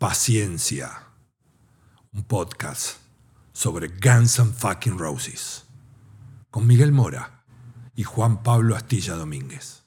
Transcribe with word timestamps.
Paciencia, 0.00 1.08
un 2.14 2.22
podcast 2.22 3.00
sobre 3.52 3.88
Guns 3.88 4.40
and 4.40 4.54
Fucking 4.54 4.96
Roses, 4.96 5.66
con 6.50 6.66
Miguel 6.66 6.90
Mora 6.90 7.44
y 7.94 8.04
Juan 8.04 8.42
Pablo 8.42 8.74
Astilla 8.76 9.14
Domínguez. 9.16 9.84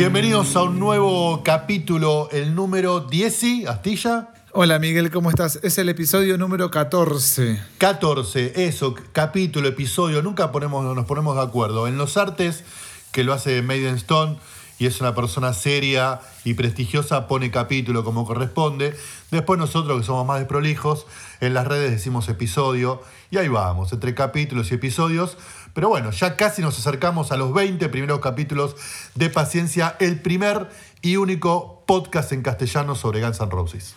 Bienvenidos 0.00 0.56
a 0.56 0.62
un 0.62 0.78
nuevo 0.78 1.42
capítulo, 1.44 2.30
el 2.32 2.54
número 2.54 3.00
10, 3.00 3.36
¿sí? 3.36 3.66
Astilla. 3.66 4.30
Hola 4.52 4.78
Miguel, 4.78 5.10
¿cómo 5.10 5.28
estás? 5.28 5.60
Es 5.62 5.76
el 5.76 5.90
episodio 5.90 6.38
número 6.38 6.70
14. 6.70 7.60
14, 7.76 8.64
eso, 8.64 8.94
capítulo, 9.12 9.68
episodio, 9.68 10.22
nunca 10.22 10.50
ponemos, 10.52 10.96
nos 10.96 11.04
ponemos 11.04 11.36
de 11.36 11.42
acuerdo. 11.42 11.86
En 11.86 11.98
los 11.98 12.16
artes, 12.16 12.64
que 13.12 13.24
lo 13.24 13.34
hace 13.34 13.60
Maiden 13.60 13.96
Stone 13.96 14.38
y 14.78 14.86
es 14.86 14.98
una 15.02 15.14
persona 15.14 15.52
seria 15.52 16.22
y 16.42 16.54
prestigiosa, 16.54 17.28
pone 17.28 17.50
capítulo 17.50 18.02
como 18.02 18.24
corresponde. 18.24 18.96
Después 19.30 19.58
nosotros, 19.58 20.00
que 20.00 20.06
somos 20.06 20.26
más 20.26 20.38
desprolijos, 20.38 21.06
en 21.42 21.52
las 21.52 21.66
redes 21.66 21.90
decimos 21.90 22.30
episodio 22.30 23.02
y 23.30 23.36
ahí 23.36 23.48
vamos, 23.48 23.92
entre 23.92 24.14
capítulos 24.14 24.70
y 24.70 24.76
episodios. 24.76 25.36
Pero 25.74 25.88
bueno, 25.88 26.10
ya 26.10 26.36
casi 26.36 26.62
nos 26.62 26.78
acercamos 26.78 27.32
a 27.32 27.36
los 27.36 27.52
20 27.54 27.88
primeros 27.88 28.20
capítulos 28.20 28.76
de 29.14 29.30
Paciencia, 29.30 29.96
el 30.00 30.20
primer 30.20 30.68
y 31.02 31.16
único 31.16 31.84
podcast 31.86 32.32
en 32.32 32.42
castellano 32.42 32.94
sobre 32.94 33.20
Guns 33.20 33.40
N' 33.40 33.50
Roses. 33.50 33.94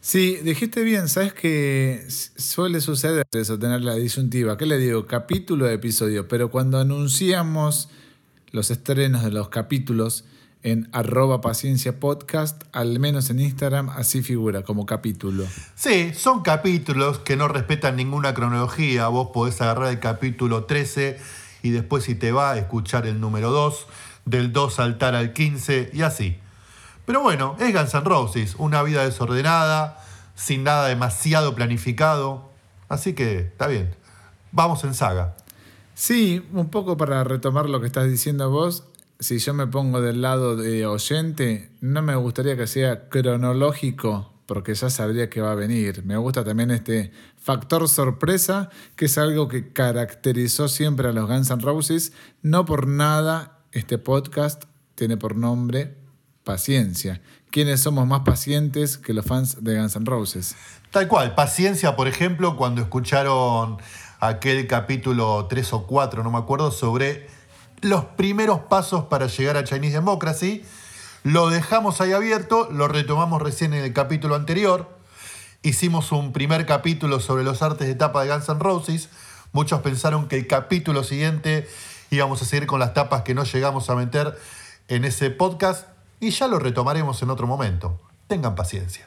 Sí, 0.00 0.36
dijiste 0.42 0.84
bien, 0.84 1.08
sabes 1.08 1.32
que 1.32 2.06
suele 2.08 2.80
suceder 2.80 3.26
eso, 3.32 3.58
tener 3.58 3.80
la 3.80 3.94
disyuntiva. 3.94 4.56
¿Qué 4.56 4.64
le 4.64 4.78
digo? 4.78 5.06
Capítulo 5.06 5.66
de 5.66 5.74
episodio. 5.74 6.28
Pero 6.28 6.50
cuando 6.50 6.78
anunciamos 6.78 7.88
los 8.52 8.70
estrenos 8.70 9.24
de 9.24 9.32
los 9.32 9.48
capítulos 9.48 10.24
en 10.66 10.88
arroba 10.92 11.40
paciencia 11.40 12.00
podcast, 12.00 12.64
al 12.72 12.98
menos 12.98 13.30
en 13.30 13.38
Instagram, 13.38 13.88
así 13.88 14.20
figura 14.20 14.62
como 14.62 14.84
capítulo. 14.84 15.44
Sí, 15.76 16.12
son 16.12 16.42
capítulos 16.42 17.20
que 17.20 17.36
no 17.36 17.46
respetan 17.46 17.94
ninguna 17.94 18.34
cronología. 18.34 19.06
Vos 19.06 19.28
podés 19.32 19.60
agarrar 19.60 19.92
el 19.92 20.00
capítulo 20.00 20.64
13 20.64 21.20
y 21.62 21.70
después 21.70 22.02
si 22.02 22.16
te 22.16 22.32
va 22.32 22.50
a 22.50 22.58
escuchar 22.58 23.06
el 23.06 23.20
número 23.20 23.52
2, 23.52 23.86
del 24.24 24.52
2 24.52 24.74
saltar 24.74 25.14
al 25.14 25.32
15 25.32 25.90
y 25.92 26.02
así. 26.02 26.36
Pero 27.04 27.20
bueno, 27.20 27.54
es 27.60 27.72
Guns 27.72 27.94
N' 27.94 28.00
Roses, 28.00 28.56
una 28.58 28.82
vida 28.82 29.04
desordenada, 29.04 30.02
sin 30.34 30.64
nada 30.64 30.88
demasiado 30.88 31.54
planificado. 31.54 32.50
Así 32.88 33.12
que 33.12 33.38
está 33.38 33.68
bien. 33.68 33.94
Vamos 34.50 34.82
en 34.82 34.94
saga. 34.94 35.36
Sí, 35.94 36.44
un 36.52 36.70
poco 36.70 36.96
para 36.96 37.22
retomar 37.22 37.68
lo 37.68 37.80
que 37.80 37.86
estás 37.86 38.10
diciendo 38.10 38.50
vos, 38.50 38.82
si 39.18 39.38
yo 39.38 39.54
me 39.54 39.66
pongo 39.66 40.00
del 40.00 40.20
lado 40.22 40.56
de 40.56 40.86
oyente, 40.86 41.70
no 41.80 42.02
me 42.02 42.14
gustaría 42.16 42.56
que 42.56 42.66
sea 42.66 43.08
cronológico, 43.08 44.32
porque 44.46 44.74
ya 44.74 44.90
sabría 44.90 45.30
que 45.30 45.40
va 45.40 45.52
a 45.52 45.56
venir. 45.56 46.04
Me 46.04 46.16
gusta 46.16 46.44
también 46.44 46.70
este 46.70 47.10
factor 47.36 47.88
sorpresa, 47.88 48.70
que 48.94 49.06
es 49.06 49.18
algo 49.18 49.48
que 49.48 49.72
caracterizó 49.72 50.68
siempre 50.68 51.08
a 51.08 51.12
los 51.12 51.26
Guns 51.26 51.50
N' 51.50 51.62
Roses. 51.62 52.12
No 52.42 52.64
por 52.64 52.86
nada 52.86 53.58
este 53.72 53.98
podcast 53.98 54.64
tiene 54.94 55.16
por 55.16 55.36
nombre 55.36 55.96
Paciencia. 56.46 57.20
¿Quiénes 57.50 57.80
somos 57.80 58.06
más 58.06 58.20
pacientes 58.20 58.98
que 58.98 59.12
los 59.12 59.26
fans 59.26 59.64
de 59.64 59.80
Guns 59.80 59.96
N' 59.96 60.04
Roses? 60.06 60.54
Tal 60.92 61.08
cual, 61.08 61.34
paciencia, 61.34 61.96
por 61.96 62.06
ejemplo, 62.06 62.56
cuando 62.56 62.82
escucharon 62.82 63.78
aquel 64.20 64.68
capítulo 64.68 65.46
3 65.48 65.72
o 65.72 65.86
4, 65.88 66.22
no 66.22 66.30
me 66.30 66.38
acuerdo, 66.38 66.70
sobre 66.70 67.26
los 67.80 68.04
primeros 68.04 68.60
pasos 68.60 69.04
para 69.04 69.26
llegar 69.26 69.56
a 69.56 69.64
Chinese 69.64 69.94
Democracy. 69.94 70.64
Lo 71.22 71.50
dejamos 71.50 72.00
ahí 72.00 72.12
abierto, 72.12 72.68
lo 72.70 72.88
retomamos 72.88 73.42
recién 73.42 73.74
en 73.74 73.84
el 73.84 73.92
capítulo 73.92 74.34
anterior. 74.34 74.88
Hicimos 75.62 76.12
un 76.12 76.32
primer 76.32 76.66
capítulo 76.66 77.20
sobre 77.20 77.42
los 77.42 77.62
artes 77.62 77.88
de 77.88 77.94
tapa 77.94 78.22
de 78.22 78.32
Guns 78.32 78.48
N' 78.48 78.60
Roses. 78.60 79.08
Muchos 79.52 79.80
pensaron 79.80 80.28
que 80.28 80.36
el 80.36 80.46
capítulo 80.46 81.02
siguiente 81.02 81.68
íbamos 82.10 82.42
a 82.42 82.44
seguir 82.44 82.66
con 82.66 82.78
las 82.78 82.94
tapas 82.94 83.22
que 83.22 83.34
no 83.34 83.44
llegamos 83.44 83.90
a 83.90 83.96
meter 83.96 84.38
en 84.88 85.04
ese 85.04 85.30
podcast 85.30 85.88
y 86.20 86.30
ya 86.30 86.46
lo 86.46 86.58
retomaremos 86.58 87.20
en 87.22 87.30
otro 87.30 87.46
momento. 87.46 88.00
Tengan 88.28 88.54
paciencia. 88.54 89.06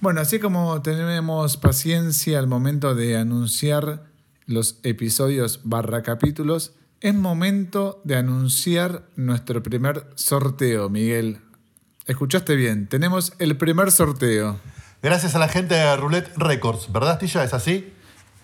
Bueno, 0.00 0.20
así 0.20 0.38
como 0.38 0.82
tenemos 0.82 1.56
paciencia 1.56 2.38
al 2.38 2.46
momento 2.46 2.94
de 2.94 3.16
anunciar 3.16 4.04
los 4.46 4.78
episodios 4.82 5.60
barra 5.64 6.02
capítulos, 6.02 6.72
es 7.00 7.14
momento 7.14 8.00
de 8.04 8.16
anunciar 8.16 9.04
nuestro 9.16 9.62
primer 9.62 10.06
sorteo, 10.14 10.88
Miguel. 10.88 11.38
Escuchaste 12.06 12.56
bien, 12.56 12.88
tenemos 12.88 13.32
el 13.38 13.56
primer 13.56 13.90
sorteo. 13.90 14.58
Gracias 15.02 15.34
a 15.34 15.38
la 15.38 15.48
gente 15.48 15.74
de 15.74 15.96
Roulette 15.96 16.32
Records, 16.36 16.92
¿verdad, 16.92 17.12
Astilla? 17.12 17.44
¿Es 17.44 17.54
así? 17.54 17.92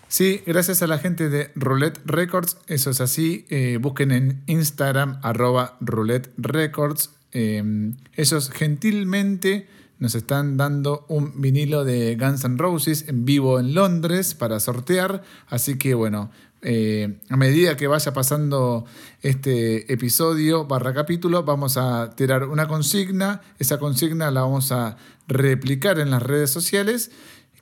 Sí, 0.07 0.43
gracias 0.45 0.83
a 0.83 0.87
la 0.87 0.99
gente 0.99 1.29
de 1.29 1.51
Roulette 1.55 1.99
Records, 2.05 2.57
eso 2.67 2.91
es 2.91 3.01
así. 3.01 3.45
Eh, 3.49 3.79
busquen 3.81 4.11
en 4.11 4.43
Instagram 4.45 5.19
arroba 5.23 5.77
Roulette 5.81 6.31
Records. 6.37 7.09
Eh, 7.31 7.93
ellos 8.15 8.51
gentilmente 8.51 9.67
nos 9.97 10.15
están 10.15 10.57
dando 10.57 11.05
un 11.07 11.41
vinilo 11.41 11.83
de 11.85 12.15
Guns 12.15 12.43
N' 12.43 12.57
Roses 12.57 13.07
en 13.07 13.25
vivo 13.25 13.59
en 13.59 13.73
Londres 13.73 14.35
para 14.35 14.59
sortear. 14.59 15.23
Así 15.47 15.77
que 15.77 15.93
bueno, 15.93 16.29
eh, 16.63 17.19
a 17.29 17.35
medida 17.35 17.75
que 17.75 17.87
vaya 17.87 18.13
pasando 18.13 18.85
este 19.21 19.91
episodio 19.91 20.65
barra 20.65 20.93
capítulo, 20.93 21.43
vamos 21.43 21.77
a 21.77 22.11
tirar 22.15 22.45
una 22.45 22.67
consigna. 22.67 23.41
Esa 23.59 23.77
consigna 23.77 24.31
la 24.31 24.41
vamos 24.41 24.71
a 24.71 24.95
replicar 25.27 25.99
en 25.99 26.09
las 26.09 26.23
redes 26.23 26.49
sociales. 26.51 27.11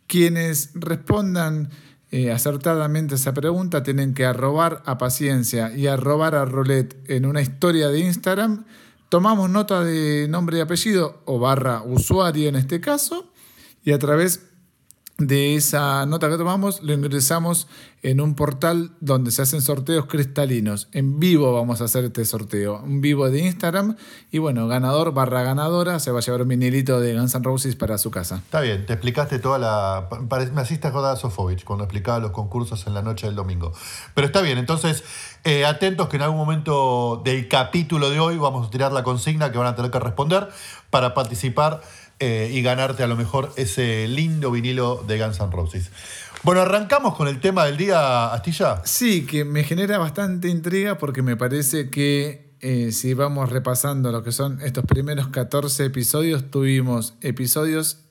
Quienes 0.07 0.69
respondan 0.75 1.69
eh, 2.11 2.31
acertadamente 2.31 3.15
esa 3.15 3.33
pregunta 3.33 3.83
tienen 3.83 4.13
que 4.13 4.25
arrobar 4.25 4.83
a 4.85 4.97
paciencia 4.97 5.73
y 5.75 5.87
arrobar 5.87 6.35
a 6.35 6.45
roulette 6.45 7.09
en 7.09 7.25
una 7.25 7.41
historia 7.41 7.87
de 7.87 8.01
Instagram. 8.01 8.65
Tomamos 9.09 9.49
nota 9.49 9.83
de 9.83 10.27
nombre 10.29 10.57
y 10.57 10.61
apellido 10.61 11.21
o 11.25 11.39
barra 11.39 11.81
usuario 11.81 12.49
en 12.49 12.55
este 12.55 12.79
caso 12.81 13.31
y 13.83 13.93
a 13.93 13.99
través 13.99 14.50
de 15.27 15.55
esa 15.55 16.05
nota 16.05 16.29
que 16.29 16.37
tomamos 16.37 16.81
lo 16.81 16.93
ingresamos 16.93 17.67
en 18.03 18.19
un 18.19 18.33
portal 18.33 18.91
donde 18.99 19.29
se 19.29 19.43
hacen 19.43 19.61
sorteos 19.61 20.07
cristalinos. 20.07 20.87
En 20.91 21.19
vivo 21.19 21.53
vamos 21.53 21.81
a 21.81 21.83
hacer 21.83 22.05
este 22.05 22.25
sorteo, 22.25 22.81
un 22.83 23.01
vivo 23.01 23.29
de 23.29 23.39
Instagram 23.39 23.95
y 24.31 24.39
bueno, 24.39 24.67
ganador 24.67 25.13
barra 25.13 25.43
ganadora 25.43 25.99
se 25.99 26.11
va 26.11 26.19
a 26.19 26.21
llevar 26.21 26.41
un 26.41 26.47
vinilito 26.47 26.99
de 26.99 27.13
Guns 27.13 27.35
N' 27.35 27.43
Roses 27.43 27.75
para 27.75 27.97
su 27.99 28.09
casa. 28.09 28.37
Está 28.37 28.61
bien, 28.61 28.85
te 28.85 28.93
explicaste 28.93 29.37
toda 29.39 29.59
la... 29.59 30.07
Me 30.53 30.87
acordar 30.87 31.13
a 31.13 31.15
Sofovich 31.15 31.63
cuando 31.63 31.83
explicaba 31.83 32.19
los 32.19 32.31
concursos 32.31 32.87
en 32.87 32.93
la 32.95 33.03
noche 33.03 33.27
del 33.27 33.35
domingo. 33.35 33.71
Pero 34.15 34.25
está 34.25 34.41
bien, 34.41 34.57
entonces 34.57 35.03
eh, 35.43 35.65
atentos 35.65 36.09
que 36.09 36.17
en 36.17 36.23
algún 36.23 36.39
momento 36.39 37.21
del 37.23 37.47
capítulo 37.47 38.09
de 38.09 38.19
hoy 38.19 38.37
vamos 38.37 38.67
a 38.67 38.69
tirar 38.71 38.91
la 38.91 39.03
consigna 39.03 39.51
que 39.51 39.59
van 39.59 39.67
a 39.67 39.75
tener 39.75 39.91
que 39.91 39.99
responder 39.99 40.49
para 40.89 41.13
participar 41.13 41.81
eh, 42.23 42.51
y 42.53 42.61
ganarte 42.61 43.01
a 43.01 43.07
lo 43.07 43.15
mejor 43.15 43.51
ese 43.55 44.07
lindo 44.07 44.51
vinilo 44.51 45.03
de 45.07 45.17
Guns 45.17 45.39
N' 45.39 45.49
Roses. 45.51 45.89
Bueno, 46.43 46.61
arrancamos 46.61 47.15
con 47.15 47.27
el 47.27 47.39
tema 47.39 47.65
del 47.65 47.77
día, 47.77 48.31
Astilla. 48.31 48.83
Sí, 48.85 49.25
que 49.25 49.43
me 49.43 49.63
genera 49.63 49.97
bastante 49.97 50.47
intriga 50.47 50.99
porque 50.99 51.23
me 51.23 51.35
parece 51.35 51.89
que 51.89 52.53
eh, 52.59 52.91
si 52.91 53.15
vamos 53.15 53.49
repasando 53.49 54.11
lo 54.11 54.23
que 54.23 54.31
son 54.31 54.61
estos 54.61 54.85
primeros 54.85 55.29
14 55.29 55.85
episodios, 55.85 56.51
tuvimos 56.51 57.15
episodios 57.21 58.01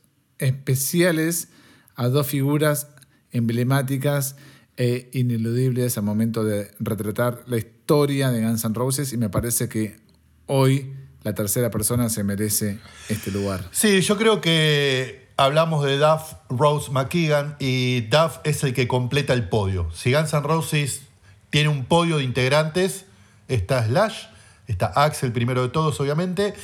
especiales 0.41 1.47
a 1.95 2.09
dos 2.09 2.27
figuras 2.27 2.89
emblemáticas 3.31 4.35
e 4.77 5.09
ineludibles 5.13 5.97
al 5.99 6.03
momento 6.03 6.43
de 6.43 6.73
retratar 6.81 7.45
la 7.47 7.59
historia 7.59 8.33
de 8.33 8.43
Guns 8.43 8.65
N' 8.65 8.75
Roses 8.75 9.13
y 9.13 9.19
me 9.19 9.29
parece 9.29 9.69
que 9.69 10.01
hoy 10.47 10.95
la 11.23 11.35
tercera 11.35 11.71
persona 11.71 12.09
se 12.09 12.25
merece 12.25 12.79
este 13.09 13.31
lugar. 13.31 13.65
Sí, 13.73 14.01
yo 14.01 14.17
creo 14.17 14.41
que 14.41 15.29
hablamos 15.37 15.85
de 15.85 15.99
Duff, 15.99 16.35
Rose, 16.49 16.91
McKeegan 16.91 17.57
y 17.59 18.03
Duff 18.03 18.39
es 18.45 18.63
el 18.65 18.75
que 18.75 18.89
completa 18.89 19.33
el 19.33 19.49
podio. 19.49 19.91
Si 19.93 20.13
Guns 20.13 20.33
N' 20.33 20.43
Roses 20.43 21.03
tiene 21.51 21.69
un 21.69 21.85
podio 21.85 22.19
de 22.19 22.25
integrantes. 22.25 23.05
Está 23.49 23.85
Slash, 23.85 24.27
está 24.69 24.87
Axel 24.87 25.33
primero 25.33 25.63
de 25.63 25.69
todos, 25.69 25.99
obviamente. 26.01 26.55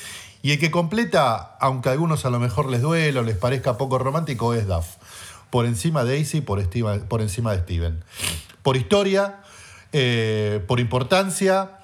Y 0.42 0.52
el 0.52 0.58
que 0.60 0.70
completa, 0.70 1.56
aunque 1.60 1.88
a 1.88 1.92
algunos 1.92 2.24
a 2.24 2.30
lo 2.30 2.38
mejor 2.38 2.70
les 2.70 2.80
duela 2.80 3.20
o 3.20 3.22
les 3.24 3.36
parezca 3.36 3.76
poco 3.76 3.98
romántico, 3.98 4.54
es 4.54 4.66
Duff. 4.66 4.86
Por 5.50 5.66
encima 5.66 6.04
de 6.04 6.12
Daisy, 6.12 6.40
por, 6.40 6.62
por 7.08 7.20
encima 7.20 7.52
de 7.52 7.62
Steven. 7.62 8.04
Por 8.62 8.76
historia, 8.76 9.40
eh, 9.92 10.62
por 10.66 10.78
importancia, 10.78 11.78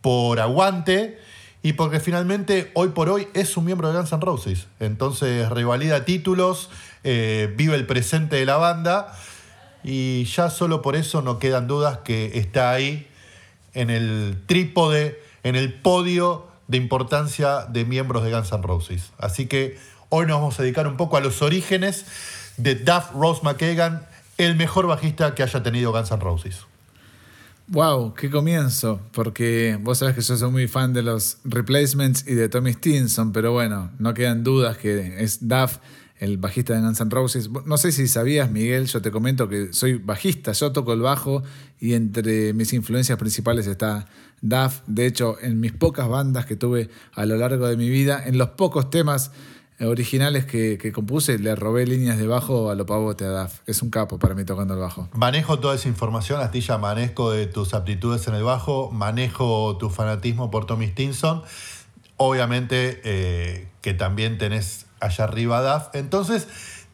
por 0.00 0.38
aguante 0.38 1.18
y 1.66 1.72
porque 1.72 1.98
finalmente 1.98 2.70
hoy 2.74 2.90
por 2.90 3.08
hoy 3.08 3.26
es 3.34 3.56
un 3.56 3.64
miembro 3.64 3.90
de 3.90 3.98
Guns 3.98 4.12
N' 4.12 4.20
Roses. 4.20 4.68
Entonces 4.78 5.48
revalida 5.48 6.04
títulos, 6.04 6.70
eh, 7.02 7.52
vive 7.56 7.74
el 7.74 7.86
presente 7.86 8.36
de 8.36 8.46
la 8.46 8.56
banda 8.56 9.12
y 9.82 10.26
ya 10.26 10.48
solo 10.48 10.80
por 10.80 10.94
eso 10.94 11.22
no 11.22 11.40
quedan 11.40 11.66
dudas 11.66 11.98
que 12.04 12.38
está 12.38 12.70
ahí 12.70 13.08
en 13.74 13.90
el 13.90 14.40
trípode, 14.46 15.20
en 15.42 15.56
el 15.56 15.74
podio 15.74 16.46
de 16.68 16.76
importancia 16.76 17.66
de 17.68 17.84
miembros 17.84 18.22
de 18.22 18.30
Guns 18.30 18.52
N' 18.52 18.62
Roses. 18.62 19.10
Así 19.18 19.46
que 19.46 19.76
hoy 20.08 20.26
nos 20.26 20.38
vamos 20.38 20.60
a 20.60 20.62
dedicar 20.62 20.86
un 20.86 20.96
poco 20.96 21.16
a 21.16 21.20
los 21.20 21.42
orígenes 21.42 22.06
de 22.58 22.76
Duff 22.76 23.10
Rose 23.12 23.40
McKagan, 23.42 24.06
el 24.38 24.54
mejor 24.54 24.86
bajista 24.86 25.34
que 25.34 25.42
haya 25.42 25.64
tenido 25.64 25.90
Guns 25.90 26.12
N' 26.12 26.20
Roses. 26.20 26.64
Wow, 27.68 28.14
qué 28.14 28.30
comienzo, 28.30 29.00
porque 29.10 29.76
vos 29.82 29.98
sabés 29.98 30.14
que 30.14 30.20
yo 30.20 30.36
soy 30.36 30.50
muy 30.52 30.68
fan 30.68 30.92
de 30.92 31.02
los 31.02 31.38
replacements 31.42 32.24
y 32.24 32.34
de 32.34 32.48
Tommy 32.48 32.72
Stinson, 32.74 33.32
pero 33.32 33.50
bueno, 33.50 33.90
no 33.98 34.14
quedan 34.14 34.44
dudas 34.44 34.78
que 34.78 35.20
es 35.20 35.48
Duff, 35.48 35.78
el 36.20 36.38
bajista 36.38 36.74
de 36.74 36.80
Guns 36.80 37.00
N' 37.00 37.10
Roses. 37.10 37.50
No 37.66 37.76
sé 37.76 37.90
si 37.90 38.06
sabías, 38.06 38.52
Miguel, 38.52 38.86
yo 38.86 39.02
te 39.02 39.10
comento 39.10 39.48
que 39.48 39.72
soy 39.72 39.94
bajista, 39.94 40.52
yo 40.52 40.70
toco 40.70 40.92
el 40.92 41.00
bajo 41.00 41.42
y 41.80 41.94
entre 41.94 42.52
mis 42.52 42.72
influencias 42.72 43.18
principales 43.18 43.66
está 43.66 44.06
Duff. 44.42 44.82
De 44.86 45.04
hecho, 45.04 45.36
en 45.42 45.58
mis 45.58 45.72
pocas 45.72 46.08
bandas 46.08 46.46
que 46.46 46.54
tuve 46.54 46.88
a 47.14 47.26
lo 47.26 47.36
largo 47.36 47.66
de 47.66 47.76
mi 47.76 47.90
vida, 47.90 48.22
en 48.24 48.38
los 48.38 48.50
pocos 48.50 48.90
temas 48.90 49.32
originales 49.80 50.46
que, 50.46 50.78
que 50.78 50.92
compuse, 50.92 51.38
le 51.38 51.54
robé 51.54 51.86
líneas 51.86 52.18
de 52.18 52.26
bajo 52.26 52.70
a 52.70 52.74
lo 52.74 52.86
pavote 52.86 53.24
a 53.24 53.28
Duff. 53.28 53.60
Es 53.66 53.82
un 53.82 53.90
capo 53.90 54.18
para 54.18 54.34
mí 54.34 54.44
tocando 54.44 54.74
el 54.74 54.80
bajo. 54.80 55.08
Manejo 55.12 55.58
toda 55.58 55.74
esa 55.74 55.88
información, 55.88 56.40
Astilla, 56.40 56.78
manejo 56.78 57.30
de 57.30 57.46
tus 57.46 57.74
aptitudes 57.74 58.26
en 58.28 58.34
el 58.34 58.42
bajo, 58.42 58.90
manejo 58.90 59.76
tu 59.78 59.90
fanatismo 59.90 60.50
por 60.50 60.66
Tommy 60.66 60.88
Stinson. 60.88 61.42
Obviamente 62.16 63.02
eh, 63.04 63.68
que 63.82 63.92
también 63.92 64.38
tenés 64.38 64.86
allá 65.00 65.24
arriba 65.24 65.58
a 65.58 65.62
Duff. 65.74 65.94
Entonces, 65.94 66.48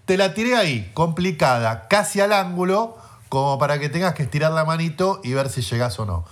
te 0.05 0.17
la 0.17 0.35
tiré 0.35 0.57
ahí, 0.57 0.91
complicada, 0.95 1.87
casi 1.89 2.21
al 2.21 2.33
ángulo, 2.33 2.97
como 3.29 3.59
para 3.59 3.79
que 3.79 3.89
tengas 3.89 4.15
que 4.15 4.25
estirar 4.25 4.53
la 4.53 4.65
manito 4.65 5.21
y 5.23 5.33
ver 5.33 5.49
si 5.49 5.63
llegás 5.63 5.99
o 6.01 6.07
no. 6.07 6.25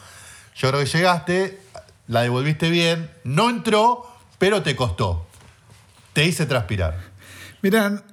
Yo 0.56 0.68
creo 0.68 0.80
que 0.80 0.86
llegaste, 0.86 1.60
la 2.08 2.22
devolviste 2.22 2.68
bien, 2.70 3.10
no 3.22 3.48
entró, 3.48 4.06
pero 4.38 4.62
te 4.62 4.74
costó. 4.74 5.29
Te 6.20 6.26
hice 6.26 6.44
transpirar. 6.44 6.98
Mirá, 7.62 8.04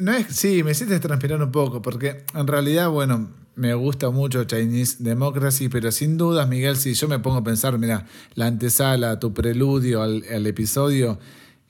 no 0.00 0.12
es, 0.12 0.28
sí, 0.28 0.62
me 0.62 0.70
hiciste 0.70 1.00
transpirar 1.00 1.42
un 1.42 1.50
poco, 1.50 1.82
porque 1.82 2.24
en 2.32 2.46
realidad, 2.46 2.88
bueno, 2.88 3.30
me 3.56 3.74
gusta 3.74 4.10
mucho 4.10 4.44
Chinese 4.44 4.98
Democracy, 5.00 5.68
pero 5.68 5.90
sin 5.90 6.16
dudas, 6.16 6.48
Miguel, 6.48 6.76
si 6.76 6.94
yo 6.94 7.08
me 7.08 7.18
pongo 7.18 7.38
a 7.38 7.42
pensar, 7.42 7.76
mira, 7.76 8.06
la 8.34 8.46
antesala, 8.46 9.18
tu 9.18 9.34
preludio 9.34 10.02
al, 10.02 10.22
al 10.32 10.46
episodio, 10.46 11.18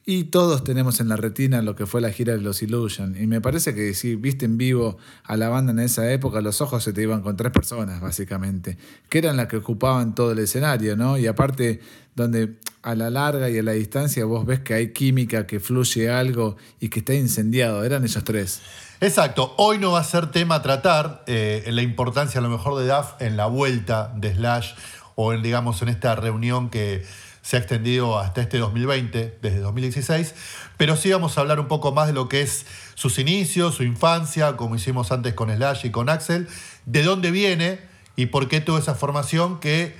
y 0.04 0.24
todos 0.24 0.62
tenemos 0.62 1.00
en 1.00 1.08
la 1.08 1.16
retina 1.16 1.62
lo 1.62 1.74
que 1.74 1.86
fue 1.86 2.02
la 2.02 2.10
gira 2.10 2.34
de 2.34 2.42
los 2.42 2.62
Illusion. 2.62 3.16
Y 3.18 3.26
me 3.26 3.40
parece 3.40 3.74
que 3.74 3.94
si 3.94 4.14
viste 4.14 4.44
en 4.44 4.58
vivo 4.58 4.98
a 5.24 5.38
la 5.38 5.48
banda 5.48 5.72
en 5.72 5.78
esa 5.78 6.12
época, 6.12 6.42
los 6.42 6.60
ojos 6.60 6.84
se 6.84 6.92
te 6.92 7.00
iban 7.00 7.22
con 7.22 7.34
tres 7.38 7.50
personas, 7.50 8.02
básicamente, 8.02 8.76
que 9.08 9.18
eran 9.20 9.38
las 9.38 9.46
que 9.46 9.56
ocupaban 9.56 10.14
todo 10.14 10.32
el 10.32 10.38
escenario, 10.40 10.96
¿no? 10.96 11.16
Y 11.16 11.26
aparte, 11.26 11.80
donde 12.14 12.58
a 12.82 12.94
la 12.94 13.10
larga 13.10 13.50
y 13.50 13.58
a 13.58 13.62
la 13.62 13.72
distancia 13.72 14.24
vos 14.24 14.46
ves 14.46 14.60
que 14.60 14.74
hay 14.74 14.92
química, 14.92 15.46
que 15.46 15.60
fluye 15.60 16.10
algo 16.10 16.56
y 16.80 16.88
que 16.88 17.00
está 17.00 17.14
incendiado. 17.14 17.84
Eran 17.84 18.04
ellos 18.04 18.22
tres. 18.24 18.60
Exacto, 19.00 19.54
hoy 19.58 19.78
no 19.78 19.92
va 19.92 20.00
a 20.00 20.04
ser 20.04 20.30
tema 20.30 20.60
tratar 20.60 21.22
eh, 21.26 21.64
la 21.70 21.82
importancia 21.82 22.40
a 22.40 22.42
lo 22.42 22.48
mejor 22.48 22.80
de 22.80 22.88
Duff 22.88 23.12
en 23.20 23.36
la 23.36 23.46
vuelta 23.46 24.12
de 24.16 24.34
Slash 24.34 24.72
o 25.14 25.32
en, 25.32 25.42
digamos, 25.42 25.82
en 25.82 25.88
esta 25.88 26.16
reunión 26.16 26.68
que 26.68 27.04
se 27.42 27.56
ha 27.56 27.60
extendido 27.60 28.18
hasta 28.18 28.42
este 28.42 28.58
2020, 28.58 29.38
desde 29.40 29.60
2016, 29.60 30.34
pero 30.76 30.96
sí 30.96 31.10
vamos 31.10 31.38
a 31.38 31.40
hablar 31.40 31.60
un 31.60 31.68
poco 31.68 31.92
más 31.92 32.08
de 32.08 32.12
lo 32.12 32.28
que 32.28 32.42
es 32.42 32.66
sus 32.94 33.18
inicios, 33.18 33.76
su 33.76 33.84
infancia, 33.84 34.56
como 34.56 34.74
hicimos 34.74 35.12
antes 35.12 35.32
con 35.34 35.48
Slash 35.54 35.86
y 35.86 35.90
con 35.90 36.10
Axel, 36.10 36.48
de 36.84 37.02
dónde 37.02 37.30
viene 37.30 37.78
y 38.16 38.26
por 38.26 38.48
qué 38.48 38.60
tuvo 38.60 38.78
esa 38.78 38.94
formación 38.94 39.60
que 39.60 39.96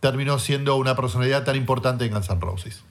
terminó 0.00 0.38
siendo 0.38 0.76
una 0.76 0.96
personalidad 0.96 1.44
tan 1.44 1.56
importante 1.56 2.04
en 2.04 2.12
Guns 2.12 2.30
N' 2.30 2.40
Roses. 2.40 2.82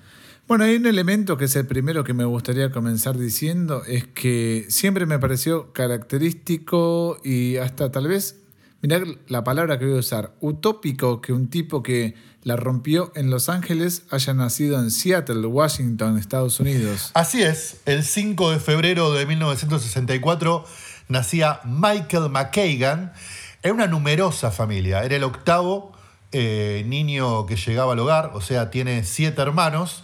Bueno, 0.48 0.64
hay 0.64 0.78
un 0.78 0.88
elemento 0.88 1.38
que 1.38 1.46
es 1.46 1.56
el 1.56 1.68
primero 1.68 2.04
que 2.04 2.14
me 2.14 2.26
gustaría 2.26 2.72
comenzar 2.72 3.18
diciendo, 3.18 3.84
es 3.86 4.08
que 4.08 4.66
siempre 4.70 5.06
me 5.06 5.20
pareció 5.20 5.74
característico 5.74 7.20
y 7.24 7.58
hasta 7.58 7.92
tal 7.92 8.08
vez, 8.08 8.38
mirá 8.82 9.00
la 9.28 9.44
palabra 9.44 9.78
que 9.78 9.86
voy 9.86 9.98
a 9.98 10.00
usar, 10.00 10.34
utópico 10.40 11.22
que 11.22 11.34
un 11.34 11.52
tipo 11.52 11.84
que 11.84 12.16
la 12.42 12.56
rompió 12.56 13.12
en 13.16 13.30
Los 13.30 13.48
Ángeles 13.48 14.04
haya 14.10 14.34
nacido 14.34 14.80
en 14.80 14.90
Seattle, 14.90 15.46
Washington, 15.46 16.18
Estados 16.18 16.60
Unidos. 16.60 17.12
Así 17.14 17.44
es, 17.44 17.82
el 17.86 18.04
5 18.04 18.50
de 18.50 18.60
febrero 18.60 19.14
de 19.14 19.28
1964 19.28 20.66
nacía 21.10 21.60
Michael 21.66 22.30
McKagan 22.32 23.14
en 23.62 23.74
una 23.74 23.86
numerosa 23.86 24.50
familia. 24.50 25.04
Era 25.04 25.16
el 25.18 25.24
octavo 25.24 25.99
eh, 26.32 26.84
niño 26.86 27.46
que 27.46 27.56
llegaba 27.56 27.94
al 27.94 28.00
hogar, 28.00 28.32
o 28.34 28.42
sea, 28.42 28.70
tiene 28.70 29.04
siete 29.04 29.42
hermanos. 29.42 30.04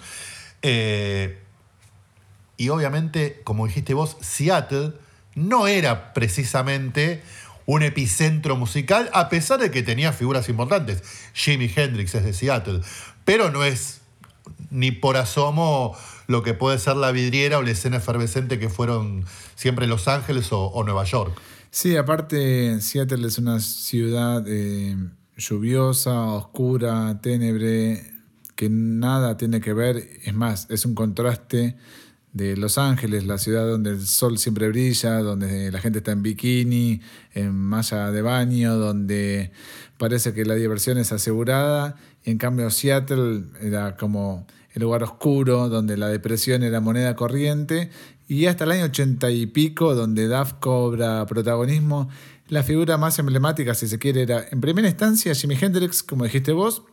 Eh, 0.61 1.39
y 2.57 2.69
obviamente, 2.69 3.41
como 3.43 3.67
dijiste 3.67 3.93
vos, 3.93 4.17
Seattle 4.21 4.93
no 5.35 5.67
era 5.67 6.13
precisamente 6.13 7.21
un 7.65 7.83
epicentro 7.83 8.55
musical, 8.55 9.09
a 9.13 9.29
pesar 9.29 9.59
de 9.59 9.71
que 9.71 9.83
tenía 9.83 10.13
figuras 10.13 10.49
importantes. 10.49 11.03
Jimi 11.33 11.71
Hendrix 11.75 12.15
es 12.15 12.23
de 12.23 12.33
Seattle, 12.33 12.81
pero 13.23 13.51
no 13.51 13.63
es 13.63 14.01
ni 14.69 14.91
por 14.91 15.17
asomo 15.17 15.97
lo 16.27 16.43
que 16.43 16.53
puede 16.53 16.79
ser 16.79 16.95
la 16.95 17.11
vidriera 17.11 17.57
o 17.57 17.61
la 17.61 17.71
escena 17.71 17.97
efervescente 17.97 18.59
que 18.59 18.69
fueron 18.69 19.25
siempre 19.55 19.87
Los 19.87 20.07
Ángeles 20.07 20.47
o, 20.51 20.83
Nueva 20.83 21.03
York. 21.03 21.39
Sí, 21.71 21.97
aparte 21.97 22.79
Seattle 22.81 23.27
es 23.27 23.37
una 23.37 23.59
ciudad 23.59 24.43
eh, 24.47 24.95
lluviosa, 25.37 26.21
oscura, 26.21 27.19
tenebre, 27.21 28.13
que 28.55 28.69
nada 28.69 29.37
tiene 29.37 29.59
que 29.61 29.73
ver, 29.73 29.97
es 30.23 30.33
más, 30.33 30.67
es 30.69 30.85
un 30.85 30.95
contraste 30.95 31.75
de 32.31 32.57
Los 32.57 32.77
Ángeles, 32.77 33.25
la 33.25 33.37
ciudad 33.37 33.65
donde 33.65 33.91
el 33.91 34.05
sol 34.05 34.37
siempre 34.37 34.67
brilla, 34.67 35.19
donde 35.19 35.71
la 35.71 35.79
gente 35.79 35.99
está 35.99 36.11
en 36.11 36.21
bikini, 36.21 37.01
en 37.33 37.55
malla 37.55 38.11
de 38.11 38.21
baño, 38.21 38.75
donde 38.75 39.51
parece 39.97 40.33
que 40.33 40.43
la 40.43 40.55
diversión 40.55 40.97
es 40.97 41.13
asegurada, 41.13 41.95
y 42.23 42.31
en 42.31 42.37
cambio 42.37 42.69
Seattle 42.69 43.45
era 43.61 43.95
como 43.95 44.45
el 44.73 44.81
lugar 44.81 45.03
oscuro, 45.03 45.69
donde 45.69 45.95
la 45.95 46.09
depresión 46.09 46.63
era 46.63 46.81
moneda 46.81 47.15
corriente, 47.15 47.89
y 48.27 48.47
hasta 48.47 48.65
el 48.65 48.71
año 48.71 48.85
ochenta 48.85 49.31
y 49.31 49.45
pico, 49.45 49.95
donde 49.95 50.27
Duff 50.27 50.53
cobra 50.59 51.25
protagonismo, 51.25 52.09
la 52.47 52.63
figura 52.63 52.97
más 52.97 53.17
emblemática, 53.19 53.73
si 53.73 53.87
se 53.87 53.99
quiere, 53.99 54.21
era 54.21 54.45
en 54.51 54.61
primera 54.61 54.87
instancia 54.87 55.33
Jimi 55.33 55.57
Hendrix, 55.59 56.03
como 56.03 56.25
dijiste 56.25 56.51
vos, 56.51 56.83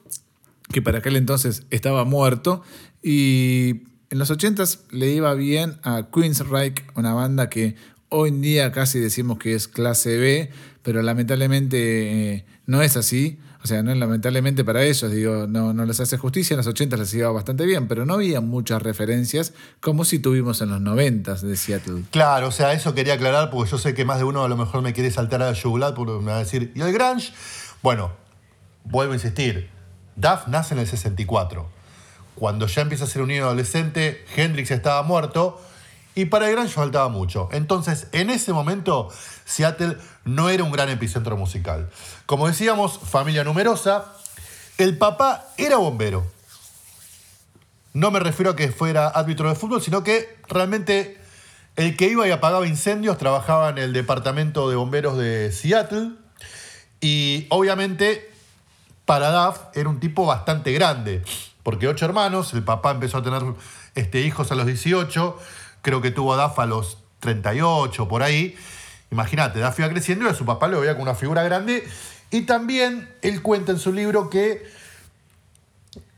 que 0.70 0.80
para 0.80 0.98
aquel 0.98 1.16
entonces 1.16 1.64
estaba 1.70 2.04
muerto, 2.04 2.62
y 3.02 3.82
en 4.10 4.18
los 4.18 4.30
80 4.30 4.64
le 4.90 5.10
iba 5.10 5.34
bien 5.34 5.78
a 5.82 6.08
Queensryche, 6.12 6.84
una 6.94 7.14
banda 7.14 7.50
que 7.50 7.76
hoy 8.08 8.28
en 8.28 8.40
día 8.42 8.72
casi 8.72 8.98
decimos 8.98 9.38
que 9.38 9.54
es 9.54 9.68
clase 9.68 10.18
B, 10.18 10.50
pero 10.82 11.02
lamentablemente 11.02 12.34
eh, 12.34 12.44
no 12.66 12.82
es 12.82 12.96
así. 12.96 13.38
O 13.64 13.66
sea, 13.68 13.80
lamentablemente 13.82 14.64
para 14.64 14.82
ellos, 14.82 15.10
digo, 15.12 15.46
no, 15.46 15.72
no 15.72 15.84
les 15.84 16.00
hace 16.00 16.18
justicia. 16.18 16.54
En 16.54 16.58
los 16.58 16.66
80 16.66 16.96
les 16.96 17.14
iba 17.14 17.30
bastante 17.30 17.64
bien, 17.64 17.86
pero 17.86 18.04
no 18.04 18.14
había 18.14 18.40
muchas 18.40 18.82
referencias 18.82 19.52
como 19.80 20.04
si 20.04 20.18
tuvimos 20.18 20.60
en 20.62 20.70
los 20.70 20.80
90 20.80 21.34
de 21.36 21.56
Seattle. 21.56 22.02
Claro, 22.10 22.48
o 22.48 22.50
sea, 22.50 22.72
eso 22.72 22.92
quería 22.92 23.14
aclarar 23.14 23.50
porque 23.50 23.70
yo 23.70 23.78
sé 23.78 23.94
que 23.94 24.04
más 24.04 24.18
de 24.18 24.24
uno 24.24 24.42
a 24.42 24.48
lo 24.48 24.56
mejor 24.56 24.82
me 24.82 24.92
quiere 24.92 25.12
saltar 25.12 25.42
a 25.42 25.46
la 25.46 25.52
yugular 25.52 25.94
porque 25.94 26.12
me 26.12 26.32
va 26.32 26.36
a 26.36 26.40
decir, 26.40 26.72
¿y 26.74 26.80
el 26.80 26.92
Grunge? 26.92 27.32
Bueno, 27.82 28.10
vuelvo 28.84 29.12
a 29.12 29.16
insistir, 29.16 29.70
Duff 30.16 30.48
nace 30.48 30.74
en 30.74 30.80
el 30.80 30.88
64. 30.88 31.68
Cuando 32.34 32.66
ya 32.66 32.82
empieza 32.82 33.04
a 33.04 33.06
ser 33.06 33.22
un 33.22 33.28
niño 33.28 33.44
adolescente, 33.44 34.24
Hendrix 34.34 34.72
estaba 34.72 35.02
muerto 35.04 35.60
y 36.14 36.26
para 36.26 36.46
el 36.48 36.52
Grunge 36.52 36.74
faltaba 36.74 37.08
mucho. 37.08 37.48
Entonces, 37.52 38.06
en 38.12 38.30
ese 38.30 38.52
momento, 38.52 39.08
Seattle 39.44 39.96
no 40.24 40.50
era 40.50 40.64
un 40.64 40.72
gran 40.72 40.88
epicentro 40.88 41.36
musical. 41.36 41.90
Como 42.26 42.46
decíamos, 42.46 42.98
familia 42.98 43.44
numerosa. 43.44 44.12
El 44.78 44.98
papá 44.98 45.46
era 45.56 45.76
bombero. 45.76 46.26
No 47.94 48.10
me 48.10 48.20
refiero 48.20 48.52
a 48.52 48.56
que 48.56 48.70
fuera 48.72 49.08
árbitro 49.08 49.48
de 49.48 49.54
fútbol, 49.54 49.82
sino 49.82 50.02
que 50.02 50.38
realmente 50.48 51.18
el 51.76 51.96
que 51.96 52.08
iba 52.08 52.26
y 52.26 52.30
apagaba 52.30 52.66
incendios 52.66 53.18
trabajaba 53.18 53.70
en 53.70 53.78
el 53.78 53.92
departamento 53.92 54.68
de 54.68 54.76
bomberos 54.76 55.16
de 55.16 55.52
Seattle. 55.52 56.12
Y 57.00 57.46
obviamente 57.50 58.30
para 59.04 59.30
Duff 59.30 59.58
era 59.74 59.88
un 59.88 60.00
tipo 60.00 60.24
bastante 60.26 60.72
grande, 60.72 61.22
porque 61.62 61.88
ocho 61.88 62.04
hermanos, 62.04 62.54
el 62.54 62.62
papá 62.62 62.92
empezó 62.92 63.18
a 63.18 63.22
tener 63.22 63.42
este, 63.94 64.20
hijos 64.20 64.52
a 64.52 64.54
los 64.54 64.66
18, 64.66 65.38
creo 65.82 66.00
que 66.00 66.10
tuvo 66.10 66.34
a 66.34 66.42
Duff 66.42 66.58
a 66.58 66.66
los 66.66 66.98
38, 67.20 68.08
por 68.08 68.22
ahí. 68.22 68.56
Imagínate, 69.10 69.60
Duff 69.60 69.78
iba 69.78 69.88
creciendo 69.90 70.24
y 70.24 70.28
a 70.28 70.34
su 70.34 70.46
papá 70.46 70.68
lo 70.68 70.80
veía 70.80 70.92
como 70.92 71.02
una 71.02 71.14
figura 71.14 71.42
grande. 71.42 71.86
Y 72.30 72.42
también 72.42 73.14
él 73.20 73.42
cuenta 73.42 73.72
en 73.72 73.78
su 73.78 73.92
libro 73.92 74.30
que 74.30 74.64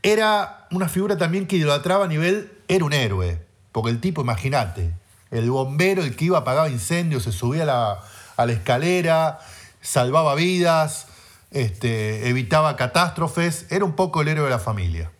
era 0.01 0.67
una 0.71 0.87
figura 0.87 1.17
también 1.17 1.47
que 1.47 1.57
idolatraba 1.57 2.05
a 2.05 2.07
nivel, 2.07 2.51
era 2.67 2.85
un 2.85 2.93
héroe. 2.93 3.39
Porque 3.71 3.91
el 3.91 3.99
tipo, 3.99 4.21
imagínate, 4.21 4.93
el 5.31 5.51
bombero, 5.51 6.01
el 6.01 6.15
que 6.15 6.25
iba, 6.25 6.37
apagaba 6.37 6.69
incendios, 6.69 7.23
se 7.23 7.31
subía 7.31 7.63
a 7.63 7.65
la, 7.65 7.99
a 8.37 8.45
la 8.45 8.53
escalera, 8.53 9.39
salvaba 9.81 10.35
vidas, 10.35 11.07
este, 11.51 12.29
evitaba 12.29 12.75
catástrofes, 12.75 13.65
era 13.69 13.83
un 13.83 13.93
poco 13.93 14.21
el 14.21 14.29
héroe 14.29 14.45
de 14.45 14.51
la 14.51 14.59
familia. 14.59 15.11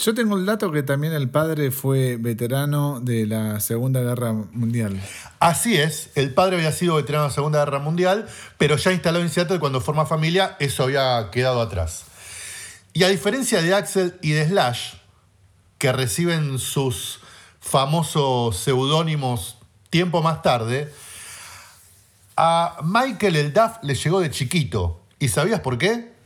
Yo 0.00 0.14
tengo 0.14 0.38
el 0.38 0.46
dato 0.46 0.72
que 0.72 0.82
también 0.82 1.12
el 1.12 1.28
padre 1.28 1.70
fue 1.70 2.16
veterano 2.16 3.00
de 3.00 3.26
la 3.26 3.60
Segunda 3.60 4.00
Guerra 4.00 4.32
Mundial. 4.32 4.98
Así 5.40 5.76
es, 5.76 6.08
el 6.14 6.32
padre 6.32 6.56
había 6.56 6.72
sido 6.72 6.94
veterano 6.94 7.24
de 7.24 7.28
la 7.28 7.34
Segunda 7.34 7.58
Guerra 7.58 7.80
Mundial, 7.80 8.26
pero 8.56 8.76
ya 8.76 8.92
instalado 8.92 9.22
en 9.22 9.28
Seattle 9.28 9.58
cuando 9.58 9.82
forma 9.82 10.06
familia, 10.06 10.56
eso 10.58 10.84
había 10.84 11.28
quedado 11.30 11.60
atrás. 11.60 12.04
Y 12.94 13.02
a 13.02 13.08
diferencia 13.08 13.60
de 13.60 13.74
Axel 13.74 14.18
y 14.22 14.30
de 14.30 14.46
Slash, 14.46 14.94
que 15.76 15.92
reciben 15.92 16.58
sus 16.58 17.20
famosos 17.60 18.56
seudónimos 18.56 19.58
tiempo 19.90 20.22
más 20.22 20.40
tarde, 20.40 20.90
a 22.38 22.78
Michael 22.82 23.36
el 23.36 23.52
Duff 23.52 23.72
le 23.82 23.94
llegó 23.94 24.20
de 24.20 24.30
chiquito. 24.30 25.02
¿Y 25.18 25.28
sabías 25.28 25.60
por 25.60 25.76
qué? 25.76 26.19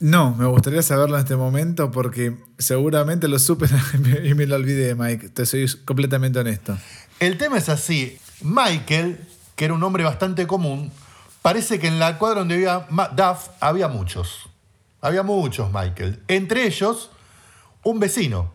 No, 0.00 0.32
me 0.34 0.46
gustaría 0.46 0.82
saberlo 0.82 1.16
en 1.16 1.22
este 1.22 1.34
momento 1.34 1.90
porque 1.90 2.36
seguramente 2.58 3.26
lo 3.26 3.38
supe 3.38 3.66
y 4.24 4.34
me 4.34 4.46
lo 4.46 4.56
olvidé, 4.56 4.94
Mike. 4.94 5.30
Te 5.30 5.44
soy 5.44 5.66
completamente 5.84 6.38
honesto. 6.38 6.78
El 7.18 7.36
tema 7.36 7.58
es 7.58 7.68
así. 7.68 8.18
Michael, 8.40 9.20
que 9.56 9.64
era 9.64 9.74
un 9.74 9.80
nombre 9.80 10.04
bastante 10.04 10.46
común, 10.46 10.92
parece 11.42 11.80
que 11.80 11.88
en 11.88 11.98
la 11.98 12.16
cuadra 12.18 12.40
donde 12.40 12.54
vivía 12.54 12.86
Duff 12.88 13.48
había 13.58 13.88
muchos. 13.88 14.48
Había 15.00 15.24
muchos 15.24 15.72
Michael. 15.72 16.22
Entre 16.28 16.66
ellos, 16.66 17.10
un 17.82 17.98
vecino. 17.98 18.52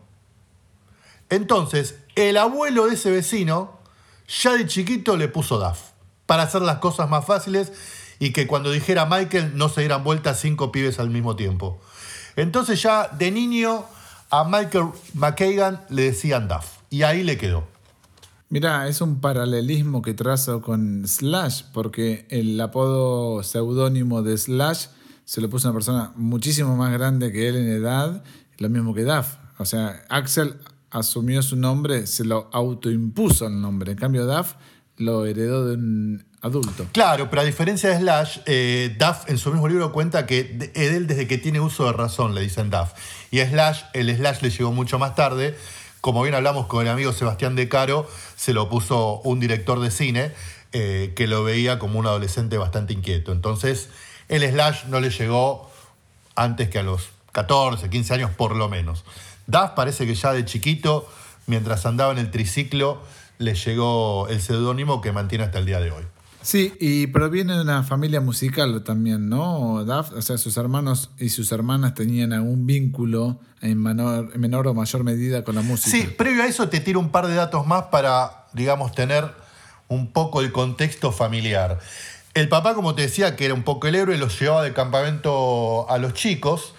Entonces, 1.28 1.96
el 2.14 2.38
abuelo 2.38 2.86
de 2.86 2.94
ese 2.94 3.10
vecino, 3.10 3.80
ya 4.42 4.54
de 4.54 4.66
chiquito 4.66 5.18
le 5.18 5.28
puso 5.28 5.58
Duff. 5.58 5.78
Para 6.24 6.44
hacer 6.44 6.62
las 6.62 6.78
cosas 6.78 7.10
más 7.10 7.26
fáciles 7.26 7.72
y 8.24 8.32
que 8.32 8.46
cuando 8.46 8.70
dijera 8.70 9.04
Michael 9.04 9.52
no 9.54 9.68
se 9.68 9.82
dieran 9.82 10.02
vueltas 10.02 10.40
cinco 10.40 10.72
pibes 10.72 10.98
al 10.98 11.10
mismo 11.10 11.36
tiempo. 11.36 11.78
Entonces 12.36 12.80
ya 12.80 13.08
de 13.08 13.30
niño 13.30 13.84
a 14.30 14.44
Michael 14.44 14.86
McKagan 15.12 15.82
le 15.90 16.04
decían 16.04 16.48
Duff. 16.48 16.78
Y 16.88 17.02
ahí 17.02 17.22
le 17.22 17.36
quedó. 17.36 17.68
Mira, 18.48 18.88
es 18.88 19.02
un 19.02 19.20
paralelismo 19.20 20.00
que 20.00 20.14
trazo 20.14 20.62
con 20.62 21.06
Slash, 21.06 21.64
porque 21.74 22.24
el 22.30 22.58
apodo 22.58 23.42
seudónimo 23.42 24.22
de 24.22 24.38
Slash 24.38 24.86
se 25.26 25.42
lo 25.42 25.50
puso 25.50 25.68
una 25.68 25.74
persona 25.74 26.12
muchísimo 26.16 26.76
más 26.76 26.94
grande 26.94 27.30
que 27.30 27.48
él 27.48 27.56
en 27.56 27.68
edad, 27.68 28.24
lo 28.56 28.70
mismo 28.70 28.94
que 28.94 29.04
Duff. 29.04 29.34
O 29.58 29.66
sea, 29.66 30.02
Axel 30.08 30.54
asumió 30.88 31.42
su 31.42 31.56
nombre, 31.56 32.06
se 32.06 32.24
lo 32.24 32.48
autoimpuso 32.52 33.48
el 33.48 33.60
nombre. 33.60 33.92
En 33.92 33.98
cambio, 33.98 34.24
Duff 34.24 34.54
lo 34.96 35.26
heredó 35.26 35.66
de 35.66 35.74
un 35.74 36.24
adulto. 36.44 36.86
Claro, 36.92 37.30
pero 37.30 37.42
a 37.42 37.44
diferencia 37.44 37.88
de 37.88 37.96
Slash, 37.96 38.38
eh, 38.44 38.94
Duff 38.98 39.28
en 39.28 39.38
su 39.38 39.50
mismo 39.50 39.66
libro 39.66 39.92
cuenta 39.92 40.26
que 40.26 40.70
él 40.74 41.06
desde 41.06 41.26
que 41.26 41.38
tiene 41.38 41.58
uso 41.60 41.86
de 41.86 41.92
razón, 41.92 42.34
le 42.34 42.42
dicen 42.42 42.70
Duff. 42.70 42.90
Y 43.30 43.40
Slash, 43.40 43.82
el 43.94 44.14
Slash 44.14 44.42
le 44.42 44.50
llegó 44.50 44.70
mucho 44.70 44.98
más 44.98 45.14
tarde. 45.14 45.56
Como 46.02 46.22
bien 46.22 46.34
hablamos 46.34 46.66
con 46.66 46.86
el 46.86 46.92
amigo 46.92 47.12
Sebastián 47.12 47.56
De 47.56 47.68
Caro, 47.70 48.06
se 48.36 48.52
lo 48.52 48.68
puso 48.68 49.20
un 49.22 49.40
director 49.40 49.80
de 49.80 49.90
cine 49.90 50.32
eh, 50.72 51.14
que 51.16 51.26
lo 51.26 51.44
veía 51.44 51.78
como 51.78 51.98
un 51.98 52.06
adolescente 52.06 52.58
bastante 52.58 52.92
inquieto. 52.92 53.32
Entonces, 53.32 53.88
el 54.28 54.42
Slash 54.42 54.84
no 54.88 55.00
le 55.00 55.08
llegó 55.08 55.70
antes 56.34 56.68
que 56.68 56.78
a 56.78 56.82
los 56.82 57.08
14, 57.32 57.88
15 57.88 58.14
años 58.14 58.30
por 58.30 58.54
lo 58.54 58.68
menos. 58.68 59.04
Duff 59.46 59.70
parece 59.74 60.06
que 60.06 60.14
ya 60.14 60.34
de 60.34 60.44
chiquito, 60.44 61.08
mientras 61.46 61.86
andaba 61.86 62.12
en 62.12 62.18
el 62.18 62.30
triciclo, 62.30 63.00
le 63.38 63.54
llegó 63.54 64.28
el 64.28 64.42
seudónimo 64.42 65.00
que 65.00 65.10
mantiene 65.10 65.44
hasta 65.44 65.58
el 65.58 65.64
día 65.64 65.80
de 65.80 65.90
hoy. 65.90 66.04
Sí, 66.44 66.74
y 66.78 67.06
proviene 67.06 67.54
de 67.54 67.62
una 67.62 67.84
familia 67.84 68.20
musical 68.20 68.84
también, 68.84 69.30
¿no? 69.30 69.82
Duff, 69.84 70.12
o 70.12 70.20
sea, 70.20 70.36
sus 70.36 70.58
hermanos 70.58 71.10
y 71.18 71.30
sus 71.30 71.50
hermanas 71.52 71.94
tenían 71.94 72.34
algún 72.34 72.66
vínculo 72.66 73.40
en 73.62 73.82
menor, 73.82 74.36
menor 74.36 74.68
o 74.68 74.74
mayor 74.74 75.04
medida 75.04 75.42
con 75.42 75.54
la 75.54 75.62
música. 75.62 75.90
Sí, 75.90 76.02
previo 76.02 76.42
a 76.42 76.46
eso 76.46 76.68
te 76.68 76.80
tiro 76.80 77.00
un 77.00 77.08
par 77.08 77.28
de 77.28 77.34
datos 77.34 77.66
más 77.66 77.84
para, 77.84 78.44
digamos, 78.52 78.92
tener 78.92 79.24
un 79.88 80.12
poco 80.12 80.42
el 80.42 80.52
contexto 80.52 81.12
familiar. 81.12 81.78
El 82.34 82.50
papá, 82.50 82.74
como 82.74 82.94
te 82.94 83.02
decía, 83.02 83.36
que 83.36 83.46
era 83.46 83.54
un 83.54 83.62
poco 83.62 83.86
el 83.86 83.94
héroe, 83.94 84.18
los 84.18 84.38
llevaba 84.38 84.62
de 84.62 84.74
campamento 84.74 85.88
a 85.88 85.96
los 85.96 86.12
chicos, 86.12 86.74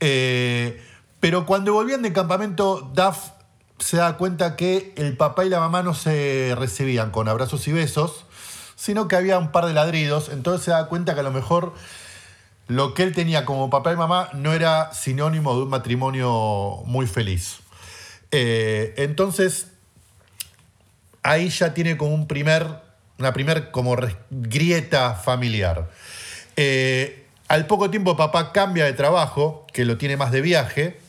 eh, 0.00 0.82
pero 1.18 1.46
cuando 1.46 1.72
volvían 1.72 2.02
de 2.02 2.12
campamento, 2.12 2.92
Duff 2.94 3.30
se 3.78 3.96
da 3.96 4.18
cuenta 4.18 4.54
que 4.54 4.92
el 4.96 5.16
papá 5.16 5.46
y 5.46 5.48
la 5.48 5.60
mamá 5.60 5.82
no 5.82 5.94
se 5.94 6.54
recibían 6.58 7.10
con 7.10 7.26
abrazos 7.26 7.66
y 7.68 7.72
besos, 7.72 8.26
sino 8.78 9.08
que 9.08 9.16
había 9.16 9.38
un 9.38 9.50
par 9.50 9.66
de 9.66 9.74
ladridos, 9.74 10.28
entonces 10.28 10.64
se 10.64 10.70
da 10.70 10.86
cuenta 10.86 11.14
que 11.14 11.20
a 11.20 11.24
lo 11.24 11.32
mejor 11.32 11.74
lo 12.68 12.94
que 12.94 13.02
él 13.02 13.12
tenía 13.12 13.44
como 13.44 13.70
papá 13.70 13.92
y 13.92 13.96
mamá 13.96 14.28
no 14.34 14.52
era 14.52 14.94
sinónimo 14.94 15.56
de 15.56 15.62
un 15.62 15.68
matrimonio 15.68 16.82
muy 16.84 17.08
feliz. 17.08 17.56
Eh, 18.30 18.94
entonces, 18.98 19.66
ahí 21.24 21.48
ya 21.48 21.74
tiene 21.74 21.96
como 21.96 22.14
un 22.14 22.28
primer, 22.28 22.66
una 23.18 23.32
primer 23.32 23.72
como 23.72 23.96
grieta 24.30 25.14
familiar. 25.14 25.90
Eh, 26.54 27.26
al 27.48 27.66
poco 27.66 27.90
tiempo 27.90 28.16
papá 28.16 28.52
cambia 28.52 28.84
de 28.84 28.92
trabajo, 28.92 29.66
que 29.72 29.84
lo 29.84 29.98
tiene 29.98 30.16
más 30.16 30.30
de 30.30 30.40
viaje, 30.40 31.00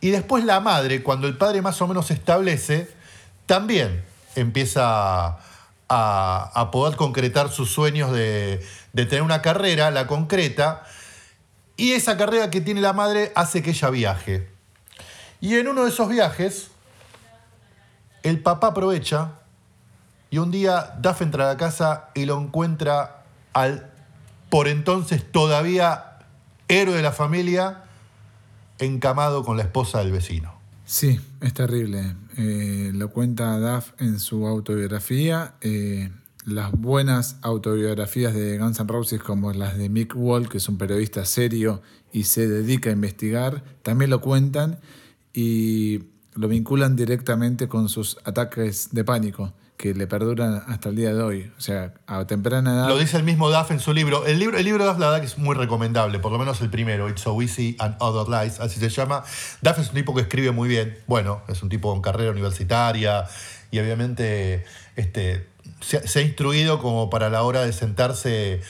y 0.00 0.10
después 0.10 0.42
la 0.42 0.58
madre, 0.58 1.04
cuando 1.04 1.28
el 1.28 1.36
padre 1.36 1.62
más 1.62 1.80
o 1.80 1.86
menos 1.86 2.08
se 2.08 2.14
establece, 2.14 2.88
también 3.46 4.02
empieza 4.34 5.38
a, 5.90 6.70
poder 6.70 6.96
concretar 6.96 7.50
sus 7.50 7.70
sueños 7.70 8.12
de, 8.12 8.64
tener 8.94 9.22
una 9.22 9.42
carrera, 9.42 9.90
la 9.90 10.06
concreta, 10.06 10.84
y 11.76 11.92
esa 11.92 12.16
carrera 12.16 12.50
que 12.50 12.60
tiene 12.60 12.80
la 12.80 12.92
madre 12.92 13.32
hace 13.34 13.62
que 13.62 13.70
ella 13.70 13.90
viaje. 13.90 14.48
Y 15.40 15.56
en 15.56 15.66
uno 15.66 15.84
de 15.84 15.90
esos 15.90 16.08
viajes, 16.08 16.68
el 18.22 18.40
papá 18.40 18.68
aprovecha 18.68 19.32
y 20.30 20.38
un 20.38 20.50
día 20.50 20.94
Duff 20.98 21.22
entra 21.22 21.44
a 21.44 21.48
la 21.48 21.56
casa 21.56 22.10
y 22.14 22.26
lo 22.26 22.38
encuentra 22.38 23.24
al 23.52 23.90
por 24.50 24.68
entonces 24.68 25.24
todavía 25.32 26.18
héroe 26.68 26.96
de 26.96 27.02
la 27.02 27.12
familia 27.12 27.84
encamado 28.78 29.44
con 29.44 29.56
la 29.56 29.62
esposa 29.62 29.98
del 30.00 30.12
vecino. 30.12 30.54
Sí, 30.84 31.20
es 31.40 31.54
terrible. 31.54 32.14
Eh, 32.42 32.90
lo 32.94 33.10
cuenta 33.10 33.58
Duff 33.58 33.92
en 33.98 34.18
su 34.18 34.46
autobiografía. 34.46 35.56
Eh, 35.60 36.10
las 36.46 36.72
buenas 36.72 37.36
autobiografías 37.42 38.32
de 38.32 38.56
Guns 38.56 38.80
N' 38.80 38.88
Roses, 38.88 39.20
como 39.20 39.52
las 39.52 39.76
de 39.76 39.90
Mick 39.90 40.14
Wall, 40.16 40.48
que 40.48 40.56
es 40.56 40.66
un 40.66 40.78
periodista 40.78 41.26
serio 41.26 41.82
y 42.14 42.24
se 42.24 42.48
dedica 42.48 42.88
a 42.88 42.94
investigar, 42.94 43.62
también 43.82 44.10
lo 44.10 44.22
cuentan 44.22 44.78
y 45.34 46.04
lo 46.34 46.48
vinculan 46.48 46.96
directamente 46.96 47.68
con 47.68 47.90
sus 47.90 48.16
ataques 48.24 48.88
de 48.92 49.04
pánico 49.04 49.52
que 49.80 49.94
le 49.94 50.06
perduran 50.06 50.62
hasta 50.68 50.90
el 50.90 50.96
día 50.96 51.14
de 51.14 51.22
hoy. 51.22 51.50
O 51.56 51.60
sea, 51.62 51.94
a 52.06 52.26
temprana 52.26 52.74
edad. 52.74 52.88
Lo 52.88 52.98
dice 52.98 53.16
el 53.16 53.22
mismo 53.22 53.48
Duff 53.48 53.70
en 53.70 53.80
su 53.80 53.94
libro. 53.94 54.26
El 54.26 54.38
libro, 54.38 54.58
el 54.58 54.64
libro 54.66 54.84
de 54.84 54.90
Duff, 54.90 55.00
la 55.00 55.06
verdad 55.06 55.20
que 55.20 55.26
es 55.26 55.38
muy 55.38 55.56
recomendable, 55.56 56.18
por 56.18 56.30
lo 56.30 56.38
menos 56.38 56.60
el 56.60 56.68
primero, 56.68 57.08
It's 57.08 57.22
So 57.22 57.40
Easy 57.40 57.76
and 57.78 57.96
Other 57.98 58.28
Lies, 58.28 58.60
así 58.60 58.78
se 58.78 58.90
llama. 58.90 59.24
Duff 59.62 59.78
es 59.78 59.88
un 59.88 59.94
tipo 59.94 60.14
que 60.14 60.20
escribe 60.20 60.50
muy 60.50 60.68
bien. 60.68 60.98
Bueno, 61.06 61.40
es 61.48 61.62
un 61.62 61.70
tipo 61.70 61.90
con 61.90 62.02
carrera 62.02 62.30
universitaria 62.30 63.24
y 63.70 63.78
obviamente 63.78 64.66
este, 64.96 65.48
se, 65.80 66.18
ha 66.18 66.22
instruido 66.22 66.78
como 66.78 67.08
para 67.08 67.30
la 67.30 67.42
hora 67.42 67.62
de 67.62 67.72
sentarse 67.72 68.60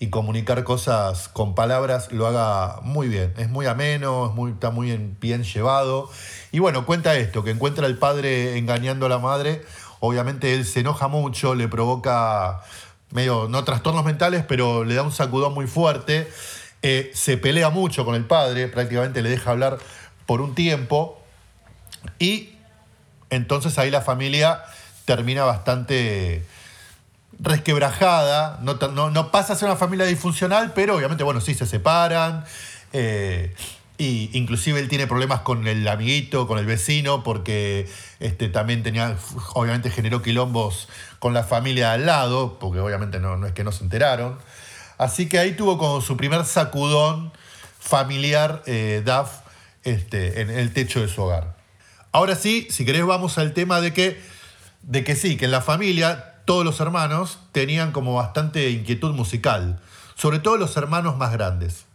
y 0.00 0.10
comunicar 0.10 0.64
cosas 0.64 1.28
con 1.28 1.54
palabras 1.54 2.12
lo 2.12 2.26
haga 2.26 2.80
muy 2.82 3.08
bien. 3.08 3.32
Es 3.38 3.48
muy 3.48 3.64
ameno, 3.64 4.34
está 4.52 4.70
muy 4.70 4.94
bien 5.18 5.44
llevado. 5.44 6.10
Y 6.52 6.58
bueno, 6.58 6.84
cuenta 6.84 7.16
esto, 7.16 7.42
que 7.42 7.52
encuentra 7.52 7.86
al 7.86 7.96
padre 7.96 8.58
engañando 8.58 9.06
a 9.06 9.08
la 9.08 9.18
madre 9.18 9.62
obviamente 10.00 10.54
él 10.54 10.64
se 10.64 10.80
enoja 10.80 11.08
mucho, 11.08 11.54
le 11.54 11.68
provoca 11.68 12.60
medio, 13.10 13.46
no 13.48 13.64
trastornos 13.64 14.04
mentales, 14.04 14.44
pero 14.46 14.84
le 14.84 14.94
da 14.94 15.02
un 15.02 15.12
sacudón 15.12 15.54
muy 15.54 15.66
fuerte, 15.66 16.30
eh, 16.82 17.10
se 17.14 17.36
pelea 17.36 17.70
mucho 17.70 18.04
con 18.04 18.14
el 18.14 18.24
padre, 18.24 18.68
prácticamente 18.68 19.22
le 19.22 19.30
deja 19.30 19.50
hablar 19.50 19.78
por 20.26 20.40
un 20.40 20.54
tiempo, 20.54 21.20
y 22.18 22.50
entonces 23.30 23.78
ahí 23.78 23.90
la 23.90 24.02
familia 24.02 24.62
termina 25.04 25.44
bastante 25.44 26.44
resquebrajada, 27.40 28.58
no, 28.62 28.74
no- 28.74 29.10
no 29.10 29.30
pasa 29.30 29.52
a 29.52 29.56
ser 29.56 29.68
una 29.68 29.76
familia 29.76 30.06
disfuncional, 30.06 30.72
pero 30.74 30.96
obviamente, 30.96 31.24
bueno, 31.24 31.40
sí 31.40 31.54
se 31.54 31.66
separan. 31.66 32.44
eh, 32.92 33.54
y 33.98 34.30
inclusive 34.32 34.78
él 34.78 34.88
tiene 34.88 35.08
problemas 35.08 35.40
con 35.40 35.66
el 35.66 35.86
amiguito, 35.88 36.46
con 36.46 36.58
el 36.58 36.66
vecino, 36.66 37.24
porque 37.24 37.88
este, 38.20 38.48
también 38.48 38.84
tenía, 38.84 39.16
obviamente 39.54 39.90
generó 39.90 40.22
quilombos 40.22 40.88
con 41.18 41.34
la 41.34 41.42
familia 41.42 41.92
al 41.92 42.06
lado, 42.06 42.60
porque 42.60 42.78
obviamente 42.78 43.18
no, 43.18 43.44
es 43.44 43.52
que 43.52 43.64
no 43.64 43.72
se 43.72 43.82
enteraron. 43.82 44.38
Así 44.98 45.28
que 45.28 45.40
ahí 45.40 45.52
tuvo 45.52 45.78
como 45.78 46.00
su 46.00 46.16
primer 46.16 46.44
sacudón 46.44 47.32
familiar 47.80 48.62
eh, 48.66 49.02
Duff 49.04 49.30
este, 49.82 50.42
en 50.42 50.50
el 50.50 50.72
techo 50.72 51.00
de 51.00 51.08
su 51.08 51.22
hogar. 51.22 51.56
Ahora 52.12 52.36
sí, 52.36 52.68
si 52.70 52.84
querés 52.84 53.04
vamos 53.04 53.36
al 53.36 53.52
tema 53.52 53.80
de 53.80 53.92
que, 53.92 54.20
de 54.82 55.02
que 55.02 55.16
sí, 55.16 55.36
que 55.36 55.46
en 55.46 55.50
la 55.50 55.60
familia 55.60 56.36
todos 56.44 56.64
los 56.64 56.78
hermanos 56.78 57.40
tenían 57.50 57.90
como 57.90 58.14
bastante 58.14 58.70
inquietud 58.70 59.12
musical, 59.12 59.80
sobre 60.14 60.38
todo 60.38 60.56
los 60.56 60.76
hermanos 60.76 61.16
más 61.16 61.32
grandes. 61.32 61.87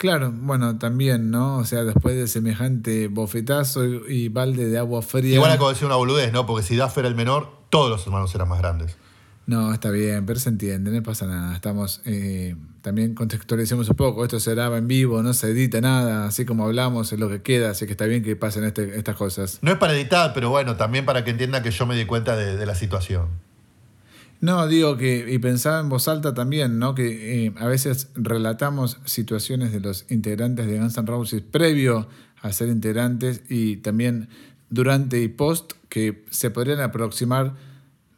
Claro, 0.00 0.32
bueno, 0.34 0.78
también, 0.78 1.30
¿no? 1.30 1.58
O 1.58 1.66
sea, 1.66 1.84
después 1.84 2.16
de 2.16 2.26
semejante 2.26 3.08
bofetazo 3.08 3.84
y, 3.84 4.30
balde 4.30 4.70
de 4.70 4.78
agua 4.78 5.02
fría. 5.02 5.34
Igual 5.34 5.50
acabo 5.50 5.68
de 5.68 5.74
decir 5.74 5.84
una 5.84 5.96
boludez, 5.96 6.32
¿no? 6.32 6.46
Porque 6.46 6.64
si 6.66 6.74
Duff 6.74 6.96
era 6.96 7.06
el 7.06 7.14
menor, 7.14 7.50
todos 7.68 7.90
los 7.90 8.06
hermanos 8.06 8.34
eran 8.34 8.48
más 8.48 8.60
grandes. 8.60 8.96
No, 9.44 9.74
está 9.74 9.90
bien, 9.90 10.24
pero 10.24 10.40
se 10.40 10.48
entiende, 10.48 10.90
no 10.90 11.02
pasa 11.02 11.26
nada. 11.26 11.54
Estamos, 11.54 12.00
eh, 12.06 12.56
también 12.80 13.14
contextualicemos 13.14 13.90
un 13.90 13.96
poco, 13.96 14.24
esto 14.24 14.40
se 14.40 14.54
graba 14.54 14.78
en 14.78 14.88
vivo, 14.88 15.22
no 15.22 15.34
se 15.34 15.48
edita 15.50 15.82
nada, 15.82 16.24
así 16.24 16.46
como 16.46 16.64
hablamos 16.64 17.12
es 17.12 17.20
lo 17.20 17.28
que 17.28 17.42
queda, 17.42 17.72
así 17.72 17.84
que 17.84 17.92
está 17.92 18.06
bien 18.06 18.24
que 18.24 18.36
pasen 18.36 18.64
este- 18.64 18.96
estas 18.96 19.16
cosas. 19.16 19.58
No 19.60 19.70
es 19.70 19.76
para 19.76 19.92
editar, 19.92 20.32
pero 20.32 20.48
bueno, 20.48 20.76
también 20.76 21.04
para 21.04 21.24
que 21.24 21.32
entienda 21.32 21.62
que 21.62 21.72
yo 21.72 21.84
me 21.84 21.94
di 21.94 22.06
cuenta 22.06 22.36
de, 22.36 22.56
de 22.56 22.64
la 22.64 22.74
situación. 22.74 23.28
No, 24.40 24.66
digo 24.66 24.96
que, 24.96 25.30
y 25.30 25.38
pensaba 25.38 25.80
en 25.80 25.90
voz 25.90 26.08
alta 26.08 26.32
también, 26.32 26.78
¿no? 26.78 26.94
Que 26.94 27.46
eh, 27.46 27.52
a 27.58 27.66
veces 27.66 28.08
relatamos 28.14 28.98
situaciones 29.04 29.70
de 29.72 29.80
los 29.80 30.06
integrantes 30.08 30.66
de 30.66 30.78
Guns 30.78 30.96
N' 30.96 31.06
Roses 31.06 31.42
previo 31.42 32.08
a 32.40 32.50
ser 32.52 32.68
integrantes 32.68 33.42
y 33.50 33.76
también 33.76 34.28
durante 34.70 35.20
y 35.20 35.28
post 35.28 35.72
que 35.90 36.24
se 36.30 36.50
podrían 36.50 36.80
aproximar 36.80 37.54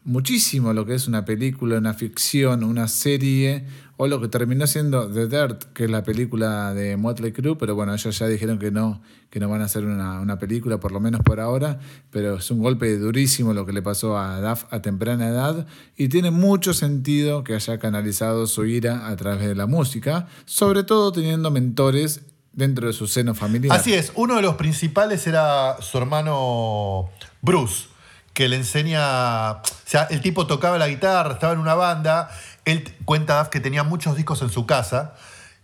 muchísimo 0.04 0.72
lo 0.72 0.84
que 0.84 0.94
es 0.94 1.06
una 1.08 1.24
película, 1.24 1.78
una 1.78 1.94
ficción, 1.94 2.64
una 2.64 2.88
serie, 2.88 3.64
o 3.96 4.08
lo 4.08 4.20
que 4.20 4.26
terminó 4.26 4.66
siendo 4.66 5.08
The 5.08 5.28
Dirt, 5.28 5.64
que 5.74 5.84
es 5.84 5.90
la 5.90 6.02
película 6.02 6.74
de 6.74 6.96
Motley 6.96 7.32
Crue, 7.32 7.56
pero 7.56 7.76
bueno, 7.76 7.94
ellos 7.94 8.18
ya 8.18 8.26
dijeron 8.26 8.58
que 8.58 8.72
no, 8.72 9.00
que 9.30 9.38
no 9.38 9.48
van 9.48 9.62
a 9.62 9.66
hacer 9.66 9.84
una, 9.84 10.20
una 10.20 10.38
película, 10.38 10.80
por 10.80 10.90
lo 10.90 10.98
menos 10.98 11.20
por 11.20 11.38
ahora, 11.38 11.78
pero 12.10 12.36
es 12.36 12.50
un 12.50 12.60
golpe 12.60 12.96
durísimo 12.98 13.54
lo 13.54 13.64
que 13.64 13.72
le 13.72 13.80
pasó 13.80 14.18
a 14.18 14.40
Duff 14.40 14.64
a 14.70 14.82
temprana 14.82 15.28
edad, 15.28 15.66
y 15.96 16.08
tiene 16.08 16.32
mucho 16.32 16.74
sentido 16.74 17.44
que 17.44 17.54
haya 17.54 17.78
canalizado 17.78 18.46
su 18.46 18.64
ira 18.64 19.08
a 19.08 19.16
través 19.16 19.46
de 19.46 19.54
la 19.54 19.66
música, 19.66 20.26
sobre 20.46 20.82
todo 20.82 21.12
teniendo 21.12 21.50
mentores 21.52 22.22
dentro 22.52 22.88
de 22.88 22.92
su 22.92 23.06
seno 23.06 23.34
familiar. 23.34 23.78
Así 23.78 23.94
es, 23.94 24.12
uno 24.14 24.36
de 24.36 24.42
los 24.42 24.56
principales 24.56 25.26
era 25.26 25.76
su 25.80 25.96
hermano 25.98 27.08
Bruce, 27.40 27.91
que 28.34 28.48
le 28.48 28.56
enseña. 28.56 29.52
O 29.52 29.62
sea, 29.84 30.04
el 30.04 30.20
tipo 30.20 30.46
tocaba 30.46 30.78
la 30.78 30.88
guitarra, 30.88 31.34
estaba 31.34 31.52
en 31.52 31.58
una 31.58 31.74
banda. 31.74 32.30
Él 32.64 32.94
cuenta 33.04 33.38
Duff 33.38 33.48
que 33.48 33.60
tenía 33.60 33.82
muchos 33.82 34.16
discos 34.16 34.42
en 34.42 34.50
su 34.50 34.66
casa. 34.66 35.14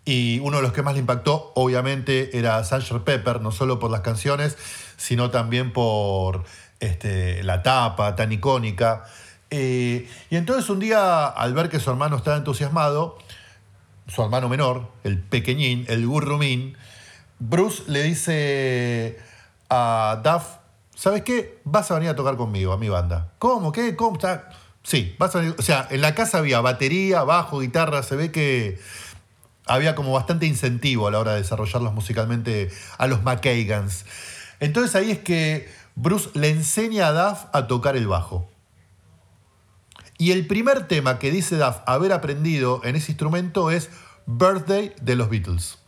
Y 0.05 0.39
uno 0.41 0.57
de 0.57 0.63
los 0.63 0.73
que 0.73 0.83
más 0.83 0.95
le 0.95 1.01
impactó, 1.01 1.53
obviamente, 1.55 2.39
era 2.39 2.65
Sgt. 2.65 3.05
Pepper, 3.05 3.43
no 3.43 3.53
solo 3.53 3.79
por 3.79 3.91
las 3.91 4.01
canciones, 4.01 4.57
sino 4.97 5.31
también 5.31 5.73
por 5.73 6.45
este, 6.81 7.43
la 7.43 7.63
tapa 7.63 8.17
tan 8.17 8.33
icónica. 8.33 9.05
Eh, 9.51 10.09
y 10.31 10.37
entonces 10.37 10.69
un 10.71 10.79
día, 10.79 11.27
al 11.27 11.53
ver 11.55 11.69
que 11.69 11.79
su 11.79 11.91
hermano 11.91 12.17
estaba 12.17 12.37
entusiasmado, 12.37 13.19
su 14.07 14.23
hermano 14.23 14.49
menor, 14.49 14.91
el 15.05 15.19
pequeñín, 15.19 15.85
el 15.89 16.07
gurrumín, 16.07 16.77
Bruce 17.39 17.85
le 17.87 18.03
dice 18.03 19.19
a 19.69 20.21
Duff, 20.25 20.58
¿sabes 20.99 21.23
qué? 21.23 21.61
Vas 21.65 21.91
a 21.91 21.95
venir 21.95 22.11
a 22.11 22.17
tocar 22.17 22.37
conmigo, 22.37 22.73
a 22.73 22.77
mi 22.77 22.89
banda. 22.89 23.33
¿Cómo? 23.39 23.71
¿Qué? 23.71 23.95
¿Cómo? 23.95 24.19
Sí, 24.83 25.15
vas 25.19 25.35
a 25.35 25.39
venir. 25.39 25.55
O 25.57 25.63
sea, 25.63 25.87
en 25.91 26.01
la 26.01 26.15
casa 26.15 26.39
había 26.39 26.61
batería, 26.61 27.23
bajo, 27.23 27.61
guitarra, 27.61 28.03
se 28.03 28.17
ve 28.17 28.33
que 28.33 28.81
había 29.65 29.95
como 29.95 30.13
bastante 30.13 30.47
incentivo 30.47 31.07
a 31.07 31.13
la 31.13 31.21
hora 31.21 31.33
de 31.33 31.39
desarrollarlos 31.39 31.95
musicalmente 31.95 32.71
a 32.99 33.07
los 33.07 33.23
McKagans. 33.23 34.07
Entonces 34.59 34.97
ahí 34.97 35.13
es 35.13 35.21
que 35.21 35.71
Bruce 35.95 36.31
le 36.35 36.51
enseña 36.51 37.09
a 37.09 37.13
Duff 37.13 37.45
a 37.53 37.69
tocar 37.69 37.97
el 37.97 38.09
bajo. 38.09 38.49
Y 40.17 40.33
el 40.33 40.49
primer 40.49 40.89
tema 40.89 41.21
que 41.21 41.31
dice 41.31 41.57
Duff 41.57 41.77
haber 41.87 42.13
aprendido 42.13 42.81
en 42.83 42.97
ese 42.97 43.13
instrumento 43.13 43.71
es 43.71 43.89
Birthday 44.27 44.95
de 45.01 45.15
los 45.15 45.31
Beatles. 45.31 45.79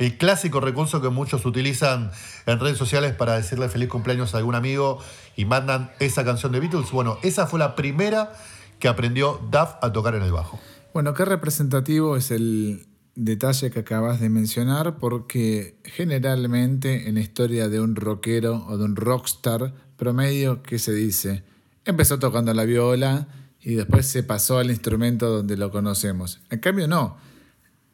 El 0.00 0.16
clásico 0.16 0.60
recurso 0.60 1.02
que 1.02 1.10
muchos 1.10 1.44
utilizan 1.44 2.10
en 2.46 2.58
redes 2.58 2.78
sociales 2.78 3.12
para 3.12 3.36
decirle 3.36 3.68
feliz 3.68 3.90
cumpleaños 3.90 4.34
a 4.34 4.38
algún 4.38 4.54
amigo 4.54 4.98
y 5.36 5.44
mandan 5.44 5.90
esa 6.00 6.24
canción 6.24 6.52
de 6.52 6.60
Beatles. 6.60 6.90
Bueno, 6.90 7.18
esa 7.22 7.46
fue 7.46 7.58
la 7.58 7.76
primera 7.76 8.32
que 8.78 8.88
aprendió 8.88 9.38
Duff 9.52 9.74
a 9.82 9.92
tocar 9.92 10.14
en 10.14 10.22
el 10.22 10.32
bajo. 10.32 10.58
Bueno, 10.94 11.12
qué 11.12 11.26
representativo 11.26 12.16
es 12.16 12.30
el 12.30 12.86
detalle 13.14 13.70
que 13.70 13.80
acabas 13.80 14.20
de 14.20 14.30
mencionar, 14.30 14.96
porque 14.96 15.76
generalmente 15.84 17.06
en 17.06 17.16
la 17.16 17.20
historia 17.20 17.68
de 17.68 17.78
un 17.78 17.94
rockero 17.94 18.64
o 18.68 18.78
de 18.78 18.84
un 18.84 18.96
rockstar 18.96 19.74
promedio, 19.98 20.62
¿qué 20.62 20.78
se 20.78 20.94
dice? 20.94 21.44
Empezó 21.84 22.18
tocando 22.18 22.54
la 22.54 22.64
viola 22.64 23.28
y 23.60 23.74
después 23.74 24.06
se 24.06 24.22
pasó 24.22 24.56
al 24.56 24.70
instrumento 24.70 25.28
donde 25.28 25.58
lo 25.58 25.70
conocemos. 25.70 26.40
En 26.48 26.60
cambio, 26.60 26.88
no. 26.88 27.28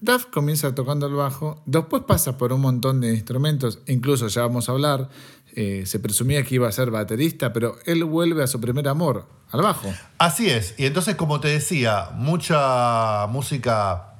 Duff 0.06 0.26
comienza 0.26 0.74
tocando 0.74 1.06
el 1.06 1.14
bajo, 1.14 1.60
después 1.66 2.04
pasa 2.06 2.38
por 2.38 2.52
un 2.52 2.62
montón 2.62 3.00
de 3.02 3.12
instrumentos, 3.12 3.80
incluso 3.86 4.28
ya 4.28 4.42
vamos 4.42 4.68
a 4.68 4.72
hablar, 4.72 5.10
eh, 5.54 5.82
se 5.84 5.98
presumía 5.98 6.44
que 6.44 6.54
iba 6.54 6.68
a 6.68 6.72
ser 6.72 6.90
baterista, 6.90 7.52
pero 7.52 7.76
él 7.84 8.04
vuelve 8.04 8.42
a 8.42 8.46
su 8.46 8.60
primer 8.60 8.88
amor, 8.88 9.26
al 9.50 9.62
bajo. 9.62 9.92
Así 10.16 10.48
es. 10.48 10.74
Y 10.78 10.86
entonces, 10.86 11.16
como 11.16 11.40
te 11.40 11.48
decía, 11.48 12.10
mucha 12.14 13.26
música 13.26 14.14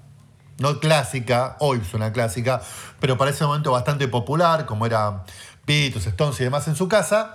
no 0.59 0.81
clásica, 0.81 1.57
hoy 1.61 1.81
suena 1.89 2.13
clásica, 2.13 2.61
pero 3.01 3.17
para 3.17 3.31
ese 3.31 3.45
momento 3.45 3.71
bastante 3.71 4.09
popular, 4.09 4.67
como 4.67 4.87
eran 4.87 5.23
Beatles, 5.67 6.07
Stones 6.07 6.41
y 6.41 6.45
demás 6.45 6.67
en 6.69 6.75
su 6.75 6.89
casa, 6.89 7.35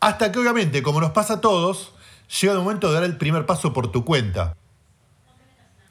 hasta 0.00 0.32
que 0.32 0.38
obviamente, 0.38 0.82
como 0.82 1.00
nos 1.00 1.12
pasa 1.12 1.34
a 1.34 1.40
todos, 1.40 1.92
llega 2.40 2.54
el 2.54 2.58
momento 2.58 2.88
de 2.88 2.94
dar 2.94 3.04
el 3.04 3.16
primer 3.16 3.46
paso 3.46 3.72
por 3.72 3.92
tu 3.92 4.04
cuenta. 4.04 4.56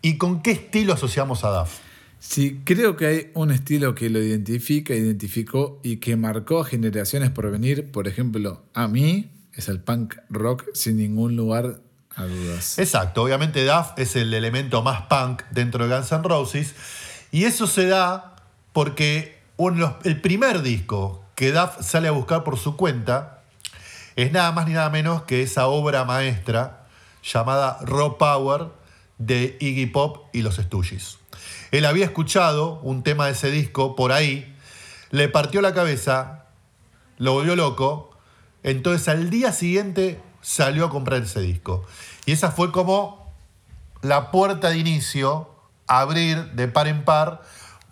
¿Y 0.02 0.18
con 0.18 0.42
qué 0.42 0.52
estilo 0.52 0.94
asociamos 0.94 1.44
a 1.44 1.50
Duff? 1.50 1.80
Sí, 2.20 2.62
creo 2.64 2.98
que 2.98 3.06
hay 3.08 3.32
un 3.34 3.52
estilo 3.52 3.96
que 3.96 4.10
lo 4.10 4.22
identifica, 4.22 4.94
identificó 4.94 5.80
y 5.84 5.98
que 5.98 6.16
marcó 6.16 6.62
a 6.62 6.66
generaciones 6.66 7.32
por 7.32 7.50
venir. 7.52 7.92
Por 7.92 8.08
ejemplo, 8.08 8.64
a 8.74 8.88
mí 8.88 9.32
es 9.54 9.70
el 9.70 9.80
punk 9.80 10.16
rock 10.30 10.66
sin 10.74 10.98
ningún 10.98 11.36
lugar 11.36 11.82
a 12.16 12.26
dudas. 12.26 12.78
Exacto, 12.78 13.24
obviamente 13.24 13.66
Duff 13.66 13.94
es 13.98 14.16
el 14.16 14.34
elemento 14.34 14.84
más 14.84 15.04
punk 15.04 15.44
dentro 15.52 15.88
de 15.88 15.96
Guns 15.96 16.12
N' 16.12 16.24
Roses. 16.24 16.76
Y 17.32 17.46
eso 17.46 17.68
se 17.68 17.88
da 17.88 18.36
porque 18.74 19.40
el 20.04 20.22
primer 20.22 20.62
disco 20.62 21.24
que 21.36 21.52
Duff 21.52 21.82
sale 21.82 22.08
a 22.08 22.12
buscar 22.12 22.44
por 22.44 22.58
su 22.58 22.76
cuenta 22.76 23.44
es 24.16 24.32
nada 24.32 24.52
más 24.52 24.68
ni 24.68 24.74
nada 24.74 24.90
menos 24.90 25.24
que 25.24 25.42
esa 25.42 25.68
obra 25.68 26.06
maestra 26.06 26.86
llamada 27.24 27.80
Raw 27.82 28.18
Power 28.18 28.68
de 29.26 29.58
Iggy 29.60 29.86
Pop 29.88 30.28
y 30.34 30.42
los 30.42 30.56
Stooges. 30.56 31.20
Él 31.72 31.86
había 31.86 32.06
escuchado 32.06 32.80
un 32.82 33.04
tema 33.04 33.28
de 33.28 33.34
ese 33.34 33.52
disco 33.52 33.96
por 33.96 34.12
ahí, 34.12 34.56
le 35.12 35.30
partió 35.30 35.62
la 35.62 35.74
cabeza, 35.74 36.46
lo 37.18 37.34
volvió 37.34 37.56
loco, 37.56 38.12
entonces 38.64 39.08
al 39.08 39.30
día 39.30 39.52
siguiente 39.52 40.22
salió 40.42 40.86
a 40.86 40.90
comprar 40.90 41.22
ese 41.22 41.42
disco. 41.42 41.86
Y 42.26 42.34
esa 42.34 42.52
fue 42.52 42.72
como 42.72 43.32
la 44.02 44.32
puerta 44.32 44.70
de 44.70 44.78
inicio, 44.78 45.50
abrir 45.88 46.52
de 46.54 46.68
par 46.68 46.88
en 46.88 47.06
par 47.06 47.42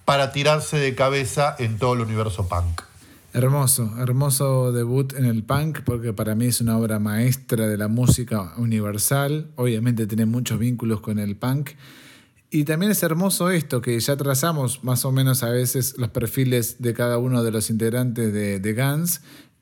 para 0.05 0.31
tirarse 0.31 0.77
de 0.77 0.95
cabeza 0.95 1.55
en 1.59 1.77
todo 1.77 1.93
el 1.93 2.01
universo 2.01 2.47
punk. 2.47 2.88
Hermoso, 3.31 3.93
hermoso 3.99 4.71
debut 4.71 5.13
en 5.13 5.25
el 5.25 5.43
punk 5.43 5.81
porque 5.85 6.13
para 6.13 6.33
mí 6.33 6.47
es 6.47 6.61
una 6.61 6.77
obra 6.79 6.97
maestra 6.97 7.67
de 7.67 7.77
la 7.77 7.87
música 7.87 8.53
universal. 8.57 9.51
Obviamente 9.55 10.07
tiene 10.07 10.25
muchos 10.25 10.57
vínculos 10.57 10.99
con 11.01 11.19
el 11.19 11.35
punk. 11.35 11.71
Y 12.49 12.63
también 12.63 12.91
es 12.91 13.03
hermoso 13.03 13.51
esto, 13.51 13.81
que 13.81 13.99
ya 13.99 14.17
trazamos 14.17 14.83
más 14.83 15.05
o 15.05 15.11
menos 15.11 15.43
a 15.43 15.49
veces 15.49 15.93
los 15.99 16.09
perfiles 16.09 16.77
de 16.79 16.95
cada 16.95 17.19
uno 17.19 17.43
de 17.43 17.51
los 17.51 17.69
integrantes 17.69 18.33
de, 18.33 18.59
de 18.59 18.73
Guns. 18.73 19.21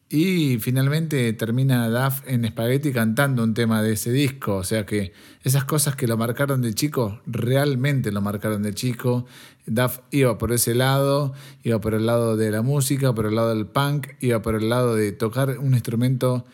Y 0.09 0.59
finalmente 0.59 1.33
termina 1.33 1.89
Duff 1.89 2.21
en 2.27 2.47
Spaghetti 2.47 2.93
cantando 2.93 3.43
un 3.43 3.53
tema 3.53 3.81
de 3.81 3.93
ese 3.93 4.11
disco. 4.11 4.55
O 4.55 4.63
sea 4.63 4.85
que 4.85 5.11
esas 5.43 5.65
cosas 5.65 5.97
que 5.97 6.07
lo 6.07 6.15
marcaron 6.15 6.61
de 6.61 6.73
chico, 6.73 7.19
realmente 7.25 8.13
lo 8.13 8.21
marcaron 8.21 8.63
de 8.63 8.73
chico. 8.73 9.25
Duff 9.65 9.99
iba 10.11 10.37
por 10.37 10.53
ese 10.53 10.75
lado, 10.75 11.33
iba 11.63 11.81
por 11.81 11.93
el 11.93 12.05
lado 12.05 12.37
de 12.37 12.51
la 12.51 12.61
música, 12.61 13.13
por 13.13 13.25
el 13.25 13.35
lado 13.35 13.53
del 13.53 13.65
punk, 13.65 14.07
iba 14.21 14.41
por 14.41 14.55
el 14.55 14.69
lado 14.69 14.95
de 14.95 15.11
tocar 15.11 15.59
un 15.59 15.73
instrumento 15.73 16.45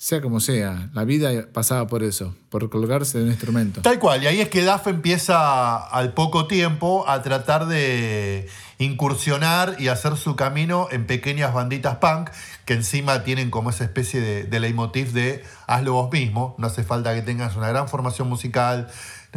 sea 0.00 0.20
como 0.20 0.38
sea, 0.38 0.90
la 0.92 1.02
vida 1.02 1.48
pasaba 1.52 1.88
por 1.88 2.04
eso, 2.04 2.32
por 2.50 2.70
colgarse 2.70 3.18
de 3.18 3.24
un 3.24 3.30
instrumento. 3.30 3.82
Tal 3.82 3.98
cual, 3.98 4.22
y 4.22 4.28
ahí 4.28 4.40
es 4.40 4.48
que 4.48 4.64
Duff 4.64 4.86
empieza 4.86 5.76
al 5.76 6.14
poco 6.14 6.46
tiempo 6.46 7.04
a 7.08 7.20
tratar 7.22 7.66
de 7.66 8.48
incursionar 8.78 9.74
y 9.80 9.88
hacer 9.88 10.16
su 10.16 10.36
camino 10.36 10.86
en 10.92 11.08
pequeñas 11.08 11.52
banditas 11.52 11.96
punk 11.96 12.30
que 12.64 12.74
encima 12.74 13.24
tienen 13.24 13.50
como 13.50 13.70
esa 13.70 13.82
especie 13.82 14.20
de, 14.20 14.44
de 14.44 14.60
leitmotiv 14.60 15.10
de 15.10 15.42
hazlo 15.66 15.94
vos 15.94 16.12
mismo, 16.12 16.54
no 16.58 16.68
hace 16.68 16.84
falta 16.84 17.12
que 17.12 17.22
tengas 17.22 17.56
una 17.56 17.66
gran 17.66 17.88
formación 17.88 18.28
musical, 18.28 18.88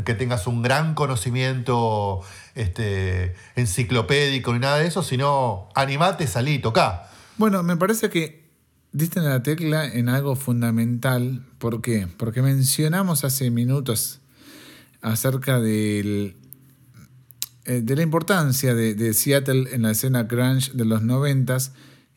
que 0.06 0.13
tengas 0.13 0.45
un 0.45 0.62
gran 0.62 0.93
conocimiento 0.93 2.21
este, 2.54 3.34
enciclopédico 3.56 4.54
ni 4.54 4.60
nada 4.60 4.78
de 4.78 4.86
eso, 4.86 5.02
sino 5.02 5.69
animate, 5.74 6.28
salí, 6.28 6.60
toca. 6.60 7.08
Bueno, 7.38 7.63
me 7.63 7.78
parece 7.78 8.12
que 8.12 8.40
diste 8.91 9.19
en 9.19 9.25
la 9.25 9.43
tecla 9.43 9.86
en 9.86 10.10
algo 10.10 10.36
fundamental. 10.36 11.45
¿Por 11.58 11.82
qué? 11.82 12.08
Porque 12.17 12.41
mencionamos 12.41 13.23
hace 13.23 13.49
minutos 13.51 14.19
acerca 15.01 15.60
del, 15.60 16.36
eh, 17.65 17.82
de 17.84 17.95
la 17.95 18.01
importancia 18.01 18.75
de, 18.75 19.13
Seattle 19.13 19.69
en 19.71 19.84
la 19.84 19.91
escena 19.91 20.23
grunge 20.23 20.71
de 20.73 20.86
los 20.86 21.01
noventas 21.04 21.73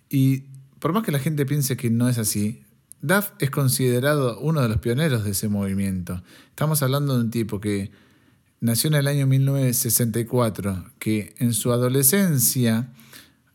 y 0.08 0.44
por 0.78 0.92
más 0.92 1.02
que 1.02 1.12
la 1.12 1.18
gente 1.18 1.46
piense 1.46 1.76
que 1.76 1.90
no 1.90 2.08
es 2.08 2.18
así, 2.18 2.62
Duff 3.00 3.30
es 3.38 3.50
considerado 3.50 4.38
uno 4.40 4.62
de 4.62 4.68
los 4.68 4.78
pioneros 4.78 5.24
de 5.24 5.30
ese 5.30 5.48
movimiento. 5.48 6.22
Estamos 6.50 6.82
hablando 6.82 7.14
de 7.14 7.20
un 7.20 7.30
tipo 7.30 7.60
que 7.60 7.90
nació 8.60 8.88
en 8.88 8.94
el 8.94 9.06
año 9.06 9.26
1964, 9.26 10.92
que 10.98 11.34
en 11.38 11.52
su 11.52 11.72
adolescencia, 11.72 12.92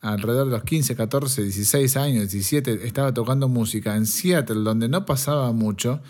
alrededor 0.02 0.46
de 0.46 0.52
los 0.52 0.64
15, 0.64 0.96
14, 0.96 1.44
16 1.44 1.98
años, 1.98 2.32
17, 2.32 2.88
estaba 2.88 3.14
tocando 3.14 3.48
música 3.48 3.96
en 3.96 4.06
Seattle, 4.06 4.62
donde 4.64 4.88
no 4.88 5.06
pasaba 5.06 5.52
mucho. 5.52 6.02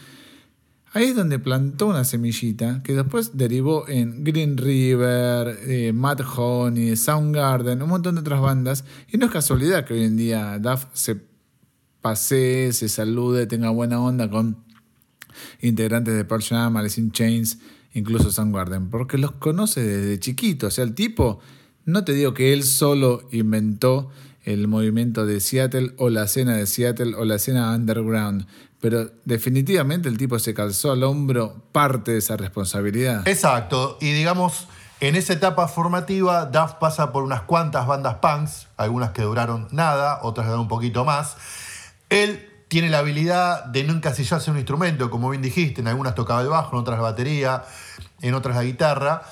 Ahí 0.91 1.05
es 1.05 1.15
donde 1.15 1.37
plantó 1.37 1.87
una 1.87 2.03
semillita 2.03 2.81
que 2.83 2.93
después 2.93 3.37
derivó 3.37 3.87
en 3.87 4.23
Green 4.23 4.57
River, 4.57 5.59
eh, 5.67 5.93
Mad 5.93 6.21
Honey, 6.35 6.95
Soundgarden, 6.95 7.81
un 7.83 7.89
montón 7.89 8.15
de 8.15 8.21
otras 8.21 8.41
bandas. 8.41 8.85
Y 9.11 9.17
no 9.17 9.27
es 9.27 9.31
casualidad 9.31 9.85
que 9.85 9.93
hoy 9.93 10.03
en 10.03 10.17
día 10.17 10.57
Duff 10.57 10.85
se 10.93 11.21
pase, 12.01 12.73
se 12.73 12.89
salude, 12.89 13.45
tenga 13.45 13.69
buena 13.69 13.99
onda 14.01 14.29
con 14.31 14.63
integrantes 15.61 16.15
de 16.15 16.25
Pearl 16.25 16.41
Jam, 16.41 16.75
Alice 16.77 16.99
in 16.99 17.11
Chains, 17.11 17.59
incluso 17.93 18.31
Soundgarden, 18.31 18.89
porque 18.89 19.19
los 19.19 19.33
conoce 19.33 19.83
desde 19.83 20.19
chiquito. 20.19 20.67
O 20.67 20.71
sea, 20.71 20.83
el 20.83 20.95
tipo, 20.95 21.39
no 21.89 22.03
te 22.03 22.13
digo 22.13 22.33
que 22.33 22.53
él 22.53 22.63
solo 22.63 23.27
inventó 23.31 24.09
el 24.45 24.67
movimiento 24.67 25.25
de 25.25 25.39
Seattle 25.39 25.93
o 25.97 26.09
la 26.09 26.23
escena 26.23 26.55
de 26.55 26.65
Seattle 26.65 27.15
o 27.15 27.25
la 27.25 27.35
escena 27.35 27.75
underground, 27.75 28.47
pero 28.79 29.11
definitivamente 29.25 30.09
el 30.09 30.17
tipo 30.17 30.39
se 30.39 30.53
calzó 30.53 30.91
al 30.91 31.03
hombro 31.03 31.63
parte 31.71 32.11
de 32.13 32.19
esa 32.19 32.37
responsabilidad. 32.37 33.27
Exacto, 33.27 33.97
y 34.01 34.13
digamos, 34.13 34.67
en 35.01 35.15
esa 35.15 35.33
etapa 35.33 35.67
formativa, 35.67 36.45
Duff 36.45 36.73
pasa 36.73 37.11
por 37.11 37.23
unas 37.23 37.41
cuantas 37.41 37.87
bandas 37.87 38.15
punks, 38.15 38.67
algunas 38.77 39.11
que 39.11 39.21
duraron 39.21 39.67
nada, 39.71 40.19
otras 40.23 40.47
duraron 40.47 40.63
un 40.63 40.67
poquito 40.67 41.05
más. 41.05 41.37
Él 42.09 42.49
tiene 42.69 42.89
la 42.89 42.99
habilidad 42.99 43.65
de 43.65 43.83
no 43.83 43.93
encasillarse 43.93 44.49
en 44.49 44.53
un 44.53 44.59
instrumento, 44.59 45.09
como 45.09 45.29
bien 45.29 45.41
dijiste, 45.41 45.81
en 45.81 45.87
algunas 45.87 46.15
tocaba 46.15 46.41
el 46.41 46.49
bajo, 46.49 46.75
en 46.75 46.81
otras 46.81 46.97
la 46.97 47.03
batería, 47.03 47.63
en 48.21 48.33
otras 48.33 48.55
la 48.55 48.63
guitarra. 48.63 49.23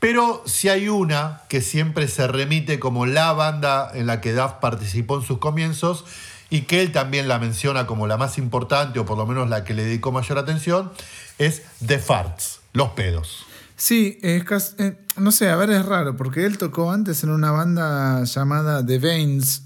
Pero 0.00 0.42
si 0.46 0.70
hay 0.70 0.88
una 0.88 1.42
que 1.48 1.60
siempre 1.60 2.08
se 2.08 2.26
remite 2.26 2.80
como 2.80 3.04
la 3.04 3.32
banda 3.34 3.90
en 3.94 4.06
la 4.06 4.22
que 4.22 4.32
Duff 4.32 4.54
participó 4.54 5.18
en 5.18 5.22
sus 5.22 5.38
comienzos 5.38 6.06
y 6.48 6.62
que 6.62 6.80
él 6.80 6.90
también 6.90 7.28
la 7.28 7.38
menciona 7.38 7.86
como 7.86 8.06
la 8.06 8.16
más 8.16 8.38
importante 8.38 8.98
o 8.98 9.04
por 9.04 9.18
lo 9.18 9.26
menos 9.26 9.48
la 9.50 9.62
que 9.62 9.74
le 9.74 9.84
dedicó 9.84 10.10
mayor 10.10 10.38
atención, 10.38 10.90
es 11.38 11.62
The 11.86 11.98
Farts, 11.98 12.60
Los 12.72 12.90
Pedos. 12.90 13.46
Sí, 13.76 14.18
es 14.22 14.74
eh, 14.78 14.98
no 15.16 15.32
sé, 15.32 15.48
a 15.48 15.56
ver, 15.56 15.70
es 15.70 15.84
raro, 15.84 16.16
porque 16.16 16.44
él 16.44 16.58
tocó 16.58 16.90
antes 16.90 17.22
en 17.22 17.30
una 17.30 17.50
banda 17.50 18.24
llamada 18.24 18.84
The 18.84 18.98
Veins, 18.98 19.62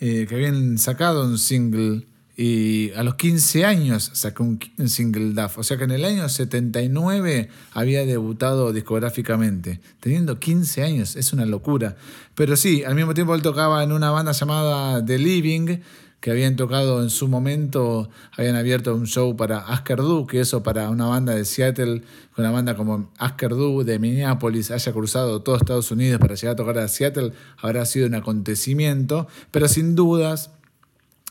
eh, 0.00 0.26
que 0.28 0.34
habían 0.34 0.78
sacado 0.78 1.24
un 1.24 1.38
single 1.38 2.06
y 2.36 2.90
a 2.92 3.04
los 3.04 3.14
15 3.14 3.64
años 3.64 4.10
sacó 4.12 4.42
un, 4.42 4.58
single 4.88 5.40
Duff. 5.40 5.58
O 5.58 5.62
sea 5.62 5.76
que 5.76 5.84
en 5.84 5.92
el 5.92 6.04
año 6.04 6.28
79 6.28 7.48
había 7.72 8.04
debutado 8.04 8.72
discográficamente. 8.72 9.80
Teniendo 10.00 10.40
15 10.40 10.82
años, 10.82 11.16
es 11.16 11.32
una 11.32 11.46
locura. 11.46 11.96
Pero 12.34 12.56
sí, 12.56 12.82
al 12.82 12.96
mismo 12.96 13.14
tiempo 13.14 13.34
él 13.34 13.42
tocaba 13.42 13.84
en 13.84 13.92
una 13.92 14.10
banda 14.10 14.32
llamada 14.32 15.04
The 15.04 15.18
Living, 15.18 15.78
que 16.18 16.30
habían 16.30 16.56
tocado 16.56 17.02
en 17.02 17.10
su 17.10 17.28
momento, 17.28 18.08
habían 18.32 18.56
abierto 18.56 18.94
un 18.94 19.06
show 19.06 19.36
para 19.36 19.58
Asker 19.58 19.98
Du, 19.98 20.26
que 20.26 20.40
eso 20.40 20.62
para 20.62 20.88
una 20.88 21.04
banda 21.04 21.34
de 21.34 21.44
Seattle, 21.44 22.02
una 22.36 22.50
banda 22.50 22.74
como 22.74 23.12
Asker 23.18 23.50
Du 23.50 23.84
de 23.84 23.98
Minneapolis, 23.98 24.70
haya 24.70 24.90
cruzado 24.92 25.42
todo 25.42 25.56
Estados 25.56 25.90
Unidos 25.90 26.18
para 26.18 26.34
llegar 26.34 26.54
a 26.54 26.56
tocar 26.56 26.78
a 26.78 26.88
Seattle, 26.88 27.32
habrá 27.58 27.84
sido 27.84 28.06
un 28.06 28.14
acontecimiento. 28.14 29.28
Pero 29.50 29.68
sin 29.68 29.94
dudas 29.94 30.50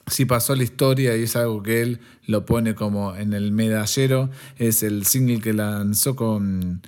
si 0.07 0.25
pasó 0.25 0.55
la 0.55 0.63
historia 0.63 1.15
y 1.15 1.23
es 1.23 1.35
algo 1.35 1.63
que 1.63 1.81
él 1.81 1.99
lo 2.25 2.45
pone 2.45 2.75
como 2.75 3.15
en 3.15 3.33
el 3.33 3.51
medallero, 3.51 4.29
es 4.57 4.83
el 4.83 5.05
single 5.05 5.39
que 5.39 5.53
lanzó 5.53 6.15
con, 6.15 6.81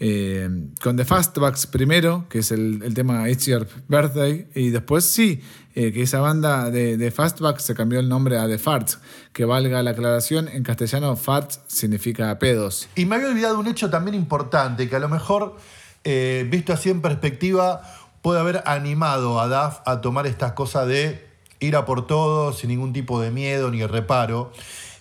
eh, 0.00 0.48
con 0.82 0.96
The 0.96 1.04
Fastbacks 1.04 1.66
primero, 1.66 2.26
que 2.28 2.40
es 2.40 2.52
el, 2.52 2.92
tema 2.94 3.28
It's 3.28 3.46
Your 3.46 3.66
Birthday, 3.88 4.48
y 4.54 4.70
después 4.70 5.04
sí, 5.04 5.40
eh, 5.74 5.92
que 5.92 6.02
esa 6.02 6.20
banda 6.20 6.70
de, 6.70 6.96
de, 6.96 7.10
Fastbacks 7.10 7.62
se 7.62 7.74
cambió 7.74 8.00
el 8.00 8.08
nombre 8.08 8.38
a 8.38 8.46
The 8.46 8.58
Farts, 8.58 8.98
que 9.32 9.44
valga 9.44 9.82
la 9.82 9.92
aclaración, 9.92 10.48
en 10.48 10.62
castellano 10.62 11.16
Farts 11.16 11.60
significa 11.68 12.38
pedos. 12.38 12.88
Y 12.96 13.06
me 13.06 13.16
había 13.16 13.28
olvidado 13.28 13.58
un 13.58 13.66
hecho 13.66 13.88
también 13.88 14.14
importante, 14.14 14.88
que 14.88 14.96
a 14.96 15.00
lo 15.00 15.08
mejor, 15.08 15.56
eh, 16.04 16.46
visto 16.50 16.72
así 16.72 16.90
en 16.90 17.00
perspectiva, 17.00 17.82
puede 18.22 18.40
haber 18.40 18.62
animado 18.66 19.40
a 19.40 19.48
Duff 19.48 19.80
a 19.86 20.00
tomar 20.00 20.26
estas 20.26 20.52
cosas 20.52 20.86
de 20.86 21.27
ir 21.60 21.76
a 21.76 21.84
por 21.84 22.06
todo 22.06 22.52
sin 22.52 22.68
ningún 22.68 22.92
tipo 22.92 23.20
de 23.20 23.30
miedo 23.30 23.70
ni 23.70 23.84
reparo. 23.84 24.52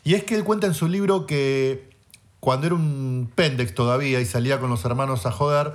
Y 0.04 0.14
es 0.14 0.24
que 0.24 0.36
él 0.36 0.44
cuenta 0.44 0.68
en 0.68 0.74
su 0.74 0.88
libro 0.88 1.26
que 1.26 1.90
cuando 2.40 2.68
era 2.68 2.76
un 2.76 3.32
pendex 3.34 3.74
todavía 3.74 4.20
y 4.22 4.26
salía 4.26 4.60
con 4.60 4.70
los 4.70 4.86
hermanos 4.86 5.26
a 5.26 5.32
joder, 5.32 5.74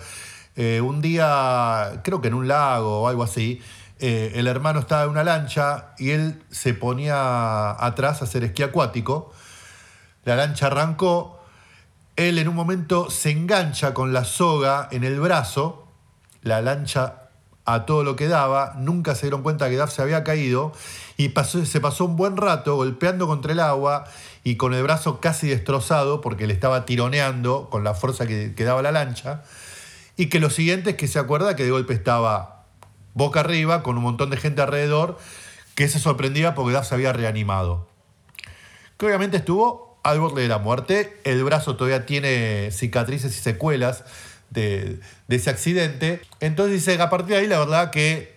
eh, 0.57 0.81
un 0.81 1.01
día, 1.01 2.01
creo 2.05 2.21
que 2.21 2.29
en 2.29 2.35
un 2.35 2.49
lago 2.49 3.03
o 3.03 3.09
algo 3.09 3.23
así, 3.23 3.61
eh, 3.99 4.33
el 4.35 4.47
hermano 4.47 4.81
estaba 4.81 5.05
en 5.05 5.11
una 5.11 5.25
lancha 5.25 5.95
y 5.99 6.11
él 6.11 6.43
se 6.51 6.75
ponía 6.75 7.71
atrás 7.85 8.21
a 8.21 8.25
hacer 8.25 8.45
esquí 8.45 8.63
acuático. 8.63 9.33
La 10.25 10.37
lancha 10.37 10.67
arrancó, 10.67 11.41
él 12.17 12.39
en 12.39 12.49
un 12.49 12.55
momento 12.55 13.11
se 13.11 13.31
engancha 13.31 13.95
con 13.95 14.13
la 14.13 14.25
soga 14.25 14.89
en 14.91 15.05
el 15.05 15.21
brazo, 15.21 15.89
la 16.43 16.61
lancha 16.61 17.22
a 17.65 17.87
todo 17.87 18.03
lo 18.03 18.17
que 18.17 18.29
daba, 18.29 18.75
nunca 18.79 19.15
se 19.15 19.23
dieron 19.23 19.43
cuenta 19.43 19.71
que 19.71 19.77
Duff 19.77 19.93
se 19.93 20.03
había 20.03 20.25
caído 20.25 20.73
y 21.17 21.29
pasó, 21.29 21.65
se 21.65 21.81
pasó 21.81 22.05
un 22.05 22.17
buen 22.17 22.37
rato 22.37 22.77
golpeando 22.77 23.27
contra 23.27 23.53
el 23.53 23.61
agua 23.61 24.05
y 24.45 24.57
con 24.57 24.75
el 24.75 24.83
brazo 24.83 25.21
casi 25.21 25.49
destrozado 25.49 26.21
porque 26.21 26.47
le 26.47 26.53
estaba 26.53 26.85
tironeando 26.85 27.69
con 27.71 27.85
la 27.85 27.95
fuerza 27.95 28.27
que, 28.27 28.53
daba 28.59 28.83
la 28.83 28.91
lancha. 28.91 29.43
Y 30.17 30.27
que 30.27 30.41
lo 30.41 30.51
siguiente 30.51 30.91
es 30.91 30.97
que 30.97 31.09
se 31.09 31.19
acuerda 31.19 31.55
que 31.55 31.65
de 31.65 31.71
golpe 31.71 31.95
estaba 31.95 32.65
boca 33.15 33.41
arriba 33.41 33.83
con 33.83 33.97
un 33.97 34.03
montón 34.03 34.31
de 34.31 34.37
gente 34.37 34.63
alrededor 34.63 35.19
que 35.75 35.89
se 35.89 35.99
sorprendía 35.99 36.55
porque 36.55 36.75
Duff 36.75 36.89
se 36.89 36.95
había 36.95 37.13
reanimado. 37.13 37.89
Que 38.99 39.07
obviamente 39.07 39.37
estuvo 39.37 40.01
al 40.03 40.19
borde 40.19 40.43
de 40.43 40.49
la 40.49 40.59
muerte, 40.59 41.21
el 41.23 41.45
brazo 41.45 41.77
todavía 41.77 42.07
tiene 42.07 42.71
cicatrices 42.73 43.37
y 43.37 43.41
secuelas 43.41 44.05
de, 44.53 45.01
ese 45.29 45.51
accidente. 45.51 46.21
Entonces 46.41 46.75
dice, 46.75 47.01
a 47.01 47.11
partir 47.11 47.35
de 47.35 47.37
ahí 47.43 47.47
la 47.47 47.59
verdad 47.59 47.91
que 47.91 48.33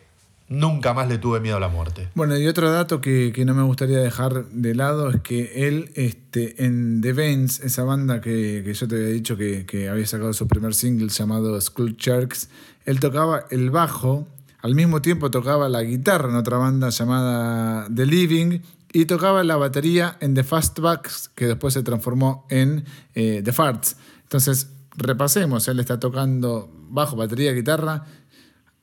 nunca 0.48 0.94
más 0.94 1.08
le 1.08 1.18
tuve 1.18 1.40
miedo 1.40 1.58
a 1.58 1.60
la 1.60 1.70
muerte. 1.70 2.08
Bueno, 2.14 2.38
y 2.38 2.48
otro 2.48 2.72
dato 2.72 3.02
que, 3.02 3.34
no 3.46 3.54
me 3.54 3.64
gustaría 3.64 4.00
dejar 4.00 4.46
de 4.50 4.76
lado 4.76 5.10
es 5.10 5.22
que 5.22 5.68
él 5.68 5.92
este, 5.96 6.64
en 6.66 7.02
The 7.02 7.14
Veins, 7.14 7.60
esa 7.62 7.84
banda 7.84 8.22
que, 8.22 8.72
yo 8.74 8.88
te 8.88 8.96
había 8.96 9.08
dicho 9.08 9.38
que, 9.38 9.90
había 9.90 10.06
sacado 10.06 10.34
su 10.34 10.48
primer 10.48 10.74
single 10.74 11.10
llamado 11.10 11.60
School 11.60 11.96
Sharks, 11.98 12.50
él 12.86 13.00
tocaba 13.00 13.46
el 13.50 13.72
bajo, 13.72 14.28
al 14.62 14.76
mismo 14.76 15.02
tiempo 15.02 15.32
tocaba 15.32 15.70
la 15.70 15.84
guitarra 15.84 16.30
en 16.30 16.36
otra 16.36 16.58
banda 16.58 16.90
llamada 16.90 17.88
The 17.94 18.06
Living 18.06 18.60
y 18.94 19.06
tocaba 19.06 19.44
la 19.44 19.58
batería 19.58 20.18
en 20.22 20.36
The 20.36 20.44
Fastbacks, 20.44 21.30
que 21.36 21.48
después 21.48 21.74
se 21.74 21.84
transformó 21.84 22.46
en 22.50 22.86
eh, 23.14 23.42
The 23.44 23.52
Farts. 23.52 23.98
Entonces, 24.24 24.70
repasemos, 24.98 25.68
él 25.68 25.80
está 25.80 26.00
tocando 26.00 26.72
bajo, 26.90 27.16
batería, 27.16 27.54
guitarra, 27.54 28.06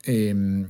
em, 0.05 0.69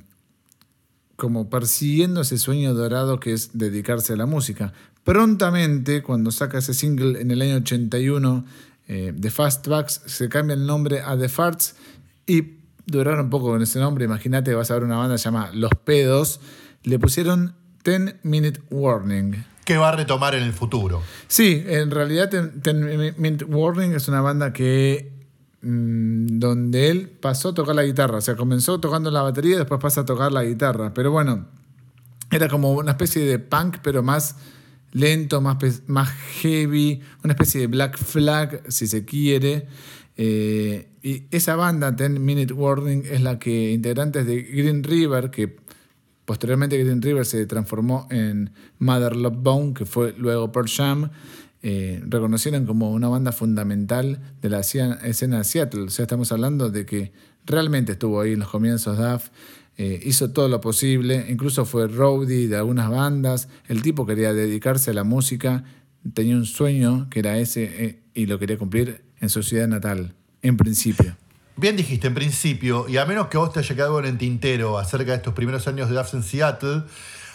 como 1.17 1.49
persiguiendo 1.49 2.23
ese 2.23 2.39
sueño 2.39 2.75
dorado 2.75 3.21
que 3.21 3.33
es 3.33 3.51
dedicarse 3.57 4.15
a 4.15 4.17
la 4.17 4.27
música. 4.27 4.73
Prontamente, 5.05 6.03
cuando 6.03 6.31
saca 6.31 6.59
ese 6.59 6.75
single 6.75 7.21
en 7.21 7.31
el 7.31 7.43
año 7.43 7.57
81 7.57 8.45
eh, 8.89 9.13
de 9.15 9.31
Fastbacks, 9.31 10.03
se 10.07 10.29
cambia 10.29 10.55
el 10.55 10.67
nombre 10.67 11.01
a 11.01 11.17
The 11.17 11.29
Farts 11.29 11.77
y 12.27 12.59
duraron 12.87 13.27
un 13.27 13.31
poco 13.31 13.47
con 13.47 13.63
ese 13.63 13.79
nombre. 13.79 14.05
Imagínate, 14.05 14.55
vas 14.55 14.71
a 14.71 14.75
ver 14.75 14.85
una 14.85 14.97
banda 14.97 15.17
llamada 15.17 15.51
Los 15.53 15.73
Pedos. 15.85 16.41
Le 16.83 16.99
pusieron 16.99 17.55
10 17.85 18.17
Minute 18.25 18.61
Warning. 18.71 19.45
que 19.65 19.77
va 19.77 19.91
a 19.91 19.97
retomar 19.97 20.35
en 20.35 20.43
el 20.43 20.53
futuro. 20.53 21.03
Sí, 21.29 21.63
en 21.67 21.91
realidad 21.91 22.29
Ten, 22.31 22.61
Ten 22.61 23.15
Mint 23.17 23.45
Warning 23.47 23.93
es 23.93 24.09
una 24.09 24.21
banda 24.21 24.53
que 24.53 25.12
donde 25.63 26.91
él 26.91 27.09
pasó 27.09 27.51
a 27.51 27.55
tocar 27.55 27.77
la 27.77 27.85
guitarra, 27.85 28.19
o 28.19 28.21
sea, 28.21 28.35
comenzó 28.37 28.81
tocando 28.81 29.11
la 29.11 29.23
batería 29.23 29.55
y 29.55 29.59
después 29.59 29.81
pasa 29.81 30.01
a 30.01 30.05
tocar 30.05 30.33
la 30.33 30.43
guitarra, 30.43 30.93
pero 30.93 31.13
bueno, 31.13 31.47
era 32.33 32.49
como 32.49 32.73
una 32.73 32.93
especie 32.93 33.25
de 33.25 33.39
punk, 33.39 33.77
pero 33.83 34.03
más 34.03 34.37
lento, 34.93 35.41
más, 35.41 35.57
más 35.87 36.11
heavy, 36.41 37.01
una 37.23 37.35
especie 37.35 37.61
de 37.61 37.67
Black 37.69 37.97
Flag, 37.97 38.63
si 38.69 38.87
se 38.87 39.05
quiere. 39.05 39.67
Eh, 40.17 40.89
y 41.03 41.25
esa 41.31 41.57
banda, 41.57 41.95
Ten 41.97 42.25
Minute 42.25 42.53
Warning, 42.53 43.05
es 43.11 43.23
la 43.23 43.39
que 43.39 43.73
integrantes 43.73 44.27
de 44.27 44.43
Green 44.43 44.83
River, 44.83 45.31
que 45.31 45.57
posteriormente 46.25 46.79
Green 46.79 47.03
River 47.03 47.27
se 47.27 47.45
transformó 47.47 48.07
en 48.11 48.53
Mother 48.79 49.17
Love 49.17 49.37
Bone, 49.39 49.75
que 49.75 49.87
fue 49.87 50.15
luego 50.17 50.53
Pearl 50.53 50.69
Jam, 50.69 51.11
eh, 51.63 52.03
reconocieron 52.07 52.67
como 52.67 52.91
una 52.91 53.09
banda 53.09 53.31
fundamental 53.31 54.21
de 54.41 54.49
la 54.51 54.61
escena 54.61 54.97
de 55.39 55.45
Seattle. 55.45 55.83
O 55.83 55.91
sea, 55.91 56.05
estamos 56.05 56.33
hablando 56.33 56.71
de 56.71 56.85
que 56.85 57.13
realmente 57.47 57.93
estuvo 57.93 58.21
ahí 58.21 58.33
en 58.33 58.41
los 58.41 58.49
comienzos 58.49 58.99
Duff, 58.99 59.29
eh, 59.79 60.01
hizo 60.05 60.31
todo 60.31 60.49
lo 60.49 60.61
posible, 60.61 61.27
incluso 61.29 61.65
fue 61.65 61.89
roadie 61.89 62.49
de 62.49 62.57
algunas 62.57 62.91
bandas. 62.91 63.49
El 63.69 63.83
tipo 63.83 64.07
quería 64.07 64.33
dedicarse 64.35 64.91
a 64.91 64.95
la 64.95 65.05
música, 65.05 65.65
tenía 66.15 66.37
un 66.37 66.47
sueño 66.47 67.09
que 67.11 67.21
era 67.21 67.39
ese 67.39 67.85
eh, 67.85 68.03
y 68.15 68.27
lo 68.27 68.39
quería 68.39 68.59
cumplir 68.59 69.05
en 69.21 69.29
su 69.31 69.43
ciudad 69.43 69.69
natal, 69.69 70.15
en 70.43 70.57
principio. 70.57 71.17
Bien 71.57 71.77
dijiste, 71.77 72.07
en 72.07 72.15
principio, 72.15 72.89
y 72.89 72.97
a 72.97 73.07
menos 73.07 73.29
que 73.29 73.39
vos 73.39 73.53
te 73.53 73.61
haya 73.61 73.75
quedado 73.75 73.99
en 74.01 74.07
el 74.07 74.19
tintero 74.19 74.79
acerca 74.79 75.13
de 75.13 75.19
estos 75.19 75.35
primeros 75.35 75.67
años 75.69 75.89
de 75.89 75.95
Duff 75.95 76.15
en 76.15 76.23
Seattle, 76.23 76.83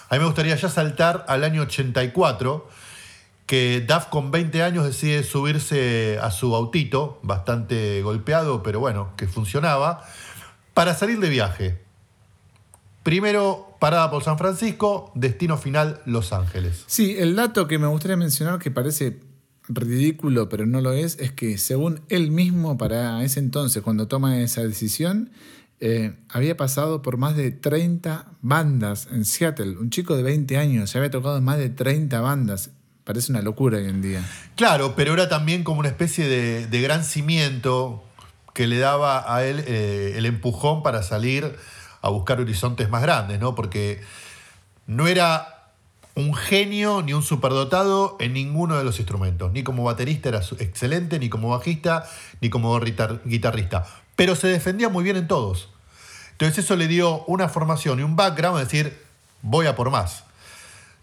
a 0.10 0.16
mí 0.16 0.20
me 0.20 0.26
gustaría 0.26 0.56
ya 0.56 0.70
saltar 0.70 1.26
al 1.28 1.44
año 1.44 1.64
84, 1.64 2.68
que 3.48 3.84
Duff 3.88 4.08
con 4.08 4.30
20 4.30 4.62
años 4.62 4.86
decide 4.86 5.24
subirse 5.24 6.20
a 6.22 6.32
su 6.32 6.54
autito, 6.54 7.20
bastante 7.24 8.02
golpeado, 8.04 8.62
pero 8.62 8.82
bueno, 8.82 9.14
que 9.16 9.26
funcionaba, 9.26 10.04
para 10.74 10.94
salir 10.94 11.20
de 11.20 11.30
viaje. 11.30 11.82
Primero 13.04 13.78
parada 13.80 14.12
por 14.12 14.22
San 14.22 14.38
Francisco, 14.38 15.14
destino 15.16 15.58
final 15.58 16.02
Los 16.06 16.34
Ángeles. 16.34 16.84
Sí, 16.88 17.16
el 17.18 17.38
dato 17.38 17.68
que 17.70 17.80
me 17.80 17.88
gustaría 17.88 18.18
mencionar 18.18 18.60
que 18.60 18.70
parece 18.70 19.22
ridículo, 19.70 20.50
pero 20.50 20.66
no 20.66 20.82
lo 20.82 20.92
es, 20.92 21.18
es 21.20 21.32
que 21.32 21.58
según 21.58 22.02
él 22.10 22.32
mismo 22.32 22.78
para 22.78 23.24
ese 23.24 23.40
entonces, 23.40 23.82
cuando 23.82 24.10
toma 24.10 24.42
esa 24.42 24.62
decisión, 24.64 25.32
eh, 25.80 26.18
había 26.28 26.58
pasado 26.58 27.02
por 27.02 27.16
más 27.16 27.38
de 27.38 27.52
30 27.52 28.34
bandas 28.42 29.08
en 29.12 29.24
Seattle. 29.24 29.78
Un 29.78 29.90
chico 29.90 30.18
de 30.18 30.24
20 30.24 30.58
años, 30.58 30.92
ya 30.92 31.00
había 31.00 31.12
tocado 31.12 31.38
en 31.38 31.46
más 31.46 31.60
de 31.60 31.70
30 31.70 32.20
bandas. 32.20 32.72
Parece 33.08 33.32
una 33.32 33.42
locura 33.42 33.78
hoy 33.78 33.86
en 33.86 34.02
día. 34.02 34.22
Claro, 34.58 34.94
pero 34.94 35.14
era 35.14 35.30
también 35.30 35.64
como 35.64 35.80
una 35.80 35.88
especie 35.88 36.28
de, 36.28 36.82
gran 36.82 37.06
cimiento 37.06 38.04
que 38.54 38.68
le 38.68 38.80
daba 38.80 39.34
a 39.34 39.46
él 39.46 39.64
eh, 39.66 40.16
el 40.18 40.26
empujón 40.26 40.84
para 40.84 41.02
salir 41.04 41.56
a 42.02 42.10
buscar 42.10 42.42
horizontes 42.42 42.90
más 42.90 43.02
grandes, 43.02 43.40
¿no? 43.40 43.56
Porque 43.56 44.02
no 44.88 45.08
era 45.08 45.72
un 46.16 46.36
genio 46.36 47.02
ni 47.02 47.14
un 47.14 47.24
superdotado 47.24 48.18
en 48.20 48.34
ninguno 48.34 48.78
de 48.78 48.84
los 48.84 49.00
instrumentos. 49.00 49.54
Ni 49.54 49.64
como 49.64 49.86
baterista 49.86 50.28
era 50.28 50.42
excelente, 50.60 51.18
ni 51.18 51.30
como 51.30 51.48
bajista, 51.48 52.10
ni 52.42 52.50
como 52.50 52.78
guitar- 52.82 53.22
guitarrista. 53.24 53.86
Pero 54.18 54.36
se 54.36 54.50
defendía 54.50 54.90
muy 54.90 55.06
bien 55.06 55.16
en 55.16 55.30
todos. 55.30 55.70
Entonces 56.34 56.66
eso 56.66 56.76
le 56.76 56.90
dio 56.90 57.24
una 57.24 57.48
formación 57.48 58.02
y 58.02 58.04
un 58.04 58.18
background, 58.18 58.60
es 58.60 58.68
decir, 58.68 59.02
voy 59.44 59.66
a 59.66 59.78
por 59.78 59.92
más. 59.92 60.26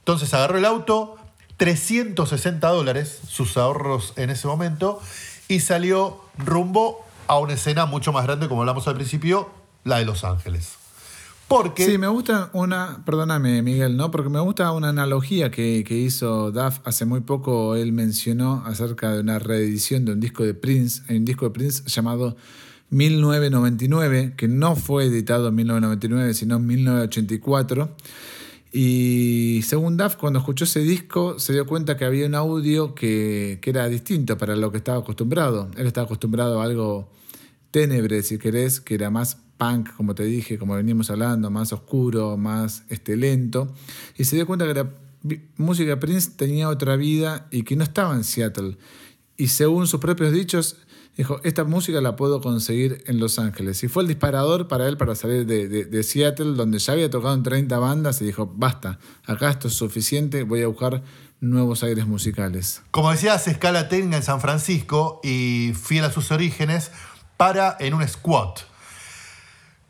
Entonces 0.01 0.35
agarró 0.35 0.59
el 0.59 0.67
auto, 0.67 1.17
360 1.57 2.69
dólares, 2.69 3.21
sus 3.29 3.57
ahorros 3.57 4.13
en 4.17 4.31
ese 4.31 4.47
momento, 4.47 5.01
y 5.49 5.61
salió 5.61 6.21
rumbo 6.39 7.05
a 7.27 7.39
una 7.39 7.55
escena 7.55 7.87
mucho 7.87 8.13
más 8.13 8.25
grande, 8.25 8.49
como 8.49 8.63
hablamos 8.63 8.87
al 8.89 8.95
principio, 8.95 9.51
la 9.85 9.99
de 9.99 10.05
Los 10.05 10.25
Ángeles. 10.25 10.73
Porque 11.49 11.85
Sí, 11.85 11.99
me 11.99 12.07
gusta 12.07 12.49
una, 12.55 13.03
perdóname 13.05 13.61
Miguel, 13.63 13.97
¿no? 13.97 14.11
Porque 14.11 14.31
me 14.31 14.41
gusta 14.41 14.73
una 14.73 14.89
analogía 14.89 15.51
que, 15.51 15.85
que 15.87 15.95
hizo 15.95 16.51
Duff 16.51 16.79
hace 16.85 17.05
muy 17.05 17.21
poco. 17.21 17.77
Él 17.77 17.93
mencionó 17.93 18.63
acerca 18.67 19.13
de 19.13 19.21
una 19.21 19.39
reedición 19.39 20.07
de 20.07 20.13
un 20.13 20.21
disco 20.21 20.43
de 20.43 20.55
Prince. 20.55 21.03
Un 21.11 21.27
disco 21.27 21.45
de 21.45 21.51
Prince 21.51 21.83
llamado 21.87 22.37
1999, 22.91 24.35
que 24.37 24.49
no 24.49 24.75
fue 24.75 25.05
editado 25.05 25.49
en 25.49 25.55
1999, 25.57 26.35
sino 26.35 26.57
en 26.57 26.67
1984. 26.67 27.95
Y 28.77 29.63
según 29.63 29.97
Duff, 29.97 30.17
cuando 30.17 30.41
escuchó 30.41 30.65
ese 30.65 30.81
disco, 30.81 31.39
se 31.39 31.53
dio 31.53 31.65
cuenta 31.65 31.97
que 31.97 32.05
había 32.05 32.27
un 32.27 32.35
audio 32.35 32.93
que, 32.93 33.61
que 33.63 33.71
era 33.71 33.89
distinto 33.89 34.37
para 34.37 34.57
lo 34.57 34.73
que 34.73 34.79
estaba 34.79 34.99
acostumbrado. 34.99 35.71
Él 35.77 35.87
estaba 35.87 36.07
acostumbrado 36.07 36.61
a 36.61 36.65
algo 36.65 37.09
ténebre, 37.71 38.25
si 38.25 38.37
querés, 38.37 38.81
que 38.81 38.97
era 38.97 39.11
más 39.11 39.37
punk, 39.59 39.95
como 39.97 40.17
te 40.17 40.25
dije, 40.25 40.59
como 40.59 40.75
venimos 40.75 41.09
hablando, 41.09 41.53
más 41.53 41.73
oscuro, 41.73 42.37
más 42.37 42.83
este, 42.89 43.17
lento. 43.17 43.73
Y 44.19 44.25
se 44.25 44.35
dio 44.35 44.45
cuenta 44.45 44.67
que 44.67 44.75
la 44.75 44.91
música 45.57 46.01
Prince 46.01 46.33
tenía 46.37 46.69
otra 46.69 46.97
vida 46.97 47.47
y 47.53 47.63
que 47.63 47.77
no 47.77 47.85
estaba 47.85 48.17
en 48.17 48.25
Seattle. 48.25 48.77
Y 49.37 49.49
según 49.49 49.87
sus 49.87 50.01
propios 50.01 50.33
dichos, 50.33 50.79
dijo, 51.17 51.41
esta 51.45 51.65
música 51.65 52.01
la 52.01 52.17
puedo 52.17 52.41
conseguir 52.41 53.05
en 53.07 53.21
Los 53.21 53.39
Ángeles. 53.39 53.83
Y 53.85 53.89
fue 53.89 54.03
el 54.03 54.09
disparador 54.09 54.69
para 54.69 54.89
él 54.89 54.97
para 54.97 55.15
salir 55.15 55.47
de, 55.47 56.03
Seattle, 56.03 56.55
donde 56.55 56.79
ya 56.79 56.93
había 56.93 57.11
tocado 57.11 57.35
en 57.35 57.43
30 57.43 57.79
bandas, 57.79 58.21
y 58.21 58.25
dijo, 58.25 58.51
basta, 58.55 58.99
acá 59.27 59.51
esto 59.51 59.69
es 59.69 59.75
suficiente, 59.75 60.43
voy 60.43 60.63
a 60.63 60.67
buscar 60.67 61.03
nuevos 61.41 61.83
aires 61.83 62.07
musicales. 62.07 62.83
Como 62.91 63.11
decías, 63.11 63.47
escala 63.49 63.89
técnica 63.89 64.17
en 64.17 64.23
San 64.23 64.41
Francisco 64.41 65.21
y 65.23 65.73
fiel 65.75 66.05
a 66.05 66.11
sus 66.11 66.31
orígenes, 66.31 66.91
para 67.37 67.77
en 67.81 67.95
un 67.95 68.07
squat. 68.07 68.61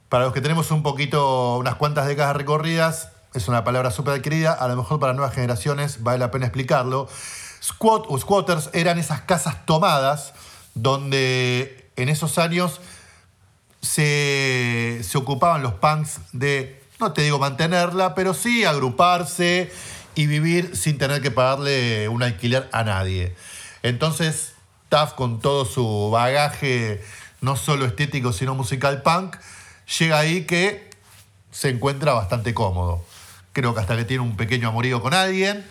Para 0.09 0.25
los 0.25 0.33
que 0.33 0.41
tenemos 0.41 0.71
un 0.71 0.83
poquito, 0.83 1.59
unas 1.59 1.75
cuantas 1.75 2.07
décadas 2.07 2.37
recorridas, 2.37 3.11
es 3.35 3.49
una 3.49 3.65
palabra 3.65 3.91
súper 3.91 4.15
adquirida, 4.15 4.53
a 4.53 4.69
lo 4.69 4.77
mejor 4.77 5.01
para 5.01 5.13
nuevas 5.13 5.35
generaciones 5.35 6.03
vale 6.03 6.19
la 6.19 6.31
pena 6.31 6.47
explicarlo. 6.47 7.09
Squat 7.63 8.05
o 8.09 8.19
squatters 8.19 8.71
eran 8.73 8.99
esas 8.99 9.23
casas 9.23 9.67
tomadas 9.67 10.35
donde 10.75 11.89
en 11.97 12.09
esos 12.09 12.39
años 12.39 12.81
se, 13.81 15.01
se 15.03 15.19
ocupaban 15.19 15.63
los 15.63 15.75
punks 15.75 16.21
de, 16.33 16.83
no 17.01 17.13
te 17.13 17.23
digo 17.23 17.39
mantenerla, 17.39 18.15
pero 18.15 18.35
sí 18.35 18.65
agruparse 18.65 19.71
y 20.15 20.27
vivir 20.27 20.77
sin 20.77 20.99
tener 20.99 21.23
que 21.23 21.31
pagarle 21.31 22.09
un 22.09 22.23
alquiler 22.23 22.69
a 22.73 22.85
nadie. 22.85 23.35
Entonces, 23.83 24.55
Taff, 24.89 25.15
con 25.15 25.41
todo 25.41 25.65
su 25.65 26.11
bagaje, 26.11 27.03
no 27.41 27.57
solo 27.57 27.85
estético, 27.85 28.33
sino 28.33 28.55
musical 28.55 29.03
punk, 29.03 29.37
llega 29.99 30.19
ahí 30.19 30.45
que 30.45 30.91
se 31.51 31.69
encuentra 31.69 32.13
bastante 32.13 32.55
cómodo. 32.55 33.05
Creo 33.53 33.75
que 33.75 33.81
hasta 33.81 33.97
que 33.97 34.05
tiene 34.05 34.23
un 34.23 34.37
pequeño 34.37 34.69
amorío 34.69 35.03
con 35.03 35.15
alguien, 35.15 35.65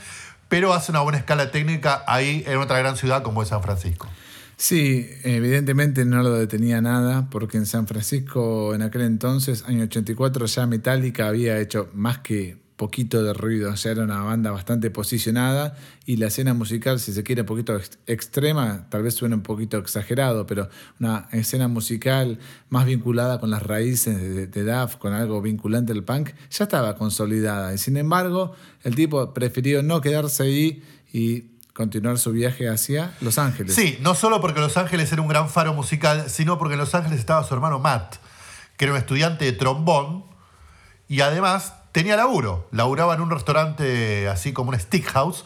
pero 0.49 0.73
hace 0.73 0.91
una 0.91 1.01
buena 1.01 1.17
escala 1.17 1.51
técnica 1.51 2.03
ahí 2.07 2.43
en 2.47 2.57
otra 2.59 2.77
gran 2.79 2.95
ciudad 2.95 3.23
como 3.23 3.41
es 3.43 3.49
San 3.49 3.63
Francisco. 3.63 4.07
Sí, 4.55 5.07
evidentemente 5.23 6.05
no 6.05 6.21
lo 6.23 6.33
detenía 6.33 6.81
nada, 6.81 7.29
porque 7.29 7.57
en 7.57 7.65
San 7.65 7.87
Francisco 7.87 8.73
en 8.75 8.81
aquel 8.81 9.01
entonces, 9.01 9.63
año 9.67 9.83
84, 9.83 10.45
ya 10.45 10.67
Metallica 10.67 11.27
había 11.27 11.59
hecho 11.59 11.89
más 11.93 12.19
que 12.19 12.61
poquito 12.75 13.23
de 13.23 13.33
ruido, 13.33 13.73
ya 13.75 13.91
era 13.91 14.03
una 14.03 14.21
banda 14.23 14.51
bastante 14.51 14.89
posicionada 14.89 15.75
y 16.05 16.17
la 16.17 16.27
escena 16.27 16.53
musical, 16.53 16.99
si 16.99 17.13
se 17.13 17.23
quiere, 17.23 17.41
un 17.41 17.45
poquito 17.47 17.75
ex- 17.77 17.99
extrema, 18.07 18.87
tal 18.89 19.03
vez 19.03 19.13
suene 19.13 19.35
un 19.35 19.43
poquito 19.43 19.77
exagerado, 19.77 20.45
pero 20.47 20.69
una 20.99 21.27
escena 21.31 21.67
musical 21.67 22.39
más 22.69 22.85
vinculada 22.85 23.39
con 23.39 23.51
las 23.51 23.61
raíces 23.63 24.19
de, 24.19 24.47
de 24.47 24.87
con 24.99 25.13
algo 25.13 25.41
vinculante 25.41 25.93
al 25.93 26.03
punk, 26.03 26.31
ya 26.49 26.63
estaba 26.63 26.95
consolidada. 26.95 27.73
Y 27.73 27.77
sin 27.77 27.95
embargo, 27.95 28.53
el 28.83 28.95
tipo 28.95 29.33
prefirió 29.33 29.83
no 29.83 30.01
quedarse 30.01 30.43
ahí 30.43 30.83
y 31.13 31.52
continuar 31.73 32.19
su 32.19 32.31
viaje 32.31 32.69
hacia 32.69 33.15
Los 33.19 33.37
Ángeles. 33.37 33.73
Sí, 33.73 33.97
no 34.01 34.15
solo 34.15 34.39
porque 34.41 34.59
Los 34.59 34.77
Ángeles 34.77 35.11
era 35.11 35.21
un 35.21 35.27
gran 35.27 35.49
faro 35.49 35.73
musical, 35.73 36.29
sino 36.29 36.57
porque 36.57 36.73
en 36.73 36.79
Los 36.79 36.93
Ángeles 36.93 37.19
estaba 37.19 37.43
su 37.43 37.53
hermano 37.53 37.79
Matt, 37.79 38.17
que 38.77 38.85
era 38.85 38.93
un 38.93 38.99
estudiante 38.99 39.45
de 39.45 39.53
trombón 39.53 40.25
y 41.07 41.21
además 41.21 41.73
tenía 41.91 42.15
laburo. 42.15 42.67
Laburaba 42.71 43.15
en 43.15 43.21
un 43.21 43.31
restaurante 43.31 44.27
así 44.29 44.53
como 44.53 44.69
un 44.69 44.79
stick 44.79 45.05
house. 45.11 45.45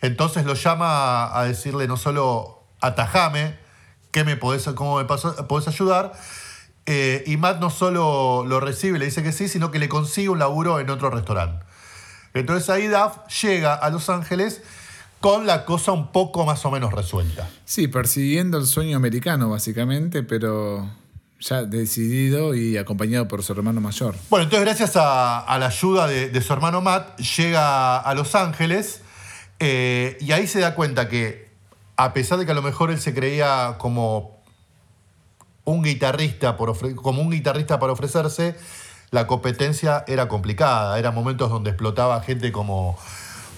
Entonces 0.00 0.44
lo 0.44 0.54
llama 0.54 1.36
a 1.36 1.44
decirle 1.44 1.86
no 1.86 1.96
solo 1.96 2.64
atajame, 2.80 3.58
¿qué 4.10 4.24
me 4.24 4.36
podés, 4.36 4.64
¿cómo 4.74 4.96
me 4.96 5.04
podés 5.04 5.68
ayudar? 5.68 6.12
Eh, 6.86 7.22
y 7.26 7.36
Matt 7.36 7.60
no 7.60 7.70
solo 7.70 8.44
lo 8.46 8.60
recibe, 8.60 8.98
le 8.98 9.04
dice 9.04 9.22
que 9.22 9.32
sí, 9.32 9.48
sino 9.48 9.70
que 9.70 9.78
le 9.78 9.88
consigue 9.88 10.28
un 10.28 10.38
laburo 10.38 10.80
en 10.80 10.88
otro 10.90 11.10
restaurante. 11.10 11.64
Entonces 12.34 12.70
ahí 12.70 12.86
Duff 12.86 13.26
llega 13.42 13.74
a 13.74 13.90
Los 13.90 14.08
Ángeles 14.08 14.62
con 15.20 15.46
la 15.46 15.64
cosa 15.64 15.92
un 15.92 16.12
poco 16.12 16.44
más 16.44 16.64
o 16.64 16.70
menos 16.70 16.92
resuelta. 16.92 17.48
Sí, 17.64 17.88
persiguiendo 17.88 18.58
el 18.58 18.66
sueño 18.66 18.96
americano, 18.96 19.50
básicamente, 19.50 20.22
pero 20.22 20.88
ya 21.40 21.62
decidido 21.62 22.54
y 22.54 22.76
acompañado 22.76 23.28
por 23.28 23.42
su 23.42 23.52
hermano 23.52 23.80
mayor. 23.80 24.14
Bueno, 24.30 24.44
entonces 24.44 24.64
gracias 24.64 24.96
a, 24.96 25.38
a 25.40 25.58
la 25.58 25.66
ayuda 25.66 26.06
de, 26.06 26.28
de 26.30 26.40
su 26.40 26.52
hermano 26.52 26.80
Matt, 26.80 27.18
llega 27.20 27.98
a 27.98 28.14
Los 28.14 28.34
Ángeles 28.34 29.02
Eh, 29.60 30.16
y 30.20 30.30
ahí 30.30 30.46
se 30.46 30.60
da 30.60 30.76
cuenta 30.76 31.08
que, 31.08 31.50
a 31.96 32.12
pesar 32.12 32.38
de 32.38 32.46
que 32.46 32.52
a 32.52 32.54
lo 32.54 32.62
mejor 32.62 32.92
él 32.92 33.00
se 33.00 33.12
creía 33.12 33.74
como 33.78 34.38
un 35.64 35.82
guitarrista, 35.82 36.56
por 36.56 36.68
ofre- 36.70 36.94
como 36.94 37.22
un 37.22 37.30
guitarrista 37.30 37.80
para 37.80 37.92
ofrecerse, 37.92 38.54
la 39.10 39.26
competencia 39.26 40.04
era 40.06 40.28
complicada. 40.28 40.96
Eran 40.96 41.12
momentos 41.12 41.50
donde 41.50 41.70
explotaba 41.70 42.20
gente 42.22 42.52
como 42.52 42.96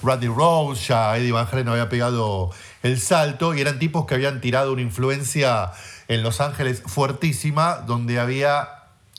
Randy 0.03 0.27
Rose, 0.27 0.87
ya 0.87 1.17
Eddie 1.17 1.31
Van 1.31 1.47
Halen 1.51 1.67
había 1.67 1.89
pegado 1.89 2.51
el 2.83 2.99
salto, 2.99 3.53
y 3.53 3.61
eran 3.61 3.79
tipos 3.79 4.05
que 4.05 4.15
habían 4.15 4.41
tirado 4.41 4.73
una 4.73 4.81
influencia 4.81 5.71
en 6.07 6.23
Los 6.23 6.41
Ángeles 6.41 6.83
fuertísima, 6.85 7.83
donde 7.87 8.19
había 8.19 8.67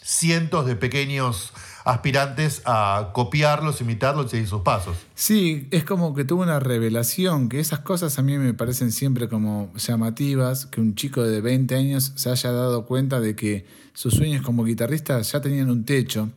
cientos 0.02 0.66
de 0.66 0.76
pequeños 0.76 1.52
aspirantes 1.84 2.62
a 2.64 3.10
copiarlos, 3.12 3.80
imitarlos 3.80 4.26
y 4.26 4.28
seguir 4.30 4.48
sus 4.48 4.62
pasos. 4.62 4.96
Sí, 5.14 5.68
es 5.70 5.84
como 5.84 6.14
que 6.14 6.24
tuvo 6.24 6.42
una 6.42 6.60
revelación, 6.60 7.48
que 7.48 7.60
esas 7.60 7.80
cosas 7.80 8.18
a 8.18 8.22
mí 8.22 8.38
me 8.38 8.54
parecen 8.54 8.92
siempre 8.92 9.28
como 9.28 9.72
llamativas, 9.74 10.66
que 10.66 10.80
un 10.80 10.94
chico 10.94 11.22
de 11.22 11.40
20 11.40 11.74
años 11.74 12.12
se 12.14 12.30
haya 12.30 12.52
dado 12.52 12.86
cuenta 12.86 13.20
de 13.20 13.34
que 13.34 13.66
sus 13.94 14.14
sueños 14.14 14.42
como 14.42 14.64
guitarrista 14.64 15.20
ya 15.20 15.40
tenían 15.40 15.70
un 15.70 15.84
techo, 15.84 16.30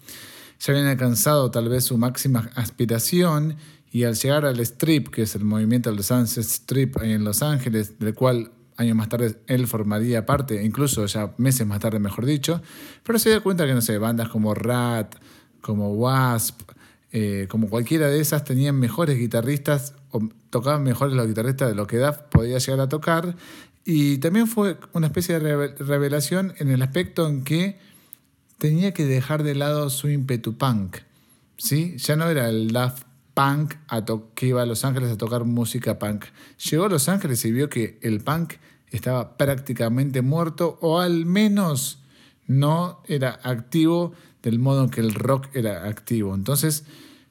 ya 0.60 0.74
habían 0.74 0.88
alcanzado 0.88 1.52
tal 1.52 1.70
vez 1.70 1.86
su 1.86 1.98
máxima 1.98 2.50
aspiración 2.56 3.58
y 3.96 4.04
al 4.04 4.16
llegar 4.16 4.44
al 4.46 4.60
Strip, 4.60 5.08
que 5.08 5.22
es 5.22 5.36
el 5.36 5.46
movimiento 5.46 5.90
del 5.90 6.04
Sunset 6.04 6.44
Strip 6.44 6.98
en 7.02 7.24
Los 7.24 7.42
Ángeles, 7.42 7.98
del 7.98 8.14
cual 8.14 8.52
años 8.76 8.94
más 8.98 9.08
tarde 9.08 9.38
él 9.48 9.68
formaría 9.68 10.26
parte, 10.26 10.62
incluso 10.66 11.06
ya 11.06 11.34
meses 11.38 11.66
más 11.66 11.80
tarde, 11.80 12.00
mejor 12.00 12.26
dicho, 12.26 12.62
pero 13.04 13.18
se 13.20 13.30
dio 13.30 13.42
cuenta 13.42 13.66
que, 13.66 13.74
no 13.74 13.80
sé, 13.82 13.98
bandas 13.98 14.28
como 14.28 14.54
Rat, 14.54 15.16
como 15.62 15.94
Wasp, 15.94 16.60
eh, 17.14 17.48
como 17.50 17.70
cualquiera 17.70 18.10
de 18.10 18.20
esas, 18.20 18.44
tenían 18.44 18.78
mejores 18.78 19.18
guitarristas 19.18 19.94
o 20.12 20.28
tocaban 20.50 20.84
mejores 20.84 21.16
los 21.16 21.26
guitarristas 21.26 21.70
de 21.70 21.76
lo 21.76 21.88
que 21.88 21.98
Duff 21.98 22.18
podía 22.30 22.58
llegar 22.58 22.82
a 22.82 22.90
tocar. 22.90 23.38
Y 23.86 24.18
también 24.18 24.48
fue 24.48 24.78
una 24.92 25.08
especie 25.08 25.40
de 25.40 25.56
reve- 25.56 25.76
revelación 25.78 26.54
en 26.58 26.70
el 26.70 26.82
aspecto 26.82 27.30
en 27.30 27.46
que 27.46 27.80
tenía 28.58 28.94
que 28.94 29.06
dejar 29.06 29.44
de 29.44 29.56
lado 29.56 29.90
su 29.90 30.10
ímpetu 30.10 30.58
punk. 30.58 30.98
¿sí? 31.58 31.96
Ya 31.98 32.18
no 32.18 32.30
era 32.30 32.50
el 32.50 32.74
Daft 32.74 33.06
Punk 33.36 33.76
a 33.88 34.04
que 34.34 34.48
iba 34.48 34.64
a 34.64 34.66
Los 34.66 34.84
Ángeles 34.84 35.12
a 35.12 35.18
tocar 35.18 35.44
música 35.44 36.00
punk. 36.00 36.26
Llegó 36.72 36.86
a 36.86 36.90
Los 36.90 37.08
Ángeles 37.08 37.46
y 37.46 37.52
vio 37.52 37.70
que 37.70 38.00
el 38.02 38.22
punk 38.22 38.54
estaba 38.90 39.38
prácticamente 39.38 40.24
muerto 40.24 40.80
o 40.82 41.00
al 41.00 41.26
menos 41.26 42.00
no 42.48 43.04
era 43.08 43.40
activo 43.44 44.14
del 44.42 44.58
modo 44.60 44.86
en 44.86 44.90
que 44.90 45.02
el 45.02 45.14
rock 45.14 45.48
era 45.54 45.88
activo. 45.88 46.34
Entonces 46.34 46.86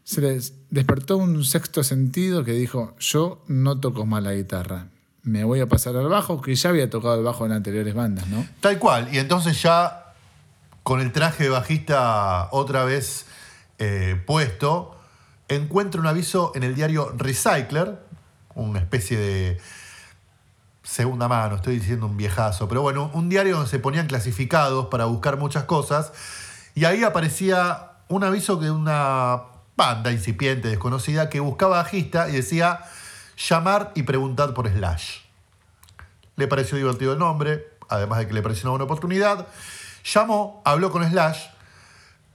se 0.04 0.20
les 0.20 0.54
despertó 0.70 1.16
un 1.16 1.44
sexto 1.44 1.82
sentido 1.82 2.44
que 2.44 2.52
dijo, 2.52 2.94
yo 2.98 3.42
no 3.48 3.80
toco 3.80 4.04
más 4.04 4.22
la 4.22 4.34
guitarra, 4.34 4.88
me 5.22 5.44
voy 5.44 5.60
a 5.60 5.66
pasar 5.66 5.96
al 5.96 6.08
bajo, 6.08 6.42
que 6.42 6.54
ya 6.54 6.68
había 6.68 6.90
tocado 6.90 7.16
el 7.16 7.24
bajo 7.24 7.46
en 7.46 7.52
anteriores 7.52 7.94
bandas, 7.94 8.28
¿no? 8.28 8.46
Tal 8.60 8.78
cual. 8.78 9.08
Y 9.12 9.18
entonces 9.18 9.62
ya 9.62 10.12
con 10.82 11.00
el 11.00 11.12
traje 11.12 11.44
de 11.44 11.50
bajista 11.50 12.48
otra 12.52 12.84
vez 12.84 13.24
eh, 13.78 14.20
puesto, 14.26 14.94
encuentra 15.56 16.00
un 16.00 16.06
aviso 16.06 16.52
en 16.54 16.62
el 16.62 16.74
diario 16.74 17.12
Recycler, 17.16 17.98
una 18.54 18.78
especie 18.78 19.18
de 19.18 19.60
segunda 20.82 21.28
mano, 21.28 21.56
estoy 21.56 21.78
diciendo 21.78 22.06
un 22.06 22.16
viejazo, 22.16 22.68
pero 22.68 22.82
bueno, 22.82 23.10
un 23.14 23.28
diario 23.28 23.56
donde 23.56 23.70
se 23.70 23.78
ponían 23.78 24.06
clasificados 24.06 24.86
para 24.86 25.06
buscar 25.06 25.38
muchas 25.38 25.64
cosas, 25.64 26.12
y 26.74 26.84
ahí 26.84 27.04
aparecía 27.04 27.92
un 28.08 28.22
aviso 28.24 28.56
de 28.56 28.70
una 28.70 29.42
banda 29.76 30.12
incipiente, 30.12 30.68
desconocida, 30.68 31.30
que 31.30 31.40
buscaba 31.40 31.78
bajista 31.78 32.28
y 32.28 32.32
decía 32.32 32.80
llamar 33.36 33.92
y 33.94 34.02
preguntar 34.02 34.54
por 34.54 34.68
Slash. 34.68 35.20
Le 36.36 36.46
pareció 36.48 36.76
divertido 36.76 37.12
el 37.12 37.18
nombre, 37.18 37.66
además 37.88 38.18
de 38.18 38.28
que 38.28 38.34
le 38.34 38.42
pareció 38.42 38.64
una 38.64 38.72
buena 38.72 38.84
oportunidad. 38.84 39.46
Llamó, 40.04 40.62
habló 40.64 40.90
con 40.90 41.08
Slash. 41.08 41.46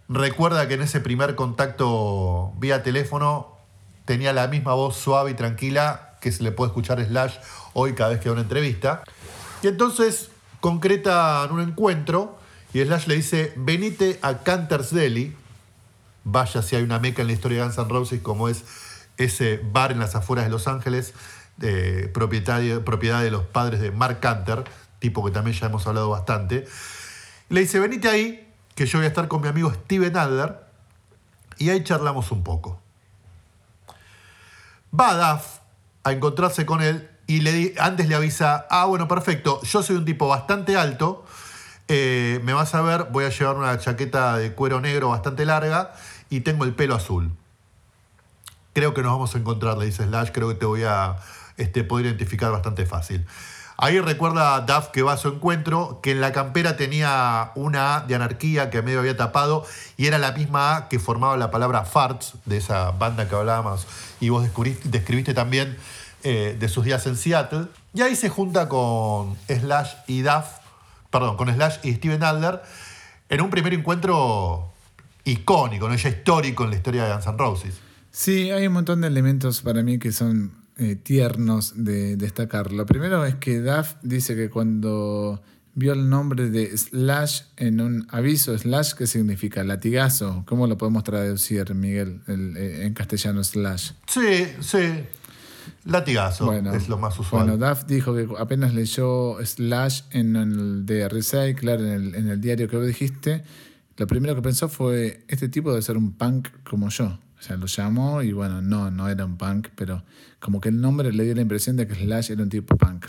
Recuerda 0.09 0.67
que 0.67 0.73
en 0.73 0.81
ese 0.81 0.99
primer 0.99 1.35
contacto 1.35 2.51
vía 2.57 2.81
teléfono 2.81 3.55
tenía 4.05 4.33
la 4.33 4.47
misma 4.47 4.73
voz 4.73 4.97
suave 4.97 5.31
y 5.31 5.33
tranquila 5.35 6.17
que 6.19 6.31
se 6.31 6.41
le 6.41 6.51
puede 6.51 6.69
escuchar 6.69 7.05
Slash 7.05 7.35
hoy 7.73 7.93
cada 7.93 8.09
vez 8.09 8.19
que 8.19 8.25
da 8.25 8.33
una 8.33 8.41
entrevista. 8.41 9.03
Y 9.61 9.67
entonces 9.67 10.31
concretan 10.61 11.51
un 11.51 11.61
encuentro 11.61 12.39
y 12.73 12.81
Slash 12.81 13.05
le 13.05 13.15
dice, 13.15 13.53
venite 13.55 14.17
a 14.23 14.39
Canter's 14.39 14.91
Deli. 14.91 15.35
Vaya 16.23 16.63
si 16.63 16.75
hay 16.75 16.83
una 16.83 16.97
meca 16.99 17.21
en 17.21 17.27
la 17.27 17.33
historia 17.33 17.59
de 17.59 17.63
Guns 17.65 17.77
N' 17.77 17.87
Roses 17.87 18.19
como 18.21 18.49
es 18.49 18.63
ese 19.17 19.61
bar 19.63 19.91
en 19.91 19.99
las 19.99 20.15
afueras 20.15 20.45
de 20.45 20.51
Los 20.51 20.67
Ángeles, 20.67 21.13
propiedad 22.13 22.59
de 22.59 23.31
los 23.31 23.43
padres 23.43 23.79
de 23.79 23.91
Mark 23.91 24.19
Canter, 24.21 24.63
tipo 24.97 25.23
que 25.23 25.31
también 25.31 25.55
ya 25.55 25.67
hemos 25.67 25.85
hablado 25.85 26.09
bastante. 26.09 26.67
Le 27.49 27.61
dice, 27.61 27.79
venite 27.79 28.09
ahí, 28.09 28.48
que 28.79 28.85
yo 28.85 28.99
voy 28.99 29.07
a 29.07 29.09
estar 29.09 29.27
con 29.27 29.41
mi 29.41 29.49
amigo 29.49 29.73
Steven 29.73 30.15
Adler, 30.15 30.55
y 31.57 31.69
ahí 31.69 31.83
charlamos 31.83 32.31
un 32.31 32.45
poco. 32.45 32.79
Va 34.97 35.33
Duff 35.33 35.57
a 36.05 36.13
encontrarse 36.13 36.65
con 36.65 36.81
él 36.81 37.09
y 37.27 37.41
le 37.41 37.75
antes 37.77 38.07
le 38.07 38.15
avisa, 38.15 38.67
ah, 38.69 38.85
bueno, 38.85 39.09
perfecto, 39.09 39.61
yo 39.63 39.83
soy 39.83 39.97
un 39.97 40.05
tipo 40.05 40.29
bastante 40.29 40.77
alto, 40.77 41.25
eh, 41.89 42.39
me 42.45 42.53
vas 42.53 42.73
a 42.73 42.81
ver, 42.81 43.07
voy 43.11 43.25
a 43.25 43.29
llevar 43.29 43.57
una 43.57 43.77
chaqueta 43.79 44.37
de 44.37 44.53
cuero 44.53 44.79
negro 44.79 45.09
bastante 45.09 45.45
larga 45.45 45.91
y 46.29 46.39
tengo 46.39 46.63
el 46.63 46.73
pelo 46.73 46.95
azul. 46.95 47.33
Creo 48.71 48.93
que 48.93 49.01
nos 49.01 49.11
vamos 49.11 49.35
a 49.35 49.39
encontrar, 49.39 49.77
le 49.77 49.87
dice 49.87 50.05
Slash, 50.05 50.29
creo 50.31 50.47
que 50.47 50.55
te 50.55 50.65
voy 50.65 50.83
a 50.85 51.17
este, 51.57 51.83
poder 51.83 52.05
identificar 52.05 52.49
bastante 52.53 52.85
fácil. 52.85 53.25
Ahí 53.81 53.97
recuerda 54.01 54.55
a 54.55 54.61
Duff 54.61 54.89
que 54.89 55.03
va 55.03 55.13
a 55.13 55.17
su 55.17 55.29
encuentro, 55.29 56.01
que 56.03 56.11
en 56.11 56.19
la 56.19 56.33
campera 56.33 56.75
tenía 56.75 57.53
una 57.55 57.95
A 57.95 58.01
de 58.01 58.13
anarquía 58.13 58.69
que 58.69 58.81
medio 58.81 58.99
había 58.99 59.15
tapado 59.15 59.65
y 59.95 60.07
era 60.07 60.17
la 60.17 60.33
misma 60.33 60.75
A 60.75 60.89
que 60.89 60.99
formaba 60.99 61.37
la 61.37 61.49
palabra 61.49 61.85
farts, 61.85 62.33
de 62.43 62.57
esa 62.57 62.91
banda 62.91 63.29
que 63.29 63.35
hablábamos 63.35 63.87
y 64.19 64.27
vos 64.27 64.45
describiste 64.83 65.33
también 65.33 65.77
eh, 66.23 66.57
de 66.59 66.67
sus 66.67 66.83
días 66.83 67.07
en 67.07 67.15
Seattle. 67.15 67.67
Y 67.93 68.01
ahí 68.01 68.17
se 68.17 68.27
junta 68.27 68.67
con 68.67 69.37
Slash 69.47 69.93
y 70.07 70.23
Duff, 70.23 70.47
perdón, 71.09 71.37
con 71.37 71.47
Slash 71.47 71.77
y 71.83 71.93
Steven 71.93 72.21
Adler 72.21 72.61
en 73.29 73.39
un 73.39 73.49
primer 73.49 73.73
encuentro 73.73 74.73
icónico, 75.23 75.87
¿no? 75.87 75.95
ya 75.95 76.09
histórico 76.09 76.65
en 76.65 76.71
la 76.71 76.75
historia 76.75 77.05
de 77.05 77.13
Guns 77.13 77.27
N' 77.27 77.37
Roses. 77.37 77.75
Sí, 78.11 78.51
hay 78.51 78.67
un 78.67 78.73
montón 78.73 78.99
de 78.99 79.07
elementos 79.07 79.61
para 79.61 79.83
mí 79.83 79.99
que 79.99 80.11
son 80.11 80.58
eh, 80.79 80.95
tiernos 80.95 81.73
de 81.83 82.15
destacar. 82.17 82.71
Lo 82.71 82.85
primero 82.85 83.25
es 83.25 83.35
que 83.35 83.59
Duff 83.59 83.95
dice 84.01 84.35
que 84.35 84.49
cuando 84.49 85.41
vio 85.75 85.93
el 85.93 86.09
nombre 86.09 86.49
de 86.49 86.75
Slash 86.75 87.41
en 87.57 87.79
un 87.79 88.07
aviso, 88.09 88.57
Slash, 88.57 88.93
¿qué 88.93 89.05
significa? 89.07 89.63
Latigazo. 89.63 90.43
¿Cómo 90.47 90.67
lo 90.67 90.77
podemos 90.77 91.03
traducir, 91.03 91.73
Miguel, 91.75 92.21
el- 92.27 92.57
eh, 92.57 92.85
en 92.85 92.93
castellano 92.93 93.43
Slash? 93.43 93.91
Sí, 94.07 94.45
sí. 94.61 95.03
Latigazo 95.85 96.51
es 96.53 96.89
lo 96.89 96.97
más 96.97 97.17
usual. 97.19 97.47
Bueno, 97.49 97.67
Duff 97.69 97.85
dijo 97.85 98.13
que 98.15 98.27
apenas 98.37 98.73
leyó 98.73 99.37
Slash 99.45 100.01
en 100.11 100.35
el 100.35 100.85
de 100.85 101.07
Recycler, 101.07 101.79
en 101.79 101.87
el, 101.87 102.15
en 102.15 102.27
el 102.27 102.41
diario 102.41 102.67
que 102.67 102.75
vos 102.77 102.85
dijiste, 102.87 103.43
lo 103.97 104.07
primero 104.07 104.35
que 104.35 104.41
pensó 104.41 104.67
fue, 104.69 105.23
este 105.27 105.47
tipo 105.49 105.69
debe 105.69 105.81
ser 105.81 105.97
un 105.97 106.11
punk 106.13 106.49
como 106.69 106.89
yo. 106.89 107.19
O 107.39 107.41
sea, 107.41 107.55
lo 107.55 107.67
llamó 107.67 108.21
y 108.21 108.33
bueno, 108.33 108.61
no, 108.61 108.91
no 108.91 109.07
era 109.07 109.23
un 109.23 109.37
punk, 109.37 109.69
pero 109.75 110.03
como 110.39 110.59
que 110.59 110.69
el 110.69 110.81
nombre 110.81 111.13
le 111.13 111.23
dio 111.23 111.35
la 111.35 111.41
impresión 111.41 111.77
de 111.77 111.87
que 111.87 111.95
Slash 111.95 112.31
era 112.31 112.43
un 112.43 112.49
tipo 112.49 112.75
punk. 112.75 113.05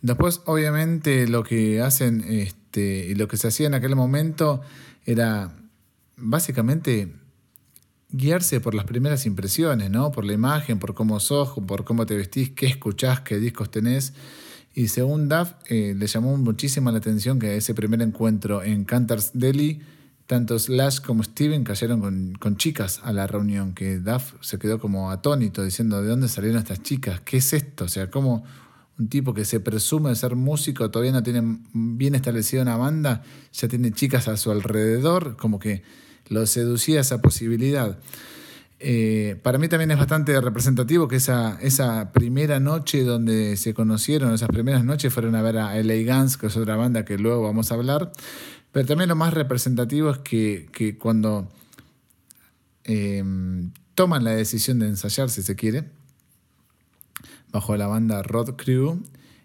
Después, 0.00 0.40
obviamente, 0.46 1.28
lo 1.28 1.44
que 1.44 1.80
hacen 1.80 2.24
este, 2.26 3.06
y 3.08 3.14
lo 3.14 3.28
que 3.28 3.36
se 3.36 3.48
hacía 3.48 3.68
en 3.68 3.74
aquel 3.74 3.94
momento 3.94 4.62
era 5.06 5.54
básicamente 6.16 7.12
guiarse 8.10 8.60
por 8.60 8.74
las 8.74 8.84
primeras 8.84 9.26
impresiones, 9.26 9.90
¿no? 9.90 10.10
Por 10.10 10.24
la 10.24 10.32
imagen, 10.32 10.80
por 10.80 10.94
cómo 10.94 11.20
sos, 11.20 11.50
por 11.66 11.84
cómo 11.84 12.04
te 12.04 12.16
vestís, 12.16 12.50
qué 12.50 12.66
escuchás, 12.66 13.20
qué 13.20 13.38
discos 13.38 13.70
tenés. 13.70 14.12
Y 14.74 14.88
según 14.88 15.28
Duff, 15.28 15.52
eh, 15.68 15.94
le 15.96 16.06
llamó 16.06 16.36
muchísima 16.36 16.90
la 16.90 16.98
atención 16.98 17.38
que 17.38 17.56
ese 17.56 17.74
primer 17.74 18.02
encuentro 18.02 18.62
en 18.62 18.84
Canter's 18.84 19.30
Deli, 19.34 19.82
tanto 20.32 20.58
Slash 20.58 21.00
como 21.00 21.22
Steven 21.22 21.62
cayeron 21.62 22.00
con, 22.00 22.32
con 22.40 22.56
chicas 22.56 23.02
a 23.04 23.12
la 23.12 23.26
reunión, 23.26 23.74
que 23.74 23.98
Duff 23.98 24.32
se 24.40 24.58
quedó 24.58 24.78
como 24.78 25.10
atónito 25.10 25.62
diciendo, 25.62 26.00
¿de 26.00 26.08
dónde 26.08 26.26
salieron 26.26 26.58
estas 26.58 26.82
chicas? 26.82 27.20
¿Qué 27.20 27.36
es 27.36 27.52
esto? 27.52 27.84
O 27.84 27.88
sea, 27.88 28.10
¿cómo 28.10 28.42
un 28.98 29.08
tipo 29.10 29.34
que 29.34 29.44
se 29.44 29.60
presume 29.60 30.08
de 30.08 30.16
ser 30.16 30.34
músico, 30.34 30.90
todavía 30.90 31.12
no 31.12 31.22
tiene 31.22 31.58
bien 31.74 32.14
establecida 32.14 32.62
una 32.62 32.78
banda, 32.78 33.22
ya 33.52 33.68
tiene 33.68 33.92
chicas 33.92 34.26
a 34.26 34.38
su 34.38 34.50
alrededor, 34.50 35.36
como 35.36 35.58
que 35.58 35.82
lo 36.28 36.46
seducía 36.46 37.02
esa 37.02 37.20
posibilidad. 37.20 37.98
Eh, 38.80 39.38
para 39.42 39.58
mí 39.58 39.68
también 39.68 39.90
es 39.90 39.98
bastante 39.98 40.40
representativo 40.40 41.08
que 41.08 41.16
esa, 41.16 41.58
esa 41.60 42.10
primera 42.12 42.58
noche 42.58 43.04
donde 43.04 43.58
se 43.58 43.74
conocieron, 43.74 44.32
esas 44.32 44.48
primeras 44.48 44.82
noches 44.82 45.12
fueron 45.12 45.34
a 45.34 45.42
ver 45.42 45.58
a 45.58 45.76
LA 45.76 46.02
Guns, 46.06 46.38
que 46.38 46.46
es 46.46 46.56
otra 46.56 46.76
banda 46.76 47.04
que 47.04 47.18
luego 47.18 47.42
vamos 47.42 47.70
a 47.70 47.74
hablar. 47.74 48.12
Pero 48.72 48.86
también 48.86 49.08
lo 49.08 49.16
más 49.16 49.34
representativo 49.34 50.10
es 50.10 50.18
que, 50.18 50.68
que 50.72 50.96
cuando 50.96 51.48
eh, 52.84 53.22
toman 53.94 54.24
la 54.24 54.30
decisión 54.30 54.78
de 54.78 54.88
ensayar, 54.88 55.30
si 55.30 55.42
se 55.42 55.54
quiere, 55.54 55.84
bajo 57.52 57.76
la 57.76 57.86
banda 57.86 58.22
Rod 58.22 58.56
Crew 58.56 59.02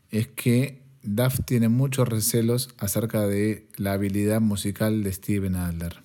es 0.10 0.28
que 0.28 0.82
Duff 1.04 1.40
tiene 1.46 1.70
muchos 1.70 2.08
recelos 2.08 2.70
acerca 2.78 3.28
de 3.28 3.68
la 3.76 3.94
habilidad 3.94 4.42
musical 4.42 5.04
de 5.04 5.14
Steven 5.14 5.56
Adler, 5.56 6.02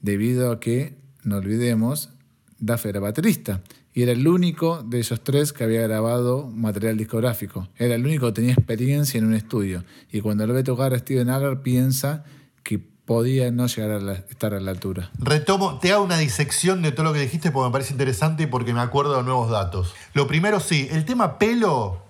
debido 0.00 0.52
a 0.52 0.60
que, 0.60 0.96
no 1.24 1.36
olvidemos, 1.36 2.10
Duff 2.58 2.86
era 2.86 3.00
baterista 3.00 3.62
y 3.94 4.02
era 4.02 4.12
el 4.12 4.26
único 4.26 4.82
de 4.82 5.00
esos 5.00 5.22
tres 5.22 5.52
que 5.52 5.64
había 5.64 5.82
grabado 5.82 6.48
material 6.48 6.96
discográfico. 6.96 7.68
Era 7.76 7.94
el 7.94 8.06
único 8.06 8.26
que 8.28 8.32
tenía 8.32 8.54
experiencia 8.54 9.18
en 9.18 9.26
un 9.26 9.34
estudio. 9.34 9.84
Y 10.10 10.20
cuando 10.20 10.46
lo 10.46 10.54
ve 10.54 10.62
tocar 10.62 10.94
a 10.94 10.98
Steven 10.98 11.28
Adler 11.28 11.60
piensa 11.60 12.24
que 12.62 12.78
podía 12.78 13.50
no 13.50 13.66
llegar 13.66 13.90
a 13.90 14.12
estar 14.12 14.54
a 14.54 14.60
la 14.60 14.70
altura. 14.70 15.10
Retomo, 15.18 15.78
te 15.78 15.92
hago 15.92 16.04
una 16.04 16.18
disección 16.18 16.82
de 16.82 16.92
todo 16.92 17.04
lo 17.04 17.12
que 17.12 17.20
dijiste 17.20 17.50
porque 17.50 17.68
me 17.68 17.72
parece 17.72 17.92
interesante 17.92 18.44
y 18.44 18.46
porque 18.46 18.72
me 18.72 18.80
acuerdo 18.80 19.16
de 19.16 19.22
nuevos 19.22 19.50
datos. 19.50 19.94
Lo 20.14 20.26
primero, 20.26 20.60
sí, 20.60 20.88
el 20.90 21.04
tema 21.04 21.38
pelo, 21.38 22.02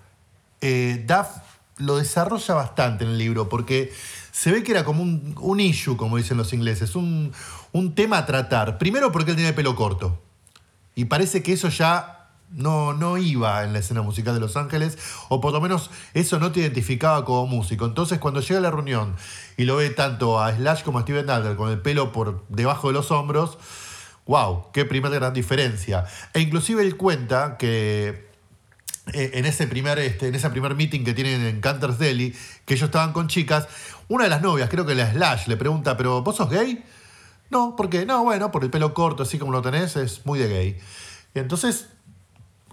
eh, 0.61 1.03
Duff 1.07 1.27
lo 1.77 1.97
desarrolla 1.97 2.53
bastante 2.53 3.03
en 3.03 3.11
el 3.11 3.17
libro 3.17 3.49
porque 3.49 3.91
se 4.31 4.51
ve 4.51 4.63
que 4.63 4.71
era 4.71 4.83
como 4.83 5.03
un, 5.03 5.35
un 5.39 5.59
issue, 5.59 5.97
como 5.97 6.17
dicen 6.17 6.37
los 6.37 6.53
ingleses, 6.53 6.95
un, 6.95 7.33
un 7.71 7.95
tema 7.95 8.19
a 8.19 8.25
tratar. 8.25 8.77
Primero 8.77 9.11
porque 9.11 9.31
él 9.31 9.37
tiene 9.37 9.53
pelo 9.53 9.75
corto. 9.75 10.21
Y 10.95 11.05
parece 11.05 11.41
que 11.41 11.53
eso 11.53 11.69
ya 11.69 12.23
no, 12.53 12.93
no 12.93 13.17
iba 13.17 13.63
en 13.63 13.73
la 13.73 13.79
escena 13.79 14.01
musical 14.01 14.35
de 14.35 14.39
Los 14.39 14.55
Ángeles, 14.57 14.97
o 15.29 15.41
por 15.41 15.53
lo 15.53 15.59
menos 15.59 15.89
eso 16.13 16.39
no 16.39 16.51
te 16.51 16.61
identificaba 16.61 17.25
como 17.25 17.47
músico. 17.47 17.85
Entonces 17.85 18.19
cuando 18.19 18.41
llega 18.41 18.59
a 18.59 18.61
la 18.61 18.71
reunión 18.71 19.15
y 19.57 19.65
lo 19.65 19.77
ve 19.77 19.89
tanto 19.89 20.41
a 20.41 20.55
Slash 20.55 20.83
como 20.83 20.99
a 20.99 21.01
Steven 21.03 21.29
Adler 21.29 21.55
con 21.55 21.69
el 21.69 21.79
pelo 21.79 22.11
por 22.11 22.45
debajo 22.49 22.87
de 22.87 22.93
los 22.93 23.11
hombros, 23.11 23.57
wow, 24.25 24.71
qué 24.71 24.85
primera 24.85 25.15
gran 25.15 25.33
diferencia. 25.33 26.05
E 26.33 26.39
inclusive 26.39 26.81
él 26.81 26.97
cuenta 26.97 27.57
que 27.57 28.29
eh, 29.13 29.31
en 29.33 29.45
ese 29.45 29.67
primer, 29.67 29.99
este, 29.99 30.27
en 30.27 30.35
ese 30.35 30.49
primer 30.49 30.75
meeting 30.75 31.03
que 31.03 31.13
tienen 31.13 31.41
en 31.41 31.61
Canter's 31.61 31.99
Deli, 31.99 32.35
que 32.65 32.75
ellos 32.75 32.87
estaban 32.87 33.13
con 33.13 33.27
chicas, 33.27 33.67
una 34.07 34.25
de 34.25 34.29
las 34.29 34.41
novias, 34.41 34.69
creo 34.69 34.85
que 34.85 34.95
la 34.95 35.11
Slash, 35.11 35.47
le 35.47 35.57
pregunta, 35.57 35.97
¿pero 35.97 36.21
vos 36.21 36.35
sos 36.35 36.49
gay? 36.49 36.83
No, 37.49 37.75
porque 37.75 38.05
no, 38.05 38.23
bueno, 38.23 38.51
por 38.51 38.63
el 38.63 38.69
pelo 38.69 38.93
corto, 38.93 39.23
así 39.23 39.37
como 39.37 39.51
lo 39.51 39.61
tenés, 39.61 39.95
es 39.95 40.25
muy 40.25 40.39
de 40.39 40.47
gay. 40.47 40.77
Entonces, 41.35 41.87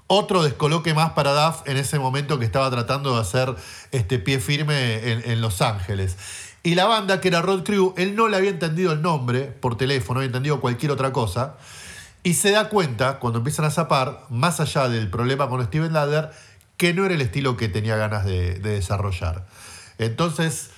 otro 0.06 0.42
descoloque 0.42 0.92
más 0.92 1.12
para 1.12 1.32
Duff 1.32 1.62
en 1.66 1.76
ese 1.76 1.98
momento 1.98 2.38
que 2.38 2.44
estaba 2.44 2.68
tratando 2.68 3.14
de 3.14 3.20
hacer 3.20 3.54
este 3.92 4.18
pie 4.18 4.40
firme 4.40 5.12
en, 5.30 5.40
Los 5.40 5.62
Ángeles. 5.62 6.16
Y 6.62 6.74
la 6.74 6.86
banda, 6.86 7.20
que 7.20 7.28
era 7.28 7.42
Rod 7.42 7.64
Crew, 7.64 7.94
él 7.96 8.14
no 8.14 8.28
le 8.28 8.36
había 8.36 8.50
entendido 8.50 8.92
el 8.92 9.02
nombre 9.02 9.42
por 9.42 9.76
teléfono, 9.76 10.20
había 10.20 10.26
entendido 10.26 10.61
cualquier 10.61 10.92
otra 10.92 11.12
cosa. 11.12 11.56
Y 12.22 12.34
se 12.34 12.50
da 12.50 12.68
cuenta, 12.68 13.18
cuando 13.18 13.38
empiezan 13.38 13.64
a 13.64 13.70
zapar, 13.70 14.26
más 14.28 14.61
allá 14.61 14.88
del 14.88 15.08
problema 15.08 15.48
con 15.48 15.64
Steven 15.64 15.92
Ladder, 15.92 16.30
que 16.76 16.92
no 16.92 17.06
era 17.06 17.14
el 17.14 17.20
estilo 17.22 17.56
que 17.56 17.68
tenía 17.68 17.96
ganas 17.96 18.24
de 18.24 18.58
desarrollar. 18.58 19.46
Entonces, 19.98 20.70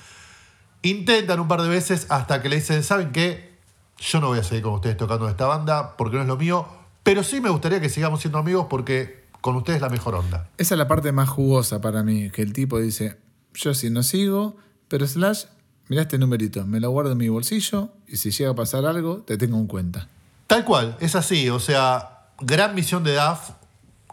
intentan 0.83 1.41
un 1.41 1.49
par 1.49 1.62
de 1.62 1.68
veces 1.68 2.07
hasta 2.11 2.43
que 2.43 2.49
le 2.49 2.57
dicen, 2.57 2.83
¿saben 2.83 3.12
qué? 3.12 3.53
Yo 3.99 4.20
no 4.20 4.28
voy 4.28 4.41
a 4.41 4.45
seguir 4.45 4.64
con 4.64 4.74
ustedes 4.74 4.97
tocando 4.97 5.28
esta 5.28 5.47
banda 5.47 5.97
porque 5.97 6.16
no 6.16 6.22
es 6.22 6.28
lo 6.28 6.37
mío, 6.37 6.66
pero 7.03 7.22
sí 7.22 7.41
me 7.41 7.51
gustaría 7.51 7.80
que 7.80 7.89
sigamos 7.89 8.20
siendo 8.20 8.39
amigos 8.39 8.66
porque 8.68 9.22
con 9.41 9.57
ustedes 9.57 9.76
es 9.76 9.83
la 9.83 9.89
mejor 9.89 10.16
onda. 10.16 10.49
Esa 10.59 10.74
es 10.74 10.78
la 10.78 10.89
parte 10.89 11.12
más 11.12 11.28
jugosa 11.28 11.80
para 11.80 12.03
mí, 12.03 12.30
que 12.30 12.43
el 12.43 12.53
tipo 12.53 12.80
dice, 12.80 13.16
yo 13.55 13.74
sí 13.74 13.91
no 13.91 14.03
sigo, 14.03 14.57
pero 14.89 15.07
Slash, 15.07 15.45
mira 15.89 16.03
este 16.03 16.18
numerito, 16.18 16.64
me 16.66 16.80
lo 16.80 16.91
guardo 16.91 17.12
en 17.12 17.18
mi 17.18 17.28
bolsillo 17.28 17.91
y 18.07 18.16
si 18.16 18.30
llega 18.30 18.51
a 18.51 18.55
pasar 18.55 18.87
algo, 18.87 19.18
te 19.18 19.37
tengo 19.37 19.59
en 19.59 19.66
cuenta. 19.66 20.09
Tal 20.47 20.64
cual, 20.64 20.97
es 21.01 21.14
así, 21.14 21.49
o 21.49 21.61
sea, 21.61 22.26
gran 22.41 22.74
misión 22.74 23.05
de 23.05 23.14
DAF, 23.14 23.51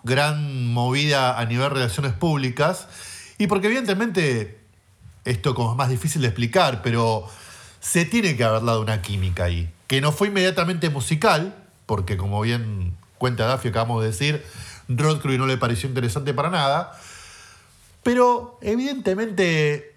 gran 0.04 0.68
movida 0.68 1.40
a 1.40 1.46
nivel 1.46 1.70
de 1.70 1.76
relaciones 1.76 2.14
públicas, 2.14 2.88
y 3.38 3.48
porque 3.48 3.68
evidentemente 3.68 4.60
esto 5.26 5.54
como 5.56 5.72
es 5.72 5.78
más 5.78 5.90
difícil 5.90 6.22
de 6.22 6.28
explicar, 6.28 6.82
pero 6.82 7.26
se 7.80 8.06
tiene 8.06 8.36
que 8.36 8.44
haber 8.44 8.64
dado 8.64 8.82
una 8.82 9.02
química 9.02 9.46
ahí 9.46 9.72
que 9.90 10.02
no 10.02 10.12
fue 10.12 10.28
inmediatamente 10.28 10.92
musical, 10.92 11.56
porque 11.88 12.16
como 12.16 12.40
bien 12.42 12.96
cuenta 13.18 13.48
Daffy, 13.48 13.70
acabamos 13.70 14.04
de 14.04 14.10
decir, 14.10 14.46
Rod 14.88 15.20
Crew 15.20 15.40
no 15.40 15.48
le 15.48 15.58
pareció 15.58 15.90
interesante 15.90 16.32
para 16.32 16.52
nada, 16.52 16.96
pero 18.04 18.60
evidentemente 18.62 19.96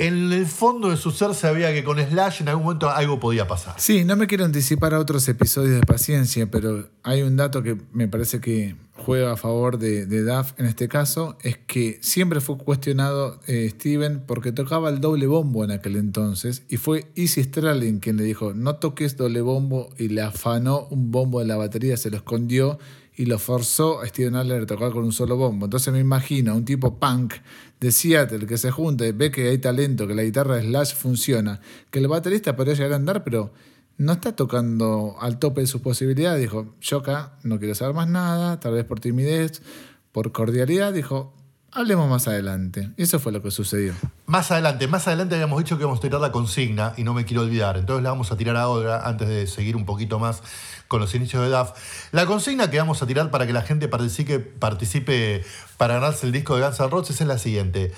en 0.00 0.32
el 0.32 0.46
fondo 0.46 0.88
de 0.88 0.96
su 0.96 1.10
ser 1.10 1.34
sabía 1.34 1.74
que 1.74 1.84
con 1.84 1.98
Slash 1.98 2.40
en 2.40 2.48
algún 2.48 2.64
momento 2.64 2.88
algo 2.88 3.20
podía 3.20 3.46
pasar. 3.46 3.74
Sí, 3.76 4.04
no 4.06 4.16
me 4.16 4.26
quiero 4.26 4.46
anticipar 4.46 4.94
a 4.94 4.98
otros 4.98 5.28
episodios 5.28 5.74
de 5.74 5.82
paciencia, 5.82 6.50
pero 6.50 6.88
hay 7.02 7.20
un 7.20 7.36
dato 7.36 7.62
que 7.62 7.76
me 7.92 8.08
parece 8.08 8.40
que 8.40 8.76
juega 8.96 9.32
a 9.32 9.36
favor 9.36 9.78
de, 9.78 10.06
Duff 10.06 10.52
en 10.58 10.64
este 10.64 10.88
caso, 10.88 11.36
es 11.42 11.58
que 11.58 11.98
siempre 12.00 12.40
fue 12.40 12.56
cuestionado 12.56 13.40
eh, 13.46 13.68
Steven 13.70 14.24
porque 14.26 14.52
tocaba 14.52 14.88
el 14.88 15.02
doble 15.02 15.26
bombo 15.26 15.64
en 15.64 15.70
aquel 15.70 15.96
entonces 15.96 16.62
y 16.70 16.78
fue 16.78 17.10
Easy 17.14 17.42
Stralin 17.42 17.98
quien 17.98 18.16
le 18.16 18.24
dijo 18.24 18.54
no 18.54 18.76
toques 18.76 19.18
doble 19.18 19.42
bombo 19.42 19.90
y 19.98 20.08
le 20.08 20.22
afanó 20.22 20.86
un 20.90 21.10
bombo 21.10 21.40
de 21.40 21.46
la 21.46 21.56
batería, 21.56 21.98
se 21.98 22.10
lo 22.10 22.16
escondió 22.16 22.78
y 23.16 23.26
lo 23.26 23.38
forzó 23.38 24.00
a 24.00 24.06
Steven 24.06 24.34
Adler 24.34 24.62
a 24.62 24.66
tocar 24.66 24.92
con 24.92 25.04
un 25.04 25.12
solo 25.12 25.36
bombo. 25.36 25.66
Entonces 25.66 25.92
me 25.92 26.00
imagino 26.00 26.54
un 26.54 26.64
tipo 26.64 26.98
punk 26.98 27.34
de 27.80 27.92
Seattle 27.92 28.46
que 28.46 28.58
se 28.58 28.70
junta 28.70 29.06
y 29.06 29.12
ve 29.12 29.30
que 29.30 29.48
hay 29.48 29.58
talento, 29.58 30.06
que 30.06 30.14
la 30.14 30.22
guitarra 30.22 30.60
Slash 30.60 30.94
funciona, 30.94 31.60
que 31.90 31.98
el 31.98 32.08
baterista 32.08 32.54
podría 32.54 32.74
llegar 32.74 32.92
a 32.92 32.96
andar, 32.96 33.24
pero 33.24 33.52
no 33.96 34.12
está 34.12 34.36
tocando 34.36 35.16
al 35.20 35.38
tope 35.38 35.62
de 35.62 35.66
sus 35.66 35.80
posibilidades. 35.80 36.40
Dijo, 36.40 36.74
yo 36.80 36.98
acá 36.98 37.38
no 37.42 37.58
quiero 37.58 37.74
saber 37.74 37.94
más 37.94 38.08
nada, 38.08 38.60
tal 38.60 38.74
vez 38.74 38.84
por 38.84 39.00
timidez, 39.00 39.62
por 40.12 40.32
cordialidad. 40.32 40.92
Dijo, 40.92 41.34
hablemos 41.72 42.08
más 42.08 42.28
adelante. 42.28 42.90
Eso 42.96 43.18
fue 43.18 43.32
lo 43.32 43.42
que 43.42 43.50
sucedió. 43.50 43.94
Más 44.26 44.50
adelante, 44.50 44.86
más 44.88 45.06
adelante 45.06 45.34
habíamos 45.34 45.58
dicho 45.58 45.76
que 45.76 45.82
íbamos 45.82 45.98
a 45.98 46.02
tirar 46.02 46.20
la 46.20 46.32
consigna 46.32 46.94
y 46.96 47.04
no 47.04 47.14
me 47.14 47.24
quiero 47.24 47.42
olvidar. 47.42 47.76
Entonces 47.76 48.02
la 48.02 48.10
vamos 48.10 48.32
a 48.32 48.36
tirar 48.36 48.56
ahora 48.56 49.06
antes 49.06 49.28
de 49.28 49.46
seguir 49.46 49.76
un 49.76 49.84
poquito 49.84 50.18
más 50.18 50.42
con 50.88 51.00
los 51.00 51.14
inicios 51.14 51.42
de 51.42 51.50
DAF. 51.50 51.72
La 52.12 52.26
consigna 52.26 52.70
que 52.70 52.78
vamos 52.78 53.02
a 53.02 53.06
tirar 53.06 53.30
para 53.30 53.46
que 53.46 53.52
la 53.52 53.62
gente 53.62 53.88
participe, 53.88 54.38
participe 54.40 55.44
para 55.76 55.94
ganarse 55.94 56.26
el 56.26 56.32
disco 56.32 56.56
de 56.56 56.62
Guns 56.62 56.80
N' 56.80 56.88
Roses 56.88 57.20
es 57.20 57.26
la 57.26 57.38
siguiente. 57.38 57.92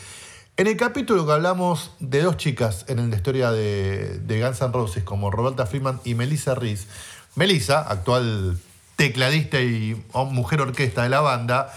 En 0.56 0.66
el 0.66 0.76
capítulo 0.76 1.24
que 1.26 1.32
hablamos 1.32 1.92
de 1.98 2.22
dos 2.22 2.36
chicas 2.36 2.84
en 2.88 3.10
la 3.10 3.16
historia 3.16 3.50
de, 3.50 4.18
de 4.18 4.42
Guns 4.42 4.60
N' 4.60 4.72
Roses, 4.72 5.02
como 5.02 5.30
Roberta 5.30 5.64
Freeman 5.66 6.00
y 6.04 6.14
Melissa 6.14 6.54
Reese, 6.54 6.86
Melissa, 7.34 7.80
actual 7.80 8.58
tecladista 8.96 9.60
y 9.60 10.00
mujer 10.30 10.60
orquesta 10.60 11.02
de 11.02 11.08
la 11.08 11.20
banda, 11.20 11.72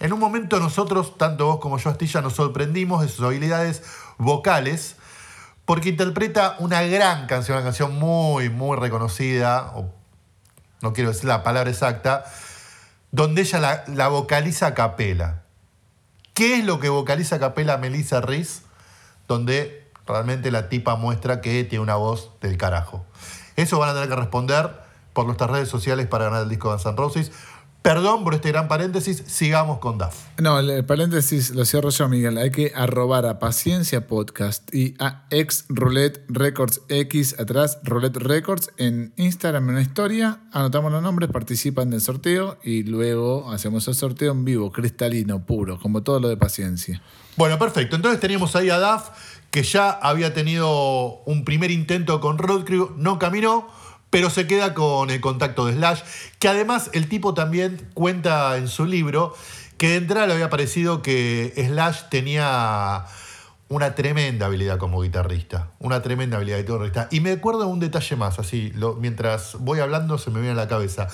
en 0.00 0.12
un 0.12 0.20
momento 0.20 0.60
nosotros, 0.60 1.16
tanto 1.16 1.46
vos 1.46 1.60
como 1.60 1.78
yo, 1.78 1.90
Astilla, 1.90 2.20
nos 2.20 2.34
sorprendimos 2.34 3.02
de 3.02 3.08
sus 3.08 3.24
habilidades 3.24 3.82
vocales, 4.18 4.96
porque 5.64 5.88
interpreta 5.88 6.56
una 6.58 6.82
gran 6.82 7.26
canción, 7.26 7.56
una 7.56 7.64
canción 7.64 7.98
muy, 7.98 8.50
muy 8.50 8.76
reconocida, 8.76 9.72
no 10.82 10.92
quiero 10.92 11.10
decir 11.10 11.24
la 11.24 11.42
palabra 11.42 11.70
exacta, 11.70 12.24
donde 13.10 13.42
ella 13.42 13.84
la, 13.86 14.08
vocaliza 14.08 14.68
a 14.68 14.74
capela. 14.74 15.42
¿Qué 16.34 16.58
es 16.58 16.64
lo 16.64 16.78
que 16.78 16.90
vocaliza 16.90 17.36
a 17.36 17.38
capela 17.38 17.78
Melissa 17.78 18.20
Reese? 18.20 18.62
Donde 19.26 19.90
realmente 20.06 20.50
la 20.50 20.68
tipa 20.68 20.96
muestra 20.96 21.40
que 21.40 21.64
tiene 21.64 21.82
una 21.82 21.96
voz 21.96 22.30
del 22.40 22.58
carajo. 22.58 23.04
Eso 23.56 23.78
van 23.78 23.88
a 23.88 23.94
tener 23.94 24.08
que 24.08 24.16
responder 24.16 24.70
por 25.14 25.24
nuestras 25.24 25.50
redes 25.50 25.68
sociales 25.68 26.06
para 26.06 26.26
ganar 26.26 26.42
el 26.42 26.48
disco 26.50 26.72
de 26.72 26.78
San 26.78 26.96
Roses. 26.96 27.32
Perdón 27.86 28.24
por 28.24 28.34
este 28.34 28.48
gran 28.48 28.66
paréntesis, 28.66 29.22
sigamos 29.28 29.78
con 29.78 29.96
DAF. 29.96 30.16
No, 30.38 30.58
el 30.58 30.84
paréntesis 30.84 31.50
lo 31.50 31.64
cierro 31.64 31.90
yo, 31.90 32.08
Miguel. 32.08 32.36
Hay 32.36 32.50
que 32.50 32.72
arrobar 32.74 33.26
a 33.26 33.38
Paciencia 33.38 34.08
Podcast 34.08 34.74
y 34.74 34.96
a 34.98 35.24
ex 35.30 35.66
Roulette 35.68 36.24
Records 36.28 36.80
X 36.88 37.38
atrás, 37.38 37.78
Roulette 37.84 38.16
Records, 38.16 38.72
en 38.76 39.12
Instagram 39.14 39.68
en 39.68 39.70
una 39.70 39.82
historia. 39.82 40.40
Anotamos 40.50 40.90
los 40.90 41.00
nombres, 41.00 41.30
participan 41.30 41.90
del 41.90 42.00
sorteo 42.00 42.58
y 42.64 42.82
luego 42.82 43.52
hacemos 43.52 43.86
el 43.86 43.94
sorteo 43.94 44.32
en 44.32 44.44
vivo, 44.44 44.72
cristalino, 44.72 45.46
puro, 45.46 45.78
como 45.78 46.02
todo 46.02 46.18
lo 46.18 46.28
de 46.28 46.36
Paciencia. 46.36 47.00
Bueno, 47.36 47.56
perfecto. 47.56 47.94
Entonces 47.94 48.18
teníamos 48.18 48.56
ahí 48.56 48.68
a 48.68 48.80
DAF, 48.80 49.10
que 49.52 49.62
ya 49.62 49.90
había 49.90 50.34
tenido 50.34 51.22
un 51.24 51.44
primer 51.44 51.70
intento 51.70 52.20
con 52.20 52.38
Road 52.38 52.64
Crew, 52.64 52.94
no 52.96 53.20
caminó 53.20 53.68
pero 54.16 54.30
se 54.30 54.46
queda 54.46 54.72
con 54.72 55.10
el 55.10 55.20
contacto 55.20 55.66
de 55.66 55.74
Slash, 55.74 56.00
que 56.38 56.48
además 56.48 56.88
el 56.94 57.06
tipo 57.06 57.34
también 57.34 57.86
cuenta 57.92 58.56
en 58.56 58.66
su 58.66 58.86
libro 58.86 59.36
que 59.76 59.90
de 59.90 59.96
entrada 59.96 60.26
le 60.26 60.32
había 60.32 60.48
parecido 60.48 61.02
que 61.02 61.52
Slash 61.54 62.04
tenía 62.08 63.04
una 63.68 63.94
tremenda 63.94 64.46
habilidad 64.46 64.78
como 64.78 65.02
guitarrista, 65.02 65.68
una 65.80 66.00
tremenda 66.00 66.38
habilidad 66.38 66.56
de 66.56 66.62
guitarrista. 66.62 67.08
Y 67.10 67.20
me 67.20 67.32
acuerdo 67.32 67.60
de 67.60 67.66
un 67.66 67.78
detalle 67.78 68.16
más, 68.16 68.38
así, 68.38 68.72
mientras 69.00 69.56
voy 69.58 69.80
hablando 69.80 70.16
se 70.16 70.30
me 70.30 70.40
viene 70.40 70.52
a 70.52 70.62
la 70.62 70.68
cabeza. 70.68 71.08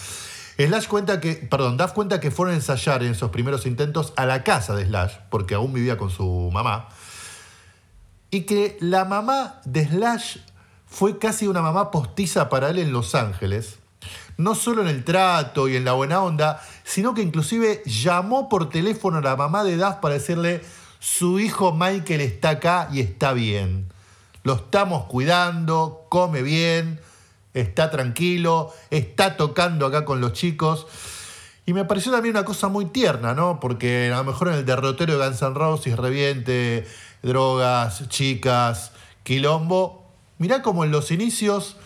Slash 0.56 0.86
cuenta 0.86 1.18
que, 1.18 1.34
perdón, 1.34 1.78
Duff 1.78 1.90
cuenta 1.94 2.20
que 2.20 2.30
fueron 2.30 2.54
a 2.54 2.56
ensayar 2.56 3.02
en 3.02 3.10
esos 3.10 3.30
primeros 3.32 3.66
intentos 3.66 4.12
a 4.14 4.26
la 4.26 4.44
casa 4.44 4.76
de 4.76 4.86
Slash, 4.86 5.14
porque 5.28 5.56
aún 5.56 5.72
vivía 5.72 5.96
con 5.98 6.10
su 6.10 6.50
mamá, 6.52 6.88
y 8.30 8.42
que 8.42 8.76
la 8.80 9.04
mamá 9.04 9.60
de 9.64 9.88
Slash 9.88 10.36
fue 10.92 11.18
casi 11.18 11.46
una 11.46 11.62
mamá 11.62 11.90
postiza 11.90 12.50
para 12.50 12.68
él 12.68 12.78
en 12.78 12.92
Los 12.92 13.14
Ángeles. 13.14 13.78
no 14.36 14.54
solo 14.54 14.82
en 14.82 14.88
el 14.88 15.04
trato 15.04 15.68
y 15.68 15.76
en 15.76 15.84
la 15.84 15.92
buena 15.92 16.22
onda, 16.22 16.60
sino 16.84 17.14
que 17.14 17.22
inclusive 17.22 17.82
llamó 17.86 18.48
por 18.48 18.68
teléfono 18.68 19.18
a 19.18 19.20
la 19.20 19.36
mamá 19.36 19.62
de 19.62 19.76
Duff 19.76 19.96
para 19.96 20.14
decirle, 20.14 20.62
su 20.98 21.38
hijo 21.38 21.72
Michael 21.72 22.20
está 22.20 22.50
acá 22.50 22.88
y 22.92 23.00
está 23.00 23.32
bien. 23.32 23.92
Lo 24.42 24.54
estamos 24.54 25.04
cuidando, 25.04 26.06
come 26.08 26.42
bien, 26.42 27.00
está 27.54 27.90
tranquilo, 27.90 28.72
está 28.90 29.36
tocando 29.36 29.86
acá 29.86 30.04
con 30.04 30.20
los 30.20 30.32
chicos. 30.32 30.86
Y 31.64 31.72
me 31.72 31.84
pareció 31.84 32.10
también 32.10 32.36
una 32.36 32.44
cosa 32.44 32.68
muy 32.68 32.86
tierna, 32.86 33.34
¿no? 33.34 33.60
Porque 33.60 34.10
a 34.12 34.16
lo 34.16 34.24
mejor 34.24 34.48
en 34.48 34.54
el 34.54 34.66
derrotero 34.66 35.16
de 35.16 35.24
Guns 35.24 35.42
N' 35.42 35.54
Roses 35.54 35.96
reviente, 35.96 36.86
drogas, 37.22 38.08
chicas, 38.08 38.92
quilombo. 39.22 40.01
Mirá 40.42 40.60
como 40.60 40.82
en 40.82 40.90
los 40.90 41.12
inicios, 41.12 41.76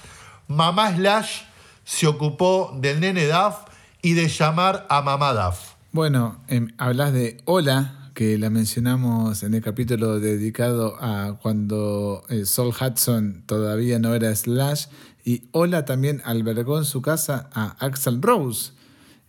mamá 0.48 0.90
Slash 0.96 1.42
se 1.84 2.06
ocupó 2.06 2.74
del 2.80 3.00
nene 3.00 3.26
Duff 3.26 3.56
y 4.00 4.14
de 4.14 4.28
llamar 4.28 4.86
a 4.88 5.02
mamá 5.02 5.34
Duff. 5.34 5.74
Bueno, 5.92 6.40
em, 6.48 6.72
hablas 6.78 7.12
de 7.12 7.36
Hola, 7.44 8.10
que 8.14 8.38
la 8.38 8.48
mencionamos 8.48 9.42
en 9.42 9.52
el 9.52 9.62
capítulo 9.62 10.20
dedicado 10.20 10.96
a 11.02 11.36
cuando 11.42 12.24
eh, 12.30 12.46
Sol 12.46 12.72
Hudson 12.72 13.42
todavía 13.44 13.98
no 13.98 14.14
era 14.14 14.34
Slash. 14.34 14.86
Y 15.22 15.42
Hola 15.52 15.84
también 15.84 16.22
albergó 16.24 16.78
en 16.78 16.86
su 16.86 17.02
casa 17.02 17.50
a 17.52 17.76
Axel 17.78 18.22
Rose 18.22 18.72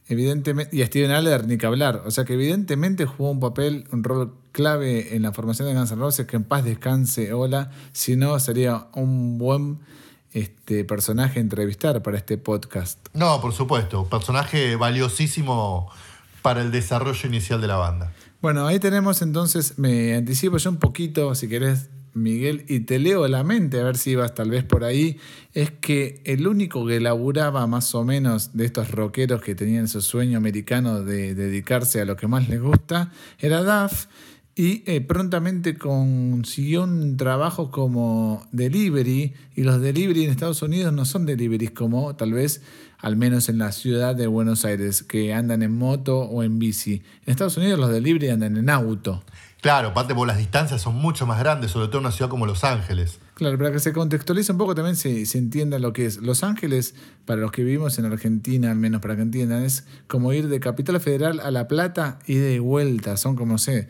evidentemente, 0.08 0.76
y 0.76 0.82
a 0.82 0.86
Steven 0.88 1.12
Aller 1.12 1.47
ni 1.47 1.58
que 1.58 1.66
hablar. 1.66 2.03
O 2.05 2.12
sea 2.12 2.26
que 2.26 2.34
evidentemente 2.34 3.05
jugó 3.05 3.32
un 3.32 3.39
papel, 3.39 3.88
un 3.91 4.03
rol 4.03 4.34
clave 4.51 5.16
en 5.16 5.24
la 5.24 5.34
formación 5.34 5.68
de 5.68 5.74
Guns 5.74 5.91
N' 5.91 5.99
Roses, 5.99 6.26
que 6.26 6.36
en 6.36 6.43
paz 6.43 6.64
descanse, 6.64 7.34
hola. 7.34 7.72
Si 7.91 8.16
no, 8.16 8.39
sería 8.39 8.88
un 8.93 9.38
buen 9.38 9.80
este, 10.34 10.84
personaje 10.84 11.39
a 11.39 11.41
entrevistar 11.41 12.01
para 12.03 12.18
este 12.18 12.38
podcast. 12.38 12.99
No, 13.14 13.41
por 13.41 13.53
supuesto, 13.53 14.05
personaje 14.05 14.76
valiosísimo 14.76 15.89
para 16.41 16.62
el 16.62 16.72
desarrollo 16.72 17.28
inicial 17.28 17.62
de 17.62 17.68
la 17.68 17.76
banda. 17.76 18.14
Bueno, 18.41 18.68
ahí 18.68 18.80
tenemos 18.80 19.22
entonces, 19.22 19.80
me 19.80 20.16
anticipo 20.16 20.58
yo 20.58 20.70
un 20.70 20.78
poquito, 20.78 21.34
si 21.34 21.49
querés, 21.49 21.89
Miguel, 22.18 22.65
y 22.68 22.82
te 22.82 22.99
leo 22.99 23.28
la 23.28 23.43
mente, 23.43 23.80
a 23.80 23.84
ver 23.84 23.97
si 23.97 24.11
ibas 24.11 24.36
tal 24.36 24.49
vez 24.49 24.63
por 24.63 24.84
ahí, 24.84 25.18
es 25.53 25.72
que 25.72 26.22
el 26.26 26.47
único 26.47 26.86
que 26.86 26.99
laburaba 26.99 27.68
más 27.68 27.93
o 27.95 28.03
menos 28.03 28.55
de 28.55 28.65
estos 28.65 28.91
rockeros 28.91 29.41
que 29.41 29.55
tenían 29.55 29.88
su 29.88 30.01
sueño 30.01 30.38
americano 30.38 31.03
de 31.03 31.36
dedicarse 31.36 32.01
a 32.01 32.05
lo 32.05 32.15
que 32.15 32.28
más 32.28 32.49
les 32.49 32.61
gusta 32.61 33.11
era 33.39 33.63
Duff. 33.63 34.07
Y 34.59 34.82
eh, 34.88 35.01
prontamente 35.01 35.78
consiguió 35.78 36.84
un 36.84 37.15
trabajo 37.15 37.70
como 37.70 38.47
delivery, 38.51 39.36
y 39.55 39.61
los 39.61 39.80
delivery 39.80 40.24
en 40.24 40.32
Estados 40.32 40.63
Unidos 40.63 40.91
no 40.93 41.05
son 41.05 41.28
deliveries 41.28 41.70
como 41.70 42.15
tal 42.15 42.34
vez, 42.34 42.63
al 42.97 43.18
menos 43.18 43.49
en 43.49 43.59
la 43.59 43.72
ciudad 43.72 44.15
de 44.15 44.26
Buenos 44.26 44.65
Aires, 44.65 45.03
que 45.03 45.32
andan 45.32 45.61
en 45.61 45.78
moto 45.78 46.22
o 46.22 46.41
en 46.41 46.57
bici. 46.57 47.03
En 47.28 47.34
Estados 47.34 47.55
Unidos 47.57 47.80
los 47.80 47.91
delivery 47.91 48.30
andan 48.30 48.57
en 48.57 48.72
auto. 48.72 49.24
Claro, 49.62 49.89
aparte 49.89 50.14
por 50.14 50.28
las 50.28 50.38
distancias 50.38 50.82
son 50.82 50.95
mucho 50.95 51.26
más 51.26 51.39
grandes, 51.39 51.72
sobre 51.72 51.88
todo 51.88 51.97
en 51.97 52.05
una 52.05 52.12
ciudad 52.12 52.30
como 52.30 52.45
Los 52.45 52.64
Ángeles. 52.64 53.20
Claro, 53.34 53.58
para 53.58 53.72
que 53.72 53.80
se 53.80 53.91
contextualice 53.91 54.51
un 54.51 54.58
poco 54.58 54.76
también 54.76 54.95
se, 54.95 55.26
se, 55.26 55.38
entienda 55.38 55.80
lo 55.80 55.93
que 55.93 56.05
es. 56.05 56.18
Los 56.18 56.43
Ángeles, 56.43 56.93
para 57.26 57.41
los 57.41 57.51
que 57.51 57.64
vivimos 57.64 57.97
en 57.97 58.05
Argentina, 58.05 58.70
al 58.72 58.78
menos 58.78 59.01
para 59.01 59.16
que 59.16 59.24
entiendan, 59.24 59.64
es 59.64 59.86
como 60.08 60.32
ir 60.34 60.47
de 60.47 60.60
Capital 60.60 60.99
Federal 60.99 61.39
a 61.39 61.49
La 61.49 61.68
Plata 61.68 62.20
y 62.28 62.36
de 62.36 62.60
vuelta. 62.60 63.18
Son 63.18 63.36
como, 63.36 63.58
sé, 63.58 63.89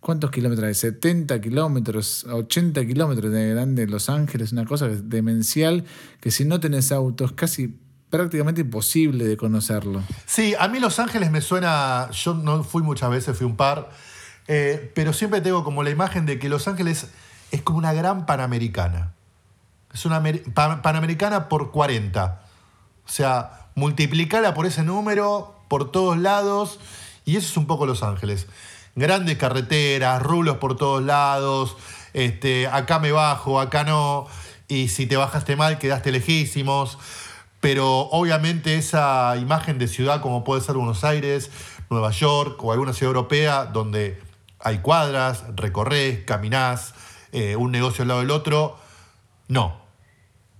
¿cuántos 0.00 0.30
kilómetros? 0.30 0.76
70 0.76 1.40
kilómetros, 1.40 2.24
80 2.24 2.86
kilómetros 2.86 3.32
de 3.32 3.50
grande 3.50 3.86
Los 3.86 4.10
Ángeles, 4.10 4.52
una 4.52 4.66
cosa 4.66 4.88
demencial 4.88 5.84
que 6.20 6.30
si 6.30 6.44
no 6.44 6.60
tenés 6.60 6.92
auto 6.92 7.24
es 7.24 7.32
casi 7.32 7.74
prácticamente 8.10 8.60
imposible 8.60 9.24
de 9.24 9.36
conocerlo. 9.36 10.02
Sí, 10.26 10.54
a 10.58 10.68
mí 10.68 10.78
Los 10.78 10.98
Ángeles 10.98 11.30
me 11.30 11.40
suena, 11.40 12.10
yo 12.12 12.34
no 12.34 12.62
fui 12.62 12.82
muchas 12.82 13.10
veces, 13.10 13.36
fui 13.36 13.46
un 13.46 13.56
par 13.56 13.90
eh, 14.48 14.92
pero 14.94 15.12
siempre 15.12 15.40
tengo 15.40 15.64
como 15.64 15.82
la 15.82 15.90
imagen 15.90 16.26
de 16.26 16.38
que 16.38 16.48
Los 16.48 16.68
Ángeles 16.68 17.08
es 17.50 17.62
como 17.62 17.78
una 17.78 17.92
gran 17.92 18.26
panamericana. 18.26 19.12
Es 19.92 20.04
una 20.04 20.22
panamericana 20.82 21.48
por 21.48 21.70
40. 21.70 22.42
O 23.06 23.08
sea, 23.08 23.68
multiplicala 23.74 24.54
por 24.54 24.66
ese 24.66 24.82
número, 24.82 25.54
por 25.68 25.90
todos 25.90 26.18
lados, 26.18 26.80
y 27.24 27.36
eso 27.36 27.48
es 27.48 27.56
un 27.56 27.66
poco 27.66 27.86
Los 27.86 28.02
Ángeles. 28.02 28.46
Grandes 28.94 29.36
carreteras, 29.36 30.22
rulos 30.22 30.56
por 30.56 30.76
todos 30.76 31.02
lados, 31.02 31.76
este, 32.12 32.66
acá 32.66 32.98
me 32.98 33.12
bajo, 33.12 33.60
acá 33.60 33.84
no, 33.84 34.26
y 34.68 34.88
si 34.88 35.06
te 35.06 35.16
bajaste 35.16 35.56
mal 35.56 35.78
quedaste 35.78 36.12
lejísimos. 36.12 36.98
Pero 37.60 38.08
obviamente 38.10 38.76
esa 38.76 39.34
imagen 39.38 39.78
de 39.78 39.88
ciudad 39.88 40.20
como 40.20 40.44
puede 40.44 40.60
ser 40.60 40.76
Buenos 40.76 41.04
Aires, 41.04 41.50
Nueva 41.90 42.10
York 42.10 42.62
o 42.62 42.72
alguna 42.72 42.92
ciudad 42.92 43.14
europea 43.14 43.64
donde 43.64 44.20
hay 44.66 44.78
cuadras, 44.78 45.44
recorres, 45.54 46.24
caminás, 46.24 46.92
eh, 47.30 47.54
un 47.54 47.70
negocio 47.70 48.02
al 48.02 48.08
lado 48.08 48.20
del 48.20 48.32
otro. 48.32 48.76
No, 49.46 49.80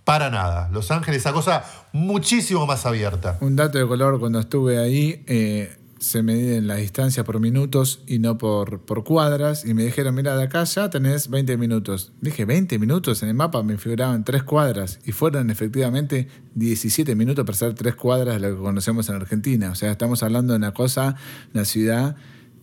para 0.05 0.31
nada. 0.31 0.69
Los 0.71 0.93
Ángeles, 0.93 1.23
esa 1.23 1.33
cosa 1.33 1.65
muchísimo 1.93 2.69
más 2.69 2.87
abierta. 2.87 3.37
Un 3.41 3.57
dato 3.57 3.79
de 3.79 3.87
color, 3.89 4.21
cuando 4.21 4.39
estuve 4.39 4.79
ahí, 4.79 5.25
eh, 5.27 5.77
se 5.99 6.23
medían 6.23 6.69
las 6.69 6.79
distancias 6.79 7.27
por 7.27 7.41
minutos 7.41 8.05
y 8.07 8.21
no 8.21 8.39
por, 8.39 8.79
por 8.83 9.03
cuadras. 9.03 9.65
Y 9.65 9.75
me 9.75 9.83
dijeron, 9.83 10.15
mira, 10.15 10.37
de 10.37 10.45
acá 10.45 10.63
ya 10.63 10.89
tenés 10.89 11.29
20 11.29 11.57
minutos. 11.57 12.13
Dije, 12.21 12.45
20 12.45 12.79
minutos 12.79 13.25
en 13.25 13.31
el 13.31 13.35
mapa 13.35 13.65
me 13.65 13.77
figuraban 13.77 14.23
tres 14.23 14.45
cuadras. 14.45 15.01
Y 15.05 15.11
fueron 15.11 15.51
efectivamente 15.51 16.29
17 16.55 17.17
minutos 17.17 17.45
para 17.45 17.57
hacer 17.57 17.75
tres 17.75 17.97
cuadras 17.97 18.41
de 18.41 18.49
lo 18.49 18.55
que 18.55 18.63
conocemos 18.63 19.09
en 19.09 19.17
Argentina. 19.17 19.73
O 19.73 19.75
sea, 19.75 19.91
estamos 19.91 20.23
hablando 20.23 20.53
de 20.53 20.59
una 20.59 20.73
cosa, 20.73 21.17
una 21.53 21.65
ciudad 21.65 22.15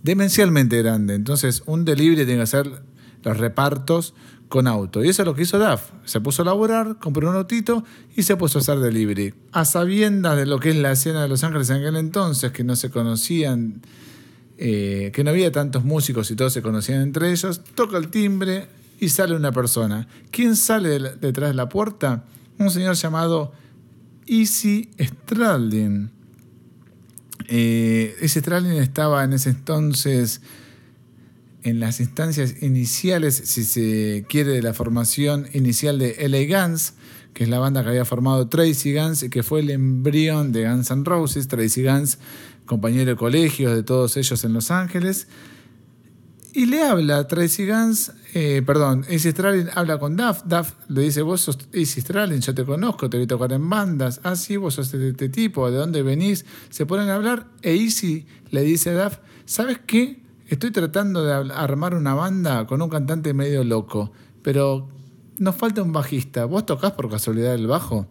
demencialmente 0.04 0.78
grande. 0.82 1.16
Entonces, 1.16 1.64
un 1.66 1.86
delivery 1.86 2.26
tiene 2.26 2.36
que 2.36 2.42
hacer 2.42 2.84
los 3.24 3.38
repartos 3.38 4.14
con 4.50 4.68
auto. 4.68 5.04
Y 5.04 5.10
eso 5.10 5.24
es 5.24 5.26
lo 5.26 5.34
que 5.34 5.42
hizo 5.42 5.58
DAF. 5.58 5.92
Se 6.06 6.22
puso 6.22 6.44
a 6.44 6.46
laburar, 6.46 7.00
compró 7.00 7.28
un 7.30 7.36
autito 7.36 7.84
y 8.16 8.24
se 8.24 8.36
puso 8.36 8.60
a 8.60 8.62
hacer 8.62 8.80
delivery. 8.80 9.34
A 9.52 9.66
sabiendas 9.66 10.38
de 10.38 10.46
lo 10.46 10.60
que 10.60 10.70
es 10.70 10.76
la 10.76 10.92
escena 10.92 11.24
de 11.24 11.28
Los 11.28 11.44
Ángeles 11.44 11.70
en 11.72 11.78
aquel 11.78 11.96
entonces, 11.96 12.52
que 12.52 12.64
no 12.64 12.76
se 12.76 12.92
conocían, 12.92 13.82
eh, 14.58 15.12
que 15.14 15.24
no 15.24 15.32
había 15.32 15.52
tantos 15.52 15.84
músicos 15.84 16.30
y 16.30 16.36
todos 16.36 16.54
se 16.54 16.62
conocían 16.62 17.02
entre 17.02 17.32
ellos, 17.32 17.62
toca 17.74 17.98
el 17.98 18.10
timbre 18.10 18.68
y 19.00 19.10
sale 19.10 19.36
una 19.36 19.52
persona. 19.52 20.08
¿Quién 20.30 20.56
sale 20.56 21.00
detrás 21.00 21.50
de 21.50 21.56
la 21.56 21.70
puerta? 21.70 22.26
Un 22.60 22.70
señor 22.70 22.96
llamado 22.96 23.54
Easy 24.28 24.92
Stradlin 25.00 26.12
eh, 27.56 28.16
ese 28.20 28.40
Stralin 28.40 28.72
estaba 28.74 29.24
en 29.24 29.32
ese 29.32 29.52
entonces 29.52 30.42
en 31.62 31.80
las 31.80 32.00
instancias 32.00 32.64
iniciales, 32.64 33.36
si 33.46 33.64
se 33.64 34.26
quiere, 34.28 34.54
de 34.54 34.64
la 34.64 34.74
formación 34.74 35.48
inicial 35.54 36.00
de 36.00 36.16
LA 36.28 36.66
Guns, 36.66 36.96
que 37.36 37.44
es 37.44 37.52
la 37.52 37.60
banda 37.60 37.84
que 37.84 37.90
había 37.90 38.06
formado 38.06 38.48
Tracy 38.48 38.96
Guns 38.96 39.22
y 39.22 39.30
que 39.30 39.44
fue 39.44 39.60
el 39.60 39.70
embrión 39.70 40.52
de 40.52 40.68
Guns 40.68 40.90
Roses. 41.04 41.48
Tracy 41.48 41.84
Guns, 41.84 42.18
compañero 42.66 43.12
de 43.12 43.18
colegio 43.18 43.76
de 43.76 43.84
todos 43.84 44.18
ellos 44.18 44.44
en 44.44 44.54
Los 44.54 44.72
Ángeles. 44.72 45.28
Y 46.56 46.68
le 46.68 46.84
habla 46.84 47.26
Tracy 47.28 47.66
Gans, 47.66 48.14
eh, 48.36 48.62
perdón, 48.64 49.06
Easy 49.10 49.32
Stralin 49.32 49.70
habla 49.74 49.98
con 49.98 50.16
Duff. 50.16 50.44
Duff 50.46 50.74
le 50.88 51.02
dice, 51.02 51.24
vos 51.24 51.42
sos 51.42 51.58
Easy 51.74 52.02
Stralin, 52.02 52.42
yo 52.42 52.54
te 52.54 52.64
conozco, 52.64 53.10
te 53.10 53.18
vi 53.18 53.26
tocar 53.26 53.52
en 53.54 53.68
bandas. 53.68 54.22
Ah, 54.24 54.36
sí, 54.36 54.56
vos 54.58 54.76
sos 54.76 54.92
de 54.92 55.10
este 55.10 55.30
tipo, 55.30 55.72
¿de 55.72 55.78
dónde 55.78 56.04
venís? 56.04 56.46
Se 56.70 56.86
ponen 56.86 57.10
a 57.10 57.16
hablar 57.16 57.48
e 57.64 57.74
Easy 57.74 58.28
le 58.52 58.62
dice 58.62 58.92
a 58.92 59.06
Duff, 59.06 59.18
¿sabes 59.46 59.80
qué? 59.88 60.22
Estoy 60.48 60.70
tratando 60.70 61.26
de 61.26 61.34
armar 61.52 61.96
una 61.96 62.14
banda 62.14 62.68
con 62.68 62.84
un 62.84 62.90
cantante 62.90 63.34
medio 63.34 63.64
loco, 63.64 64.12
pero 64.44 64.90
nos 65.40 65.56
falta 65.56 65.82
un 65.82 65.92
bajista. 65.92 66.46
¿Vos 66.46 66.68
tocas 66.68 66.92
por 66.92 67.10
casualidad 67.10 67.56
el 67.56 67.66
bajo? 67.66 68.06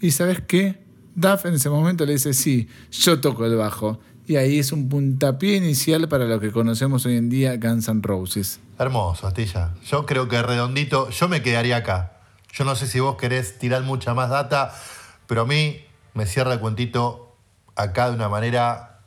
¿Y 0.00 0.10
sabes 0.10 0.40
qué? 0.40 0.82
Duff 1.14 1.44
en 1.46 1.54
ese 1.54 1.70
momento 1.70 2.04
le 2.04 2.14
dice, 2.14 2.34
sí, 2.34 2.66
yo 2.90 3.20
toco 3.20 3.46
el 3.46 3.54
bajo. 3.54 4.00
Y 4.26 4.36
ahí 4.36 4.58
es 4.58 4.72
un 4.72 4.88
puntapié 4.88 5.56
inicial 5.56 6.08
para 6.08 6.26
lo 6.26 6.38
que 6.38 6.52
conocemos 6.52 7.04
hoy 7.06 7.16
en 7.16 7.28
día 7.28 7.56
Guns 7.56 7.88
N' 7.88 8.02
Roses. 8.02 8.60
Hermoso, 8.78 9.26
Astilla. 9.26 9.74
Yo 9.84 10.06
creo 10.06 10.28
que 10.28 10.42
redondito, 10.42 11.10
yo 11.10 11.28
me 11.28 11.42
quedaría 11.42 11.76
acá. 11.76 12.20
Yo 12.52 12.64
no 12.64 12.76
sé 12.76 12.86
si 12.86 13.00
vos 13.00 13.16
querés 13.16 13.58
tirar 13.58 13.82
mucha 13.82 14.14
más 14.14 14.30
data, 14.30 14.72
pero 15.26 15.42
a 15.42 15.46
mí 15.46 15.80
me 16.14 16.26
cierra 16.26 16.52
el 16.52 16.60
cuentito 16.60 17.36
acá 17.74 18.10
de 18.10 18.16
una 18.16 18.28
manera 18.28 19.00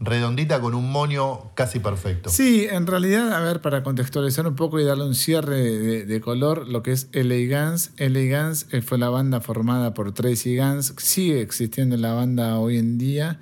redondita 0.00 0.60
con 0.60 0.74
un 0.74 0.90
moño 0.90 1.54
casi 1.54 1.78
perfecto. 1.78 2.30
Sí, 2.30 2.66
en 2.70 2.86
realidad, 2.86 3.32
a 3.32 3.40
ver, 3.40 3.60
para 3.60 3.82
contextualizar 3.82 4.46
un 4.46 4.56
poco 4.56 4.80
y 4.80 4.84
darle 4.84 5.04
un 5.04 5.14
cierre 5.14 6.04
de, 6.04 6.20
color, 6.20 6.68
lo 6.68 6.82
que 6.82 6.92
es 6.92 7.08
LA 7.12 7.46
Guns. 7.48 7.92
LA 7.96 8.44
Guns 8.44 8.66
eh, 8.70 8.82
fue 8.82 8.98
la 8.98 9.08
banda 9.08 9.40
formada 9.40 9.94
por 9.94 10.12
Tracy 10.12 10.56
Guns, 10.56 10.94
sigue 10.98 11.40
existiendo 11.40 11.94
en 11.94 12.02
la 12.02 12.12
banda 12.12 12.58
hoy 12.58 12.78
en 12.78 12.98
día. 12.98 13.40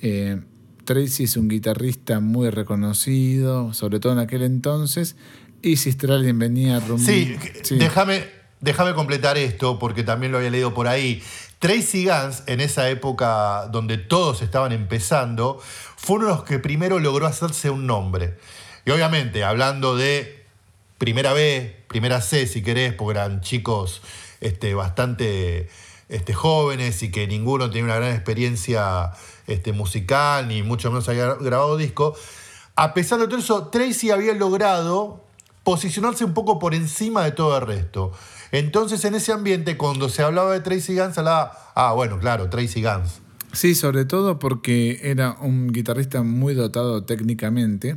Eh, 0.00 0.42
Tracy 0.84 1.24
es 1.24 1.36
un 1.36 1.48
guitarrista 1.48 2.20
muy 2.20 2.50
reconocido, 2.50 3.72
sobre 3.74 4.00
todo 4.00 4.12
en 4.12 4.18
aquel 4.18 4.42
entonces. 4.42 5.16
Y 5.62 5.76
si 5.76 5.90
Stralin 5.92 6.38
venía 6.38 6.76
a 6.76 6.98
Sí, 6.98 7.36
sí. 7.62 7.76
déjame, 7.76 8.26
déjame 8.60 8.94
completar 8.94 9.38
esto, 9.38 9.78
porque 9.78 10.02
también 10.02 10.32
lo 10.32 10.38
había 10.38 10.50
leído 10.50 10.74
por 10.74 10.88
ahí. 10.88 11.22
Tracy 11.58 12.04
Guns, 12.06 12.42
en 12.46 12.60
esa 12.60 12.90
época 12.90 13.68
donde 13.72 13.96
todos 13.96 14.42
estaban 14.42 14.72
empezando, 14.72 15.58
fue 15.96 16.16
uno 16.16 16.26
de 16.26 16.32
los 16.34 16.44
que 16.44 16.58
primero 16.58 16.98
logró 16.98 17.26
hacerse 17.26 17.70
un 17.70 17.86
nombre. 17.86 18.36
Y 18.84 18.90
obviamente, 18.90 19.44
hablando 19.44 19.96
de 19.96 20.44
primera 20.98 21.32
B, 21.32 21.84
primera 21.88 22.20
C, 22.20 22.46
si 22.46 22.62
querés, 22.62 22.92
porque 22.92 23.18
eran 23.18 23.40
chicos 23.40 24.02
este, 24.42 24.74
bastante 24.74 25.70
este, 26.10 26.34
jóvenes 26.34 27.02
y 27.02 27.10
que 27.10 27.26
ninguno 27.26 27.70
tenía 27.70 27.84
una 27.84 27.96
gran 27.96 28.12
experiencia 28.12 29.12
este, 29.46 29.72
musical, 29.72 30.48
ni 30.48 30.62
mucho 30.62 30.90
menos 30.90 31.08
había 31.08 31.34
grabado 31.34 31.76
disco. 31.76 32.14
A 32.76 32.94
pesar 32.94 33.20
de 33.20 33.26
todo 33.26 33.38
eso, 33.38 33.68
Tracy 33.68 34.10
había 34.10 34.34
logrado 34.34 35.24
posicionarse 35.62 36.24
un 36.24 36.34
poco 36.34 36.58
por 36.58 36.74
encima 36.74 37.24
de 37.24 37.32
todo 37.32 37.56
el 37.56 37.66
resto. 37.66 38.12
Entonces, 38.52 39.04
en 39.04 39.14
ese 39.14 39.32
ambiente, 39.32 39.76
cuando 39.76 40.08
se 40.08 40.22
hablaba 40.22 40.52
de 40.52 40.60
Tracy 40.60 40.96
Guns, 40.96 41.18
hablaba, 41.18 41.72
ah, 41.74 41.92
bueno, 41.92 42.18
claro, 42.18 42.50
Tracy 42.50 42.82
Guns. 42.82 43.20
Sí, 43.52 43.74
sobre 43.74 44.04
todo 44.04 44.38
porque 44.38 45.00
era 45.02 45.36
un 45.40 45.72
guitarrista 45.72 46.22
muy 46.22 46.54
dotado 46.54 47.04
técnicamente. 47.04 47.96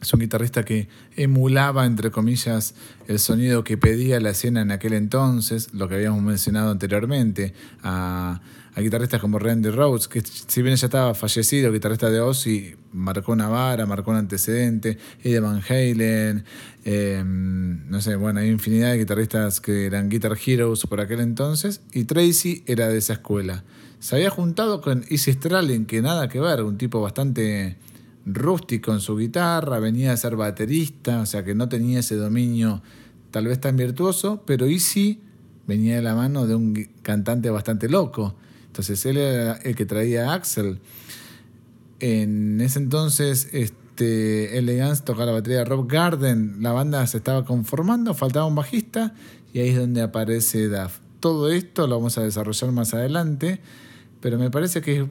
Es 0.00 0.12
un 0.12 0.20
guitarrista 0.20 0.62
que 0.62 0.88
emulaba, 1.16 1.86
entre 1.86 2.10
comillas, 2.10 2.74
el 3.08 3.18
sonido 3.18 3.64
que 3.64 3.78
pedía 3.78 4.20
la 4.20 4.30
escena 4.30 4.60
en 4.60 4.70
aquel 4.70 4.92
entonces, 4.92 5.72
lo 5.72 5.88
que 5.88 5.94
habíamos 5.94 6.22
mencionado 6.22 6.70
anteriormente, 6.70 7.54
a, 7.82 8.40
guitarristas 8.76 9.22
como 9.22 9.38
Randy 9.38 9.70
Rhodes, 9.70 10.06
que 10.06 10.20
si 10.20 10.60
bien 10.60 10.76
ya 10.76 10.86
estaba 10.86 11.14
fallecido, 11.14 11.72
guitarrista 11.72 12.10
de 12.10 12.20
Ozzy, 12.20 12.74
marcó 12.92 13.32
una 13.32 13.48
vara, 13.48 13.86
marcó 13.86 14.10
un 14.10 14.18
antecedente, 14.18 14.98
Eddie 15.24 15.40
Van 15.40 15.62
Halen, 15.66 16.44
em, 16.84 17.88
no 17.88 18.02
sé, 18.02 18.16
bueno, 18.16 18.40
hay 18.40 18.50
infinidad 18.50 18.92
de 18.92 18.98
guitarristas 18.98 19.62
que 19.62 19.86
eran 19.86 20.10
Guitar 20.10 20.36
Heroes 20.36 20.86
por 20.86 21.00
aquel 21.00 21.20
entonces, 21.20 21.80
y 21.94 22.04
Tracy 22.04 22.64
era 22.66 22.88
de 22.88 22.98
esa 22.98 23.14
escuela. 23.14 23.64
Se 23.98 24.16
había 24.16 24.28
juntado 24.28 24.82
con 24.82 25.06
Izzy 25.08 25.32
Stralin, 25.32 25.86
que 25.86 26.02
nada 26.02 26.28
que 26.28 26.38
ver, 26.38 26.62
un 26.62 26.76
tipo 26.76 27.00
bastante 27.00 27.78
rústico 28.26 28.92
en 28.92 29.00
su 29.00 29.16
guitarra, 29.16 29.78
venía 29.78 30.12
a 30.12 30.16
ser 30.16 30.36
baterista, 30.36 31.20
o 31.20 31.26
sea 31.26 31.44
que 31.44 31.54
no 31.54 31.68
tenía 31.68 32.00
ese 32.00 32.16
dominio 32.16 32.82
tal 33.30 33.46
vez 33.46 33.60
tan 33.60 33.76
virtuoso, 33.76 34.42
pero 34.44 34.66
Easy 34.66 35.20
venía 35.66 35.96
de 35.96 36.02
la 36.02 36.14
mano 36.14 36.46
de 36.46 36.54
un 36.54 36.88
cantante 37.02 37.50
bastante 37.50 37.88
loco. 37.88 38.34
Entonces 38.66 39.04
él 39.06 39.16
era 39.16 39.54
el 39.54 39.74
que 39.74 39.86
traía 39.86 40.30
a 40.30 40.34
Axel. 40.34 40.80
En 42.00 42.60
ese 42.60 42.78
entonces, 42.78 43.48
este, 43.52 44.58
Elegance 44.58 45.02
tocaba 45.02 45.26
la 45.26 45.32
batería 45.32 45.58
de 45.58 45.64
Rob 45.64 45.86
Garden, 45.86 46.56
la 46.60 46.72
banda 46.72 47.06
se 47.06 47.18
estaba 47.18 47.44
conformando, 47.44 48.12
faltaba 48.14 48.46
un 48.46 48.54
bajista 48.54 49.14
y 49.52 49.60
ahí 49.60 49.70
es 49.70 49.78
donde 49.78 50.02
aparece 50.02 50.68
Duff. 50.68 50.98
Todo 51.20 51.50
esto 51.50 51.86
lo 51.86 51.96
vamos 51.96 52.18
a 52.18 52.22
desarrollar 52.22 52.72
más 52.72 52.92
adelante, 52.92 53.60
pero 54.20 54.38
me 54.38 54.50
parece 54.50 54.82
que 54.82 55.00
es 55.00 55.04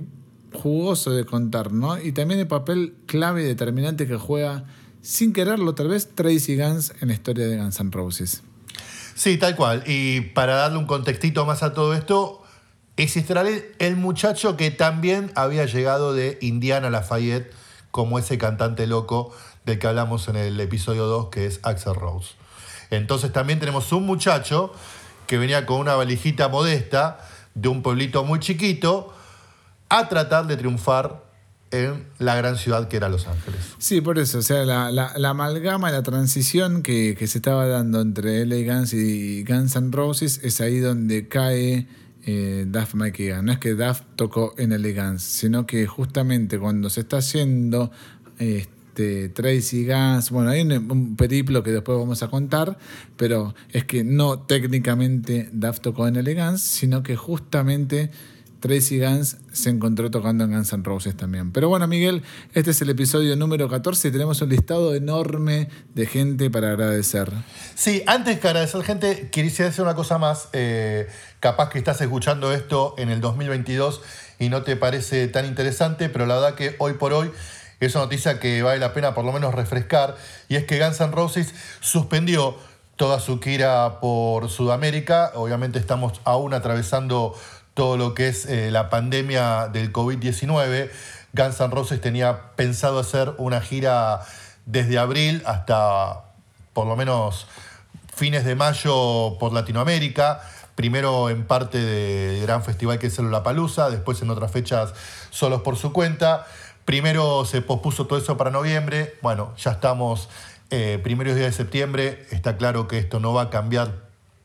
jugoso 0.56 1.12
de 1.12 1.26
contar, 1.26 1.72
¿no? 1.72 2.00
Y 2.00 2.12
también 2.12 2.40
el 2.40 2.48
papel 2.48 2.96
clave 3.06 3.44
y 3.44 3.46
determinante 3.46 4.08
que 4.08 4.18
juega, 4.18 4.66
sin 5.02 5.34
quererlo 5.34 5.76
tal 5.76 5.90
vez, 5.90 6.10
Tracy 6.16 6.58
Guns 6.58 6.94
en 7.02 7.10
la 7.10 7.14
historia 7.14 7.48
de 7.48 7.58
Guns 7.58 7.80
N' 7.80 7.92
Roses. 7.92 8.42
Sí, 9.14 9.38
tal 9.38 9.56
cual. 9.56 9.84
Y 9.86 10.22
para 10.22 10.56
darle 10.56 10.78
un 10.78 10.88
contextito 10.88 11.46
más 11.46 11.64
a 11.64 11.74
todo 11.74 11.94
esto, 11.94 12.42
es 12.98 13.18
el 13.80 13.96
muchacho 13.98 14.58
que 14.58 14.72
también 14.72 15.32
había 15.36 15.66
llegado 15.66 16.14
de 16.14 16.38
Indiana 16.42 16.90
Lafayette 16.90 17.52
como 17.92 18.20
ese 18.20 18.38
cantante 18.38 18.88
loco 18.88 19.34
del 19.66 19.80
que 19.80 19.88
hablamos 19.88 20.28
en 20.28 20.36
el 20.36 20.60
episodio 20.60 21.06
2, 21.06 21.30
que 21.30 21.46
es 21.46 21.60
Axel 21.64 21.96
Rose. 21.96 22.36
Entonces 22.92 23.32
también 23.32 23.60
tenemos 23.60 23.92
un 23.92 24.06
muchacho 24.06 24.74
que 25.28 25.38
venía 25.38 25.66
con 25.66 25.80
una 25.80 25.96
valijita 25.96 26.48
modesta 26.48 27.20
de 27.54 27.68
un 27.68 27.82
pueblito 27.82 28.24
muy 28.24 28.40
chiquito, 28.40 29.14
a 29.90 30.10
tratar 30.10 30.48
de 30.48 30.58
triunfar 30.58 31.26
en 31.72 32.06
la 32.20 32.36
gran 32.36 32.58
ciudad 32.58 32.88
que 32.88 32.98
era 32.98 33.10
Los 33.10 33.28
Ángeles. 33.28 33.60
Sí, 33.78 34.02
por 34.02 34.20
eso, 34.20 34.40
o 34.40 34.42
sea, 34.42 34.66
la, 34.66 34.92
la, 34.92 35.30
amalgama, 35.30 35.92
la 35.92 36.04
transición 36.04 36.84
que, 36.84 37.16
se 37.28 37.38
estaba 37.38 37.68
dando 37.68 38.02
entre 38.02 38.46
LA 38.46 38.74
Guns 38.74 38.94
y 38.94 39.44
Guns 39.44 39.76
N' 39.76 39.92
Roses 39.92 40.42
es 40.44 40.62
ahí 40.62 40.80
donde 40.80 41.28
cae 41.28 41.88
eh, 42.26 42.66
Duff 42.68 42.96
McKagan. 42.96 43.46
No 43.46 43.52
es 43.52 43.60
que 43.60 43.74
Duff 43.74 44.02
tocó 44.16 44.54
en 44.58 44.70
LA 44.70 45.04
Guns, 45.04 45.24
sino 45.24 45.66
que 45.66 45.86
justamente 45.88 46.60
cuando 46.60 46.90
se 46.90 47.02
está 47.02 47.18
haciendo 47.18 47.92
este, 48.38 49.30
Tracy 49.30 49.86
Guns, 49.86 50.30
bueno, 50.30 50.52
hay 50.52 50.62
un, 50.62 51.16
periplo 51.16 51.64
que 51.64 51.72
después 51.72 51.98
vamos 51.98 52.24
a 52.24 52.30
contar, 52.30 52.78
pero 53.18 53.54
es 53.70 53.86
que 53.86 54.04
no 54.04 54.40
técnicamente 54.40 55.50
Duff 55.52 55.82
tocó 55.82 56.08
en 56.08 56.24
LA 56.24 56.46
Guns, 56.46 56.62
sino 56.62 57.04
que 57.04 57.16
justamente 57.16 58.12
Tracy 58.66 59.00
Guns 59.00 59.38
se 59.54 59.70
encontró 59.70 60.10
tocando 60.10 60.44
en 60.44 60.52
Guns 60.52 60.74
N' 60.74 60.84
Roses 60.84 61.16
también. 61.16 61.52
Pero 61.52 61.70
bueno, 61.70 61.86
Miguel, 61.88 62.24
este 62.56 62.72
es 62.72 62.82
el 62.82 62.90
episodio 62.90 63.36
número 63.36 63.70
14 63.70 64.08
y 64.08 64.12
tenemos 64.12 64.42
un 64.42 64.50
listado 64.50 64.96
enorme 64.96 65.70
de 65.94 66.08
gente 66.08 66.50
para 66.50 66.70
agradecer. 66.70 67.32
Sí, 67.76 68.02
antes 68.08 68.40
que 68.40 68.48
agradecer 68.48 68.82
gente, 68.82 69.30
quisiera 69.30 69.70
decir 69.70 69.84
una 69.84 69.94
cosa 69.94 70.18
más. 70.18 70.50
Eh, 70.54 71.08
capaz 71.40 71.70
que 71.70 71.78
estás 71.78 72.02
escuchando 72.02 72.52
esto 72.54 72.96
en 72.98 73.10
el 73.10 73.22
2022 73.22 74.02
y 74.40 74.50
no 74.50 74.64
te 74.64 74.76
parece 74.76 75.28
tan 75.28 75.46
interesante, 75.46 76.10
pero 76.10 76.26
la 76.26 76.34
verdad 76.34 76.56
que 76.56 76.76
hoy 76.80 76.94
por 76.94 77.14
hoy 77.14 77.30
es 77.80 77.94
una 77.94 78.06
noticia 78.06 78.40
que 78.40 78.64
vale 78.64 78.80
la 78.80 78.94
pena 78.94 79.14
por 79.14 79.26
lo 79.26 79.32
menos 79.32 79.54
refrescar, 79.54 80.16
y 80.50 80.56
es 80.56 80.64
que 80.64 80.80
Guns 80.80 81.00
N' 81.02 81.12
Roses 81.12 81.54
suspendió 81.82 82.58
toda 82.96 83.20
su 83.20 83.40
gira 83.40 84.00
por 84.00 84.50
Sudamérica. 84.50 85.34
Obviamente 85.36 85.78
estamos 85.78 86.20
aún 86.24 86.56
atravesando 86.56 87.36
todo 87.76 87.98
lo 87.98 88.16
que 88.16 88.30
es 88.30 88.46
eh, 88.46 88.72
la 88.72 88.90
pandemia 88.90 89.68
del 89.68 89.94
COVID-19. 89.94 90.90
Guns 91.34 91.60
N' 91.60 91.72
Roses 91.72 92.02
tenía 92.02 92.56
pensado 92.56 92.98
hacer 92.98 93.34
una 93.38 93.62
gira 93.62 94.22
desde 94.66 94.98
abril 94.98 95.44
hasta 95.46 96.24
por 96.74 96.88
lo 96.88 96.96
menos 96.96 97.48
fines 98.16 98.46
de 98.46 98.56
mayo 98.56 99.38
por 99.38 99.54
Latinoamérica. 99.54 100.42
Primero 100.76 101.30
en 101.30 101.46
parte 101.46 101.78
del 101.78 102.42
gran 102.42 102.64
festival 102.64 102.98
que 102.98 103.08
es 103.08 103.20
el 103.20 103.30
Palusa, 103.44 103.90
después 103.90 104.22
en 104.22 104.30
otras 104.30 104.52
fechas 104.52 104.94
solos 105.30 105.62
por 105.62 105.76
su 105.76 105.92
cuenta. 105.92 106.48
Primero 106.86 107.44
se 107.44 107.62
pospuso 107.62 108.08
todo 108.08 108.20
eso 108.20 108.38
para 108.38 108.52
noviembre. 108.52 109.16
Bueno, 109.22 109.54
ya 109.58 109.72
estamos 109.72 110.30
eh, 110.70 111.00
primeros 111.04 111.36
días 111.36 111.48
de 111.48 111.54
septiembre. 111.54 112.26
Está 112.32 112.56
claro 112.56 112.88
que 112.88 113.00
esto 113.00 113.20
no 113.20 113.34
va 113.34 113.44
a 113.44 113.50
cambiar, 113.50 113.92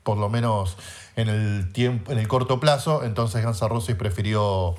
por 0.02 0.18
lo 0.18 0.28
menos 0.28 0.76
en 1.20 1.28
el, 1.28 1.72
tiempo, 1.72 2.12
en 2.12 2.18
el 2.18 2.28
corto 2.28 2.60
plazo, 2.60 3.04
entonces 3.04 3.42
Gansa 3.42 3.68
Rossi 3.68 3.94
prefirió 3.94 4.76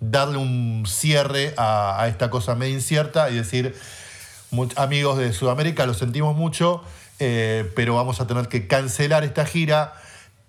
darle 0.00 0.38
un 0.38 0.84
cierre 0.86 1.54
a, 1.56 2.06
esta 2.08 2.30
cosa 2.30 2.54
medio 2.54 2.74
incierta 2.74 3.30
y 3.30 3.36
decir, 3.36 3.74
amigos 4.76 5.18
de 5.18 5.32
Sudamérica, 5.32 5.86
lo 5.86 5.94
sentimos 5.94 6.36
mucho, 6.36 6.82
eh, 7.18 7.70
pero 7.74 7.94
vamos 7.94 8.20
a 8.20 8.26
tener 8.26 8.48
que 8.48 8.66
cancelar 8.66 9.24
esta 9.24 9.46
gira. 9.46 9.94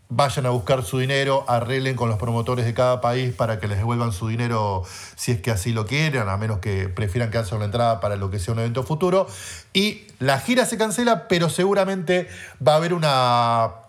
Vayan 0.09 0.45
a 0.45 0.51
buscar 0.51 0.83
su 0.83 0.99
dinero, 0.99 1.43
arreglen 1.49 1.97
con 1.97 2.07
los 2.07 2.17
promotores 2.17 2.65
de 2.65 2.73
cada 2.73 3.01
país 3.01 3.33
para 3.33 3.59
que 3.59 3.67
les 3.67 3.77
devuelvan 3.77 4.13
su 4.13 4.29
dinero 4.29 4.83
si 5.17 5.33
es 5.33 5.41
que 5.41 5.51
así 5.51 5.73
lo 5.73 5.85
quieren, 5.85 6.29
a 6.29 6.38
menos 6.38 6.59
que 6.59 6.88
prefieran 6.88 7.29
quedarse 7.29 7.59
la 7.59 7.65
entrada 7.65 7.99
para 7.99 8.15
lo 8.15 8.29
que 8.29 8.39
sea 8.39 8.53
un 8.53 8.61
evento 8.61 8.83
futuro. 8.83 9.27
Y 9.73 10.07
la 10.19 10.39
gira 10.39 10.65
se 10.65 10.77
cancela, 10.77 11.27
pero 11.27 11.49
seguramente 11.49 12.29
va 12.65 12.73
a 12.73 12.75
haber 12.77 12.93
una 12.93 13.86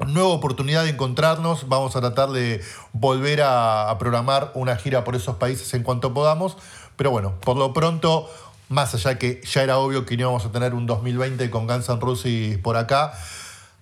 nueva 0.00 0.28
oportunidad 0.28 0.84
de 0.84 0.90
encontrarnos. 0.90 1.68
Vamos 1.68 1.96
a 1.96 2.00
tratar 2.00 2.30
de 2.30 2.60
volver 2.92 3.42
a, 3.42 3.94
programar 3.98 4.50
una 4.54 4.76
gira 4.76 5.04
por 5.04 5.16
esos 5.16 5.36
países 5.36 5.72
en 5.74 5.82
cuanto 5.82 6.12
podamos. 6.14 6.56
Pero 6.96 7.10
bueno, 7.10 7.38
por 7.40 7.56
lo 7.56 7.72
pronto, 7.72 8.28
más 8.68 8.94
allá 8.94 9.18
que 9.18 9.40
ya 9.44 9.62
era 9.62 9.78
obvio 9.78 10.04
que 10.06 10.16
no 10.16 10.22
íbamos 10.22 10.44
a 10.44 10.52
tener 10.52 10.74
un 10.74 10.86
2020 10.86 11.50
con 11.50 11.66
Guns 11.66 11.88
N' 11.88 12.00
Roses 12.00 12.58
por 12.58 12.76
acá, 12.76 13.12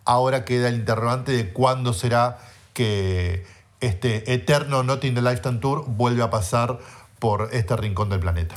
ahora 0.04 0.44
queda 0.44 0.68
el 0.68 0.76
interrogante 0.76 1.32
de 1.32 1.52
cuándo 1.52 1.92
será 1.92 2.38
que 2.72 3.44
este 3.80 4.32
eterno 4.32 4.82
Not 4.82 5.04
in 5.04 5.14
the 5.14 5.22
Lifetime 5.22 5.58
Tour 5.58 5.84
vuelve 5.86 6.22
a 6.22 6.30
pasar 6.30 6.78
por 7.18 7.50
este 7.52 7.76
rincón 7.76 8.08
del 8.08 8.20
planeta. 8.20 8.54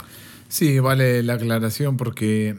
Sí, 0.48 0.80
vale 0.80 1.22
la 1.24 1.34
aclaración 1.34 1.98
porque 1.98 2.58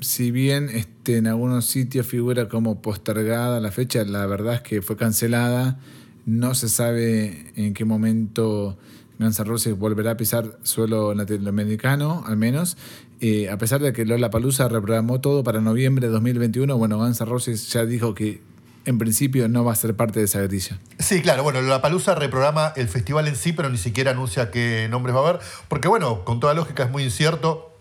si 0.00 0.30
bien 0.30 0.68
este, 0.68 1.16
en 1.18 1.26
algunos 1.26 1.66
sitios 1.66 2.06
figura 2.06 2.48
como 2.48 2.82
postergada 2.82 3.60
la 3.60 3.70
fecha, 3.70 4.04
la 4.04 4.26
verdad 4.26 4.54
es 4.54 4.60
que 4.62 4.82
fue 4.82 4.96
cancelada. 4.96 5.78
No 6.26 6.54
se 6.54 6.68
sabe 6.68 7.52
en 7.56 7.74
qué 7.74 7.84
momento 7.84 8.78
Guns 9.18 9.38
N' 9.38 9.44
Roses 9.44 9.78
volverá 9.78 10.12
a 10.12 10.16
pisar 10.16 10.58
suelo 10.62 11.14
latinoamericano, 11.14 12.24
al 12.26 12.36
menos. 12.36 12.76
Eh, 13.20 13.50
a 13.50 13.58
pesar 13.58 13.80
de 13.80 13.92
que 13.92 14.06
Lola 14.06 14.30
Palusa 14.30 14.68
reprogramó 14.68 15.20
todo 15.20 15.44
para 15.44 15.60
noviembre 15.60 16.06
de 16.06 16.12
2021, 16.12 16.76
bueno, 16.78 16.96
Guns 16.96 17.20
N' 17.20 17.28
Roses 17.28 17.70
ya 17.70 17.84
dijo 17.84 18.14
que 18.14 18.40
en 18.86 18.96
principio 18.96 19.48
no 19.48 19.62
va 19.62 19.72
a 19.72 19.76
ser 19.76 19.94
parte 19.94 20.20
de 20.20 20.24
esa 20.24 20.40
grilla. 20.40 20.78
Sí, 20.98 21.20
claro. 21.20 21.42
Bueno, 21.42 21.60
Lola 21.60 21.82
Palusa 21.82 22.14
reprograma 22.14 22.72
el 22.76 22.88
festival 22.88 23.28
en 23.28 23.36
sí, 23.36 23.52
pero 23.52 23.68
ni 23.68 23.76
siquiera 23.76 24.12
anuncia 24.12 24.50
qué 24.50 24.88
nombres 24.90 25.14
va 25.14 25.20
a 25.20 25.28
haber. 25.28 25.40
Porque, 25.68 25.88
bueno, 25.88 26.24
con 26.24 26.40
toda 26.40 26.54
lógica 26.54 26.84
es 26.84 26.90
muy 26.90 27.02
incierto. 27.02 27.74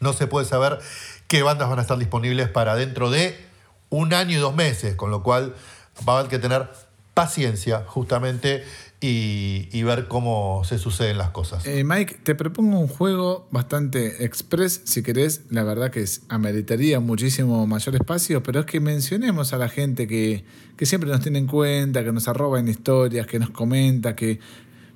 No 0.00 0.12
se 0.12 0.26
puede 0.26 0.46
saber 0.46 0.78
qué 1.32 1.42
bandas 1.42 1.70
van 1.70 1.78
a 1.78 1.82
estar 1.82 1.96
disponibles 1.96 2.50
para 2.50 2.76
dentro 2.76 3.10
de 3.10 3.34
un 3.88 4.12
año 4.12 4.32
y 4.32 4.34
dos 4.34 4.54
meses, 4.54 4.96
con 4.96 5.10
lo 5.10 5.22
cual 5.22 5.54
va 6.06 6.16
a 6.16 6.18
haber 6.18 6.30
que 6.30 6.38
tener 6.38 6.68
paciencia, 7.14 7.84
justamente, 7.86 8.64
y, 9.00 9.82
ver 9.82 10.08
cómo 10.08 10.60
se 10.64 10.76
suceden 10.76 11.16
las 11.16 11.30
cosas. 11.30 11.64
Eh, 11.64 11.84
Mike, 11.84 12.18
te 12.22 12.34
propongo 12.34 12.78
un 12.78 12.86
juego 12.86 13.48
bastante 13.50 14.26
express, 14.26 14.82
si 14.84 15.02
querés. 15.02 15.40
La 15.48 15.64
verdad 15.64 15.90
que 15.90 16.02
es, 16.02 16.20
ameritaría 16.28 17.00
muchísimo 17.00 17.66
mayor 17.66 17.94
espacio, 17.94 18.42
pero 18.42 18.60
es 18.60 18.66
que 18.66 18.80
mencionemos 18.80 19.54
a 19.54 19.56
la 19.56 19.70
gente 19.70 20.06
que, 20.06 20.44
que 20.76 20.84
siempre 20.84 21.08
nos 21.08 21.22
tiene 21.22 21.38
en 21.38 21.46
cuenta, 21.46 22.04
que 22.04 22.12
nos 22.12 22.28
arroba 22.28 22.60
en 22.60 22.68
historias, 22.68 23.26
que 23.26 23.38
nos 23.38 23.48
comenta, 23.48 24.14
que 24.14 24.38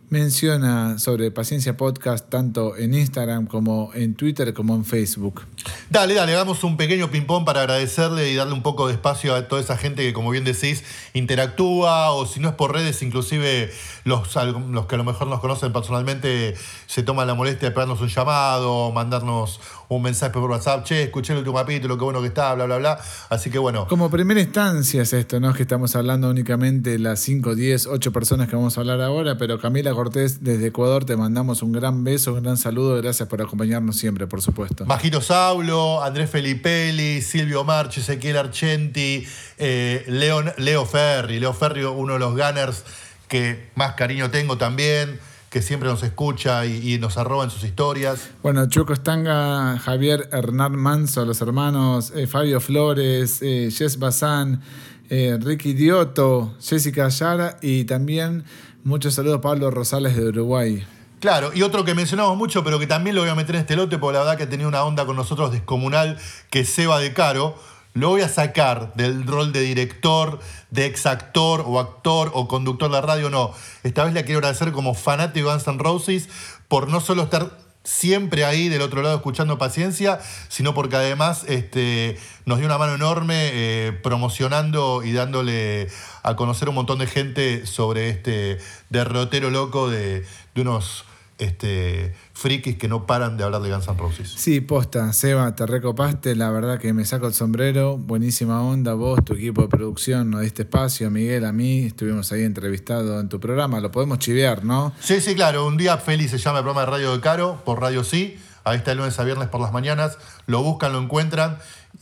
menciona 0.09 0.99
sobre 0.99 1.31
Paciencia 1.31 1.77
Podcast 1.77 2.29
tanto 2.31 2.77
en 2.77 2.95
Instagram 2.95 3.47
como 3.47 3.91
en 3.95 4.15
Twitter 4.15 4.55
como 4.55 4.75
en 4.75 4.85
Facebook. 4.85 5.43
Dale, 5.91 6.15
dale, 6.15 6.33
damos 6.33 6.63
un 6.65 6.77
pequeño 6.77 7.11
ping-pong 7.11 7.45
para 7.45 7.61
agradecerle 7.61 8.31
y 8.31 8.35
darle 8.37 8.55
un 8.55 8.63
poco 8.63 8.87
de 8.87 8.95
espacio 8.95 9.35
a 9.35 9.49
toda 9.49 9.61
esa 9.61 9.77
gente 9.77 10.03
que, 10.03 10.13
como 10.13 10.31
bien 10.31 10.45
decís, 10.45 10.85
interactúa 11.15 12.13
o 12.13 12.27
si 12.27 12.41
no 12.41 12.49
es 12.49 12.55
por 12.55 12.73
redes, 12.73 13.03
inclusive 13.03 13.73
los, 14.05 14.35
los 14.71 14.87
que 14.87 14.95
a 14.95 14.99
lo 14.99 15.05
mejor 15.05 15.27
nos 15.27 15.41
conocen 15.41 15.73
personalmente 15.73 16.55
se 16.87 17.03
toman 17.03 17.27
la 17.27 17.35
molestia 17.35 17.69
de 17.69 17.75
pegarnos 17.75 18.01
un 18.01 18.09
llamado, 18.09 18.93
mandarnos 18.93 19.61
un 19.89 20.03
mensaje 20.03 20.33
por 20.33 20.51
WhatsApp, 20.51 20.85
che, 20.85 21.05
escuché 21.05 21.33
el 21.33 21.39
último 21.39 21.57
capítulo, 21.57 21.97
qué 21.97 22.05
bueno 22.05 22.21
que 22.21 22.29
está, 22.29 22.55
bla, 22.55 22.67
bla, 22.67 22.79
bla. 22.79 22.99
Así 23.29 23.51
que 23.51 23.59
bueno. 23.59 23.87
Como 23.87 24.11
primera 24.11 24.41
instancia 24.41 25.03
es 25.03 25.13
esto, 25.13 25.39
¿no? 25.41 25.51
Es 25.51 25.57
que 25.57 25.63
estamos 25.63 25.95
hablando 25.97 26.29
únicamente 26.29 26.91
de 26.91 26.99
las 26.99 27.21
5, 27.21 27.55
10, 27.55 27.87
8 27.87 28.13
personas 28.13 28.49
que 28.49 28.57
vamos 28.57 28.77
a 28.77 28.81
hablar 28.81 29.01
ahora, 29.01 29.39
pero 29.39 29.61
Camila 29.61 29.93
Cortés 29.93 30.43
desde 30.43 30.67
Ecuador 30.67 31.05
te 31.05 31.17
mandamos 31.17 31.63
un 31.63 31.73
gran 31.73 32.05
beso, 32.05 32.35
un 32.35 32.43
gran 32.43 32.57
saludo, 32.57 32.97
gracias 33.01 33.29
por 33.29 33.41
acompañarnos 33.43 33.97
siempre, 33.97 34.27
por 34.27 34.43
supuesto. 34.43 34.85
Majito 34.87 35.21
Saulo, 35.21 36.03
Andrés 36.03 36.31
Felipelli, 36.31 37.23
Silvio 37.23 37.65
Marchi, 37.65 38.01
Ezequiel 38.01 38.37
Argenti, 38.37 39.27
eh, 39.59 40.05
Leo 40.09 40.87
Ferri, 40.87 41.39
Leo 41.39 41.53
Ferri, 41.53 41.85
uno 41.85 42.15
de 42.15 42.19
los 42.19 42.33
gunners 42.33 42.85
que 43.29 43.69
más 43.75 43.95
cariño 43.95 44.31
tengo 44.31 44.57
también 44.57 45.19
que 45.57 45.63
siempre 45.63 45.89
nos 45.89 46.03
escucha 46.03 46.67
y, 46.67 46.99
nos 46.99 47.17
arroba 47.17 47.45
en 47.45 47.51
sus 47.51 47.65
historias. 47.65 48.29
Bueno, 48.43 48.69
Chuco 48.69 48.93
Estanga, 48.93 49.79
Javier 49.79 50.29
Hernán 50.31 50.77
Manso, 50.77 51.25
los 51.25 51.41
hermanos 51.41 52.13
eh, 52.15 52.27
Fabio 52.27 52.61
Flores, 52.61 53.39
eh, 53.41 53.71
Jess 53.73 53.99
Bazán, 53.99 54.61
eh, 55.09 55.39
Ricky 55.41 55.73
Dioto, 55.73 56.55
Jessica 56.61 57.07
Ayara 57.07 57.57
y 57.63 57.85
también 57.85 58.45
muchos 58.85 59.15
saludos 59.15 59.39
a 59.39 59.41
Pablo 59.41 59.71
Rosales 59.71 60.15
de 60.15 60.27
Uruguay. 60.27 60.85
Claro, 61.21 61.51
y 61.55 61.63
otro 61.63 61.87
que 61.87 61.95
mencionamos 61.95 62.37
mucho, 62.37 62.63
pero 62.63 62.79
que 62.79 62.87
también 62.87 63.17
lo 63.17 63.23
voy 63.23 63.31
a 63.31 63.35
meter 63.35 63.55
en 63.55 63.63
este 63.63 63.77
lote, 63.77 63.97
porque 63.97 64.19
la 64.19 64.25
verdad 64.25 64.37
que 64.37 64.47
tenía 64.47 64.69
una 64.69 64.85
onda 64.85 65.07
con 65.07 65.17
nosotros 65.17 65.53
descomunal, 65.53 66.19
que 66.51 66.67
Seba 66.67 66.99
de 66.99 67.15
Caro 67.15 67.57
lo 67.97 68.11
voy 68.11 68.21
a 68.21 68.29
sacar 68.29 68.93
del 68.95 69.27
rol 69.27 69.53
de 69.53 69.61
director, 69.61 70.39
de 70.71 70.85
exactor 70.85 71.65
o 71.67 71.81
actor 71.81 72.31
o 72.35 72.47
conductor 72.47 72.93
de 72.93 73.01
radio, 73.01 73.31
no. 73.31 73.53
Esta 73.85 74.05
vez 74.05 74.13
le 74.13 74.23
quiero 74.25 74.41
agradecer 74.41 74.71
como 74.73 74.93
fanático 74.93 75.49
de 75.49 75.55
Guns 75.55 75.67
N' 75.67 75.79
Roses 75.79 76.29
por 76.69 76.89
no 76.89 77.01
solo 77.01 77.23
estar 77.23 77.59
siempre 77.85 78.45
ahí 78.45 78.69
del 78.69 78.83
otro 78.83 79.01
lado 79.01 79.17
escuchando 79.17 79.57
paciencia, 79.57 80.21
sino 80.49 80.75
porque 80.75 80.97
además 80.97 81.45
este, 81.49 82.19
nos 82.45 82.59
dio 82.59 82.67
una 82.67 82.77
mano 82.77 82.97
enorme 82.97 83.51
eh, 83.55 83.93
promocionando 84.03 85.03
y 85.03 85.13
dándole 85.13 85.89
a 86.23 86.37
conocer 86.37 86.69
un 86.69 86.75
montón 86.75 86.99
de 86.99 87.07
gente 87.07 87.65
sobre 87.65 88.11
este 88.11 88.59
derrotero 88.91 89.49
loco 89.49 89.89
de, 89.89 90.27
de 90.55 90.61
unos 90.61 91.07
este, 91.39 92.15
frikis 92.37 92.77
que 92.77 92.87
no 92.87 93.07
paran 93.07 93.39
de 93.39 93.45
hablar 93.45 93.63
de 93.63 93.71
Guns 93.71 93.89
N' 93.89 93.97
Roses. 93.97 94.31
Sí, 94.37 94.61
posta, 94.61 95.11
Seba, 95.15 95.57
te 95.57 95.65
recopaste, 95.65 96.37
la 96.37 96.51
verdad 96.51 96.79
que 96.79 96.93
me 96.93 97.07
saco 97.07 97.27
el 97.27 97.33
sombrero, 97.33 97.97
buenísima 97.97 98.61
onda, 98.61 98.93
vos, 98.93 99.25
tu 99.25 99.33
equipo 99.33 99.63
de 99.63 99.69
producción, 99.69 100.29
nos 100.29 100.43
diste 100.43 100.63
espacio, 100.63 101.11
Miguel, 101.11 101.47
a 101.47 101.53
mí, 101.53 101.85
estuvimos 101.85 102.31
ahí 102.33 102.43
entrevistados 102.43 103.23
en 103.23 103.31
tu 103.31 103.41
programa, 103.41 103.81
lo 103.81 103.91
podemos 103.91 104.19
chivear, 104.19 104.65
¿no? 104.65 104.93
Sí, 105.01 105.23
sí, 105.23 105.35
claro, 105.35 105.67
un 105.67 105.79
día 105.79 105.97
feliz 105.97 106.31
se 106.31 106.37
llama 106.37 106.59
el 106.59 106.65
programa 106.65 106.83
de 106.83 106.93
Radio 106.93 107.13
de 107.13 107.21
Caro, 107.21 107.63
por 107.65 107.81
Radio 107.81 108.05
Sí, 108.05 108.39
ahí 108.65 108.77
está 108.77 108.93
el 108.93 108.99
lunes 108.99 109.19
a 109.19 109.25
viernes 109.25 109.49
por 109.49 109.63
las 109.63 109.73
mañanas, 109.73 110.19
lo 110.47 110.63
buscan, 110.63 110.93
lo 110.93 111.01
encuentran 111.01 111.57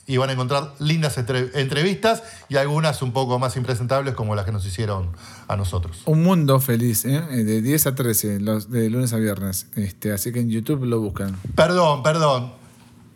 y 0.06 0.16
van 0.16 0.30
a 0.30 0.32
encontrar 0.34 0.74
lindas 0.78 1.16
entrevistas 1.18 2.22
y 2.48 2.56
algunas 2.56 3.02
un 3.02 3.12
poco 3.12 3.38
más 3.38 3.56
impresentables 3.56 4.14
como 4.14 4.34
las 4.34 4.44
que 4.44 4.52
nos 4.52 4.66
hicieron 4.66 5.10
a 5.48 5.56
nosotros. 5.56 6.02
Un 6.06 6.22
mundo 6.22 6.60
feliz, 6.60 7.04
¿eh? 7.04 7.20
de 7.20 7.62
10 7.62 7.86
a 7.86 7.94
13, 7.94 8.40
los, 8.40 8.70
de 8.70 8.90
lunes 8.90 9.12
a 9.12 9.16
viernes. 9.16 9.66
Este, 9.76 10.12
así 10.12 10.32
que 10.32 10.40
en 10.40 10.50
YouTube 10.50 10.84
lo 10.84 11.00
buscan. 11.00 11.36
Perdón, 11.54 12.02
perdón. 12.02 12.52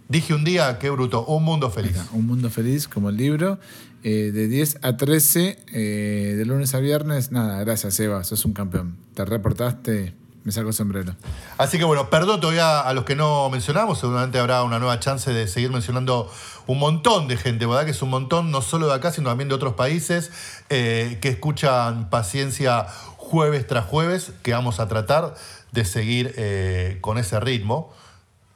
Dije 0.08 0.32
un 0.32 0.44
día, 0.44 0.78
qué 0.78 0.88
bruto, 0.88 1.26
un 1.26 1.44
mundo 1.44 1.70
feliz. 1.70 1.96
un 2.12 2.26
mundo 2.26 2.48
feliz, 2.48 2.88
como 2.88 3.10
el 3.10 3.16
libro. 3.16 3.58
Eh, 4.04 4.30
de 4.32 4.48
10 4.48 4.78
a 4.82 4.96
13, 4.96 5.58
eh, 5.72 6.34
de 6.36 6.44
lunes 6.46 6.74
a 6.74 6.78
viernes. 6.78 7.32
Nada, 7.32 7.60
gracias, 7.60 7.98
Eva, 8.00 8.24
sos 8.24 8.44
un 8.44 8.52
campeón. 8.54 8.96
Te 9.14 9.24
reportaste 9.24 10.14
me 10.45 10.53
saco 10.53 10.68
el 10.68 10.74
sombrero. 10.74 11.14
Así 11.57 11.78
que 11.78 11.84
bueno, 11.84 12.11
perdón 12.11 12.41
todavía 12.41 12.80
a 12.80 12.93
los 12.93 13.05
que 13.05 13.16
no 13.16 13.49
mencionamos, 13.51 13.99
seguramente 13.99 14.39
habrá 14.39 14.62
una 14.62 14.78
nueva 14.78 14.99
chance 15.01 15.32
de 15.32 15.47
seguir 15.47 15.70
mencionando 15.70 16.30
un 16.66 16.78
montón 16.78 17.28
de 17.28 17.36
gente, 17.36 17.66
¿verdad? 17.66 17.84
Que 17.84 17.91
es 17.91 18.03
un 18.03 18.11
montón, 18.11 18.51
no 18.51 18.62
solo 18.62 18.89
de 18.89 18.95
acá, 18.95 19.11
sino 19.12 19.28
también 19.28 19.49
de 19.49 19.55
otros 19.55 19.74
países, 19.74 20.30
eh, 20.68 21.18
que 21.20 21.28
escuchan 21.28 22.11
paciencia 22.11 22.86
jueves 23.16 23.66
tras 23.66 23.84
jueves, 23.84 24.32
que 24.43 24.53
vamos 24.53 24.80
a 24.80 24.89
tratar 24.89 25.34
de 25.72 25.84
seguir 25.84 26.34
eh, 26.36 26.99
con 27.01 27.18
ese 27.18 27.41
ritmo. 27.41 27.93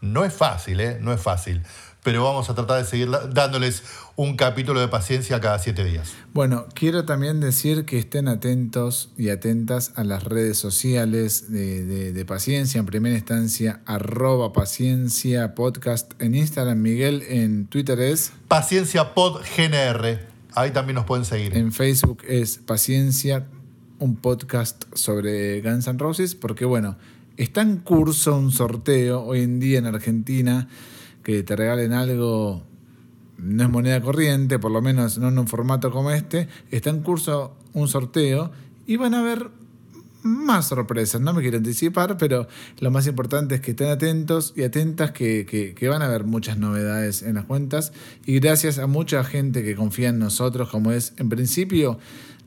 No 0.00 0.24
es 0.24 0.32
fácil, 0.32 0.80
¿eh? 0.80 0.98
No 1.00 1.12
es 1.12 1.20
fácil 1.20 1.62
pero 2.02 2.24
vamos 2.24 2.50
a 2.50 2.54
tratar 2.54 2.78
de 2.78 2.84
seguir 2.84 3.08
dándoles 3.32 3.84
un 4.16 4.36
capítulo 4.36 4.80
de 4.80 4.88
paciencia 4.88 5.40
cada 5.40 5.58
siete 5.60 5.84
días. 5.84 6.12
Bueno, 6.34 6.66
quiero 6.74 7.04
también 7.04 7.40
decir 7.40 7.84
que 7.84 7.98
estén 7.98 8.26
atentos 8.26 9.10
y 9.16 9.28
atentas 9.28 9.92
a 9.94 10.02
las 10.02 10.24
redes 10.24 10.58
sociales 10.58 11.52
de, 11.52 12.24
paciencia. 12.26 12.80
En 12.80 12.86
primera 12.86 13.16
instancia, 13.16 13.80
arroba 13.86 14.52
paciencia 14.52 15.54
podcast 15.54 16.12
en 16.20 16.34
Instagram. 16.34 16.80
Miguel, 16.80 17.22
en 17.28 17.66
Twitter 17.66 18.00
es... 18.00 18.32
Paciencia 18.48 19.14
Pod 19.14 19.40
GNR. 19.56 20.20
Ahí 20.54 20.70
también 20.72 20.96
nos 20.96 21.04
pueden 21.04 21.24
seguir. 21.24 21.56
En 21.56 21.72
Facebook 21.72 22.22
es 22.26 22.58
Paciencia, 22.58 23.46
un 23.98 24.16
podcast 24.16 24.84
sobre 24.94 25.60
Guns 25.60 25.86
N' 25.86 25.98
Roses, 25.98 26.34
porque 26.34 26.64
bueno, 26.64 26.96
está 27.36 27.62
en 27.62 27.78
curso 27.78 28.36
un 28.36 28.50
sorteo 28.50 29.22
hoy 29.22 29.42
en 29.42 29.60
día 29.60 29.78
en 29.78 29.86
Argentina 29.86 30.68
que 31.22 31.42
te 31.42 31.56
regalen 31.56 31.92
algo 31.92 32.62
no 33.42 33.64
es 33.64 33.70
moneda 33.70 34.00
corriente, 34.00 34.58
por 34.58 34.70
lo 34.70 34.80
menos 34.80 35.18
no 35.18 35.28
en 35.28 35.38
un 35.38 35.48
formato 35.48 35.90
como 35.90 36.10
este, 36.10 36.48
está 36.70 36.90
en 36.90 37.02
curso 37.02 37.56
un 37.72 37.88
sorteo 37.88 38.52
y 38.86 38.96
van 38.96 39.14
a 39.14 39.20
haber 39.20 39.50
más 40.22 40.68
sorpresas, 40.68 41.20
no 41.20 41.32
me 41.32 41.42
quiero 41.42 41.56
anticipar, 41.56 42.16
pero 42.16 42.46
lo 42.78 42.90
más 42.92 43.08
importante 43.08 43.56
es 43.56 43.60
que 43.60 43.72
estén 43.72 43.88
atentos 43.88 44.52
y 44.56 44.62
atentas 44.62 45.10
que, 45.10 45.74
que, 45.76 45.88
van 45.88 46.02
a 46.02 46.06
haber 46.06 46.24
muchas 46.24 46.58
novedades 46.58 47.22
en 47.22 47.34
las 47.34 47.44
cuentas 47.44 47.92
y 48.24 48.38
gracias 48.38 48.78
a 48.78 48.86
mucha 48.86 49.24
gente 49.24 49.64
que 49.64 49.74
confía 49.74 50.10
en 50.10 50.20
nosotros, 50.20 50.68
como 50.68 50.92
es 50.92 51.12
en 51.16 51.28
principio 51.28 51.98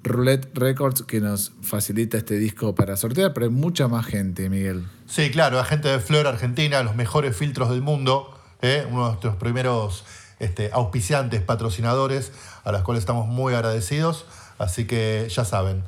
Roulette 0.03 0.57
Records 0.57 1.01
que 1.01 1.19
nos 1.19 1.51
facilita 1.61 2.17
este 2.17 2.37
disco 2.37 2.75
para 2.75 2.95
sortear, 2.95 3.33
pero 3.33 3.47
hay 3.47 3.51
mucha 3.51 3.89
más 3.89 4.05
gente, 4.05 4.49
Miguel. 4.49 4.83
Sí, 5.07 5.29
claro, 5.29 5.57
la 5.57 5.65
gente 5.65 5.89
de 5.89 5.99
Flor 5.99 6.27
Argentina, 6.27 6.81
los 6.83 6.95
mejores 6.95 7.35
filtros 7.35 7.69
del 7.71 7.81
mundo 7.81 8.34
¿eh? 8.65 8.85
uno 8.89 9.03
de 9.03 9.09
nuestros 9.09 9.35
primeros 9.35 10.03
este, 10.39 10.69
auspiciantes, 10.73 11.41
patrocinadores, 11.41 12.31
a 12.63 12.71
los 12.71 12.81
cuales 12.81 13.01
estamos 13.01 13.27
muy 13.27 13.53
agradecidos. 13.53 14.25
Así 14.57 14.85
que 14.85 15.27
ya 15.29 15.45
saben, 15.45 15.83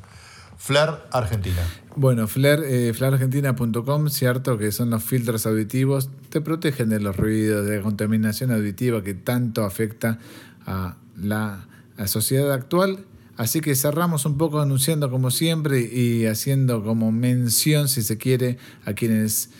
Flair 0.56 0.90
Argentina. 1.10 1.62
Bueno, 1.96 2.28
Flair, 2.28 2.60
eh, 2.64 2.92
flairargentina.com, 2.94 4.08
cierto 4.08 4.58
que 4.58 4.72
son 4.72 4.90
los 4.90 5.02
filtros 5.02 5.46
auditivos, 5.46 6.10
te 6.30 6.40
protegen 6.40 6.88
de 6.88 7.00
los 7.00 7.16
ruidos, 7.16 7.66
de 7.66 7.78
la 7.78 7.82
contaminación 7.82 8.52
auditiva 8.52 9.02
que 9.02 9.14
tanto 9.14 9.64
afecta 9.64 10.18
a 10.66 10.96
la 11.16 11.66
sociedad 12.06 12.52
actual. 12.52 13.04
Así 13.36 13.60
que 13.60 13.76
cerramos 13.76 14.26
un 14.26 14.36
poco 14.36 14.60
anunciando 14.60 15.10
como 15.10 15.30
siempre 15.30 15.80
y 15.80 16.26
haciendo 16.26 16.82
como 16.82 17.12
mención, 17.12 17.88
si 17.88 18.02
se 18.02 18.18
quiere, 18.18 18.58
a 18.84 18.94
quienes 18.94 19.50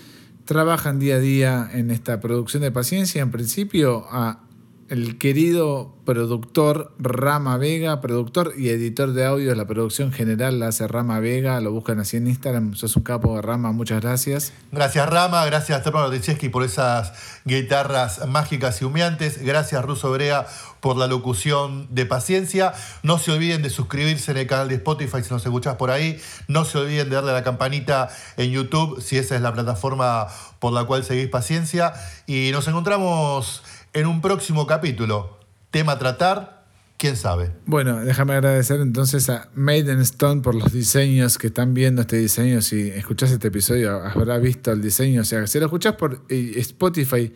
trabajan 0.49 0.99
día 0.99 1.17
a 1.17 1.19
día 1.19 1.71
en 1.75 1.91
esta 1.91 2.21
producción 2.21 2.63
de 2.63 2.73
paciencia. 2.73 3.21
En 3.21 3.31
principio, 3.31 4.07
a 4.11 4.48
el 4.89 5.19
querido 5.19 5.95
productor 6.05 6.95
Rama 6.99 7.59
Vega, 7.59 8.01
productor 8.01 8.55
y 8.57 8.71
editor 8.71 9.13
de 9.13 9.27
audio 9.27 9.51
de 9.51 9.57
la 9.57 9.67
producción 9.67 10.13
general 10.13 10.59
la 10.59 10.69
hace 10.69 10.89
Rama 10.89 11.21
Vega, 11.21 11.61
lo 11.61 11.73
buscan 11.73 12.01
así 12.01 12.17
en 12.17 12.27
Instagram, 12.27 12.75
sos 12.75 12.97
un 12.97 13.03
capo 13.03 13.41
Rama, 13.43 13.73
muchas 13.73 14.01
gracias. 14.01 14.53
Gracias 14.73 15.07
Rama, 15.09 15.45
gracias 15.45 15.79
a 15.79 15.83
Stefano 15.83 16.11
por 16.51 16.65
esas 16.65 17.13
guitarras 17.45 18.27
mágicas 18.27 18.81
y 18.81 18.87
humeantes, 18.87 19.43
gracias 19.43 19.85
Russo 19.85 20.11
Brea 20.11 20.47
por 20.81 20.97
la 20.97 21.07
locución 21.07 21.89
de 21.91 22.07
paciencia. 22.07 22.73
No 23.03 23.19
se 23.19 23.33
olviden 23.33 23.63
de 23.63 23.71
suscribirse 23.71 24.31
en 24.31 24.39
el 24.39 24.47
canal 24.47 24.69
de 24.69 24.77
Spotify 24.77 25.23
si 25.23 25.31
nos 25.31 25.45
escuchás 25.45 25.77
por 25.77 25.91
ahí. 25.91 26.21
No 26.47 26.65
se 26.65 26.79
olviden 26.79 27.09
de 27.09 27.17
darle 27.17 27.31
a 27.31 27.35
la 27.35 27.43
campanita 27.43 28.09
en 28.37 28.51
YouTube 28.51 29.01
si 29.01 29.19
esa 29.19 29.35
es 29.35 29.43
la 29.43 29.53
plataforma 29.53 30.29
por 30.59 30.73
la 30.73 30.85
cual 30.85 31.05
seguís 31.05 31.29
paciencia. 31.29 31.93
Y 32.27 32.51
nos 32.53 32.69
encontramos 32.69 33.63
en 33.93 34.07
un 34.07 34.21
próximo 34.21 34.67
capítulo. 34.67 35.39
Tema 35.71 35.93
a 35.93 35.99
tratar, 35.99 36.67
quién 36.97 37.17
sabe. 37.17 37.53
Bueno, 37.67 38.01
déjame 38.01 38.35
agradecer 38.35 38.81
entonces 38.81 39.29
a 39.31 39.49
Maiden 39.55 40.01
Stone 40.01 40.43
por 40.43 40.55
los 40.55 40.73
diseños 40.73 41.39
que 41.39 41.49
están 41.49 41.75
viendo 41.75 42.03
este 42.03 42.17
diseño. 42.17 42.61
Si 42.63 42.89
escuchás 42.91 43.31
este 43.31 43.49
episodio, 43.49 44.03
habrá 44.03 44.39
visto 44.39 44.73
el 44.73 44.83
diseño. 44.83 45.23
O 45.23 45.25
sea, 45.25 45.47
si 45.47 45.59
lo 45.59 45.67
escuchás 45.67 45.95
por 45.95 46.23
eh, 46.29 46.55
Spotify, 46.57 47.33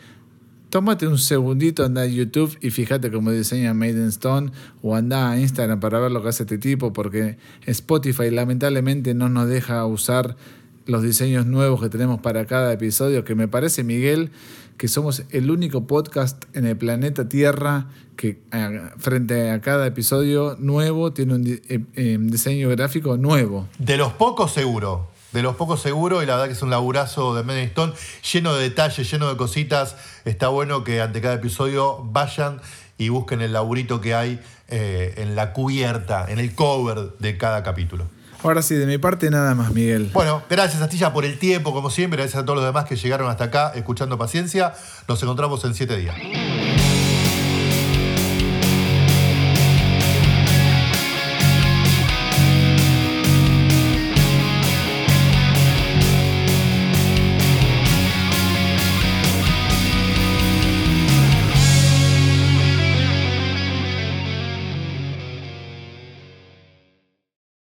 tómate 0.70 1.06
un 1.06 1.18
segundito, 1.18 1.84
anda 1.84 2.02
a 2.02 2.06
YouTube 2.06 2.56
y 2.62 2.70
fíjate 2.70 3.10
cómo 3.10 3.30
diseña 3.30 3.74
Maiden 3.74 4.08
Stone 4.08 4.52
o 4.80 4.96
anda 4.96 5.30
a 5.30 5.38
Instagram 5.38 5.80
para 5.80 6.00
ver 6.00 6.10
lo 6.10 6.22
que 6.22 6.30
hace 6.30 6.44
este 6.44 6.58
tipo, 6.58 6.92
porque 6.92 7.36
Spotify 7.66 8.30
lamentablemente 8.30 9.12
no 9.14 9.28
nos 9.28 9.48
deja 9.48 9.84
usar 9.84 10.36
los 10.86 11.02
diseños 11.02 11.46
nuevos 11.46 11.80
que 11.80 11.88
tenemos 11.88 12.20
para 12.20 12.46
cada 12.46 12.72
episodio, 12.72 13.24
que 13.24 13.34
me 13.34 13.48
parece, 13.48 13.84
Miguel, 13.84 14.30
que 14.76 14.88
somos 14.88 15.24
el 15.30 15.50
único 15.50 15.86
podcast 15.86 16.44
en 16.54 16.66
el 16.66 16.76
planeta 16.76 17.28
Tierra 17.28 17.88
que 18.16 18.40
frente 18.98 19.50
a 19.50 19.60
cada 19.60 19.86
episodio 19.86 20.56
nuevo 20.58 21.12
tiene 21.12 21.34
un 21.34 21.46
eh, 21.46 21.60
eh, 21.68 22.18
diseño 22.20 22.68
gráfico 22.68 23.16
nuevo. 23.16 23.68
De 23.78 23.96
los 23.96 24.12
pocos 24.12 24.52
seguro, 24.52 25.08
de 25.32 25.42
los 25.42 25.56
pocos 25.56 25.80
seguro 25.80 26.22
y 26.22 26.26
la 26.26 26.34
verdad 26.34 26.46
que 26.46 26.52
es 26.52 26.62
un 26.62 26.70
laburazo 26.70 27.34
de 27.34 27.64
Stone, 27.64 27.92
lleno 28.32 28.54
de 28.54 28.62
detalles, 28.62 29.10
lleno 29.10 29.28
de 29.28 29.36
cositas. 29.36 29.96
Está 30.24 30.48
bueno 30.48 30.84
que 30.84 31.00
ante 31.00 31.20
cada 31.20 31.34
episodio 31.34 31.98
vayan 32.04 32.60
y 32.98 33.08
busquen 33.08 33.40
el 33.40 33.52
laburito 33.52 34.00
que 34.00 34.14
hay 34.14 34.40
eh, 34.68 35.14
en 35.16 35.34
la 35.34 35.52
cubierta, 35.52 36.26
en 36.28 36.38
el 36.38 36.54
cover 36.54 37.14
de 37.18 37.36
cada 37.38 37.62
capítulo. 37.62 38.06
Ahora 38.42 38.62
sí, 38.62 38.74
de 38.74 38.86
mi 38.86 38.98
parte 38.98 39.30
nada 39.30 39.54
más, 39.54 39.72
Miguel. 39.72 40.10
Bueno, 40.12 40.42
gracias 40.50 40.82
Astilla 40.82 41.12
por 41.12 41.24
el 41.24 41.38
tiempo, 41.38 41.72
como 41.72 41.90
siempre. 41.90 42.22
Gracias 42.22 42.42
a 42.42 42.44
todos 42.44 42.56
los 42.56 42.64
demás 42.64 42.84
que 42.86 42.96
llegaron 42.96 43.30
hasta 43.30 43.44
acá 43.44 43.72
escuchando 43.74 44.18
paciencia. 44.18 44.74
Nos 45.08 45.22
encontramos 45.22 45.64
en 45.64 45.74
siete 45.74 45.96
días. 45.96 46.16